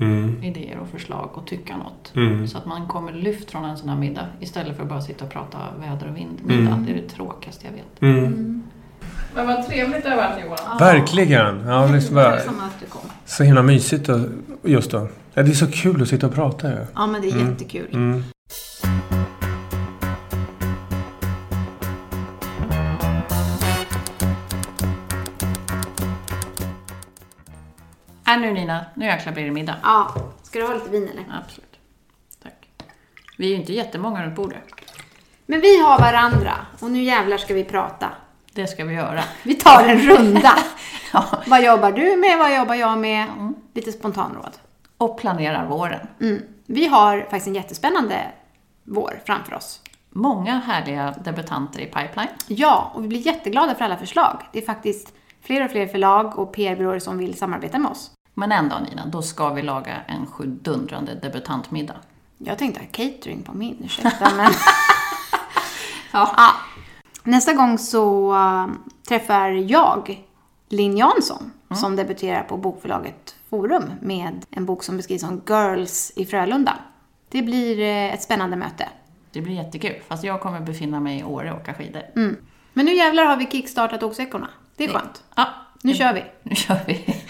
Mm. 0.00 0.42
idéer 0.42 0.78
och 0.78 0.88
förslag 0.88 1.30
och 1.34 1.46
tycka 1.46 1.76
något. 1.76 2.12
Mm. 2.16 2.48
Så 2.48 2.58
att 2.58 2.66
man 2.66 2.86
kommer 2.88 3.12
lyft 3.12 3.50
från 3.50 3.64
en 3.64 3.76
sån 3.76 3.88
här 3.88 3.96
middag 3.96 4.26
istället 4.40 4.76
för 4.76 4.82
att 4.82 4.88
bara 4.88 5.00
sitta 5.00 5.24
och 5.24 5.30
prata 5.30 5.58
väder 5.80 6.08
och 6.10 6.16
vind. 6.16 6.40
Middag, 6.44 6.60
Mm. 6.72 6.86
det 6.86 6.92
är 6.92 6.96
det 6.96 7.08
tråkigaste 7.08 7.66
jag 7.66 7.72
vet. 7.72 8.02
Mm. 8.02 8.62
Men 9.34 9.46
vad 9.46 9.66
trevligt 9.68 10.02
det 10.02 10.08
har 10.10 10.16
varit 10.16 10.44
Johan. 10.44 10.78
Verkligen. 10.78 11.66
Ja, 11.66 11.86
liksom 11.86 12.14
bara, 12.14 12.30
Tacksam 12.30 12.54
att 12.60 12.80
du 12.80 12.86
kom. 12.86 13.00
så 13.24 13.44
himla 13.44 13.62
mysigt 13.62 14.08
och, 14.08 14.20
just 14.62 14.90
då. 14.90 15.08
Ja, 15.34 15.42
det 15.42 15.50
är 15.50 15.54
så 15.54 15.66
kul 15.70 16.02
att 16.02 16.08
sitta 16.08 16.26
och 16.26 16.34
prata 16.34 16.68
ju. 16.70 16.76
Ja, 16.94 17.06
men 17.06 17.22
det 17.22 17.28
är 17.28 17.32
Mm. 17.32 17.50
jättekul. 17.50 18.22
Äh, 28.34 28.40
nu 28.40 28.52
Nina, 28.52 28.84
nu 28.94 29.04
jäklar 29.04 29.32
blir 29.32 29.44
det 29.44 29.50
middag. 29.50 29.76
Ja. 29.82 30.14
Ska 30.42 30.58
du 30.58 30.66
ha 30.66 30.74
lite 30.74 30.90
vin 30.90 31.08
eller? 31.08 31.24
Absolut. 31.44 31.78
Tack. 32.42 32.68
Vi 33.38 33.46
är 33.46 33.50
ju 33.50 33.56
inte 33.56 33.72
jättemånga 33.72 34.24
runt 34.26 34.36
bordet. 34.36 34.62
Men 35.46 35.60
vi 35.60 35.80
har 35.80 35.98
varandra 35.98 36.52
och 36.80 36.90
nu 36.90 37.02
jävlar 37.02 37.36
ska 37.36 37.54
vi 37.54 37.64
prata. 37.64 38.08
Det 38.52 38.66
ska 38.66 38.84
vi 38.84 38.94
göra. 38.94 39.24
Vi 39.42 39.54
tar 39.54 39.84
en 39.88 39.98
runda. 39.98 40.58
Ja. 41.12 41.24
Vad 41.46 41.64
jobbar 41.64 41.92
du 41.92 42.16
med? 42.16 42.38
Vad 42.38 42.56
jobbar 42.56 42.74
jag 42.74 42.98
med? 42.98 43.26
Lite 43.74 43.92
spontanråd. 43.92 44.52
Och 44.98 45.18
planerar 45.18 45.66
våren. 45.66 46.06
Mm. 46.20 46.42
Vi 46.66 46.86
har 46.86 47.20
faktiskt 47.20 47.46
en 47.46 47.54
jättespännande 47.54 48.26
vår 48.82 49.20
framför 49.26 49.54
oss. 49.54 49.80
Många 50.10 50.58
härliga 50.58 51.14
debutanter 51.24 51.80
i 51.80 51.86
pipeline. 51.86 52.28
Ja, 52.46 52.92
och 52.94 53.04
vi 53.04 53.08
blir 53.08 53.26
jätteglada 53.26 53.74
för 53.74 53.84
alla 53.84 53.96
förslag. 53.96 54.42
Det 54.52 54.58
är 54.58 54.66
faktiskt 54.66 55.14
fler 55.42 55.64
och 55.64 55.70
fler 55.70 55.86
förlag 55.86 56.38
och 56.38 56.52
PR-byråer 56.52 56.98
som 56.98 57.18
vill 57.18 57.38
samarbeta 57.38 57.78
med 57.78 57.90
oss. 57.90 58.13
Men 58.34 58.52
ändå 58.52 58.76
Nina, 58.78 59.06
då 59.06 59.22
ska 59.22 59.50
vi 59.50 59.62
laga 59.62 60.00
en 60.06 60.26
sjudundrande 60.26 61.14
debutantmiddag. 61.14 61.96
Jag 62.38 62.58
tänkte 62.58 62.80
ha 62.80 62.86
catering 62.86 63.42
på 63.42 63.52
min, 63.52 63.82
ursäkta 63.84 64.34
men... 64.36 64.52
ja. 66.12 66.54
Nästa 67.22 67.52
gång 67.52 67.78
så 67.78 68.34
äh, 68.34 68.66
träffar 69.08 69.48
jag 69.48 70.24
Linn 70.68 70.96
Jansson 70.96 71.52
som 71.74 71.96
debuterar 71.96 72.42
på 72.42 72.56
bokförlaget 72.56 73.34
Forum 73.50 73.92
med 74.00 74.46
en 74.50 74.66
bok 74.66 74.82
som 74.84 74.96
beskrivs 74.96 75.20
som 75.20 75.42
Girls 75.48 76.12
i 76.16 76.26
Frölunda. 76.26 76.78
Det 77.28 77.42
blir 77.42 77.80
eh, 77.80 78.14
ett 78.14 78.22
spännande 78.22 78.56
möte. 78.56 78.88
Det 79.32 79.40
blir 79.40 79.54
jättekul, 79.54 79.94
fast 80.08 80.24
jag 80.24 80.40
kommer 80.40 80.60
befinna 80.60 81.00
mig 81.00 81.20
i 81.20 81.24
Åre 81.24 81.52
och 81.52 81.60
åka 81.60 81.74
skidor. 81.74 82.02
Mm. 82.16 82.36
Men 82.72 82.86
nu 82.86 82.94
jävlar 82.94 83.24
har 83.24 83.36
vi 83.36 83.46
kickstartat 83.46 84.02
Oksäckorna. 84.02 84.48
Det 84.76 84.84
är 84.84 84.88
skönt. 84.88 85.22
Ja, 85.34 85.48
Nu 85.82 85.94
kör 85.94 86.14
vi. 86.14 86.24
nu 86.42 86.54
kör 86.54 86.80
vi. 86.86 87.22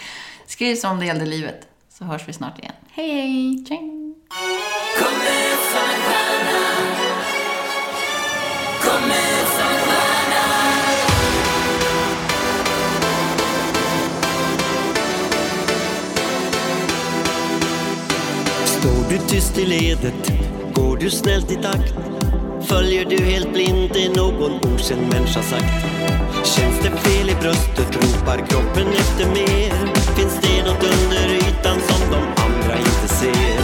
Skriv 0.55 0.77
som 0.77 0.99
det 0.99 1.07
gällde 1.07 1.27
livet, 1.27 1.69
så 1.89 2.05
hörs 2.05 2.29
vi 2.29 2.33
snart 2.33 2.59
igen. 2.59 2.73
Hej 2.91 3.13
hej! 3.13 3.65
Tjing! 3.69 4.15
Står 18.67 19.11
du 19.11 19.19
tyst 19.29 19.59
i 19.59 19.67
ledet, 19.67 20.33
går 20.75 20.97
du 20.97 21.11
snällt 21.11 21.51
i 21.51 21.55
takt 21.55 22.14
Följer 22.69 23.05
du 23.05 23.25
helt 23.25 23.53
blint 23.53 23.93
det 23.95 24.17
någon 24.17 24.53
okänd 24.53 25.13
människa 25.13 25.43
sagt? 25.43 25.85
Känns 26.45 26.79
det 26.83 26.91
fel 26.91 27.31
i 27.31 27.35
bröstet 27.35 27.97
ropar 27.97 28.47
kroppen 28.47 28.89
efter 28.89 29.27
mer? 29.27 29.73
Finns 30.17 30.39
det 30.43 30.63
något 30.63 30.83
under 30.83 31.35
ytan 31.35 31.79
som 31.89 32.11
de 32.11 32.43
andra 32.45 32.79
inte 32.79 33.09
ser? 33.15 33.61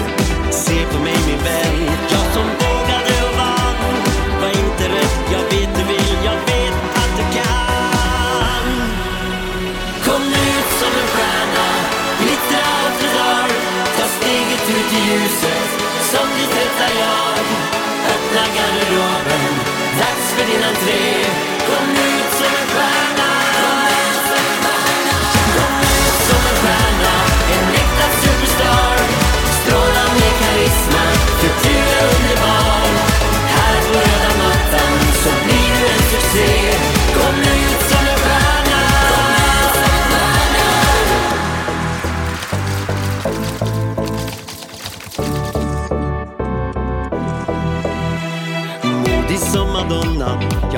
Se 0.50 0.86
på 0.92 0.98
mig 0.98 1.16
min 1.26 1.42
vän, 1.44 1.78
jag 2.10 2.26
som 2.34 2.46
vågade 2.62 3.14
och 3.26 3.34
vann. 3.40 3.94
Var 4.40 4.48
inte 4.48 4.84
rädd, 4.94 5.16
jag 5.32 5.42
vet 5.52 5.76
du 5.78 5.84
vill, 5.92 6.16
jag 6.24 6.38
vet 6.50 6.78
att 7.00 7.12
du 7.18 7.24
kan. 7.38 8.64
Kom 10.04 10.22
ut 10.22 10.70
som 10.80 10.92
en 11.00 11.08
stjärna, 11.14 11.68
glittra 12.20 12.60
allt 12.76 13.00
du 13.00 13.08
Ta 13.96 14.06
steget 14.18 14.64
ut 14.76 14.92
i 14.92 15.00
ljuset, 15.10 15.79
innan 20.54 20.74
tre. 20.74 21.49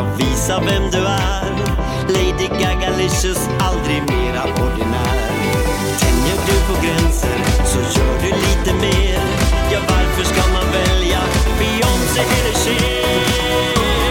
ska 0.03 0.25
visa 0.25 0.61
vem 0.61 0.91
du 0.91 0.99
är. 0.99 1.53
Lady 2.09 2.49
Gagalicious, 2.61 3.49
aldrig 3.61 4.03
mera 4.03 4.43
ordinär. 4.43 5.31
Tänjer 6.01 6.37
du 6.47 6.75
på 6.75 6.87
gränser 6.87 7.39
så 7.65 7.79
gör 7.79 8.19
du 8.23 8.29
lite 8.29 8.75
mer. 8.81 9.21
Ja, 9.73 9.79
varför 9.89 10.25
ska 10.25 10.53
man 10.53 10.73
välja? 10.73 11.21
Beyoncé 11.59 12.21
eller 12.21 12.55
Cher? 12.55 14.02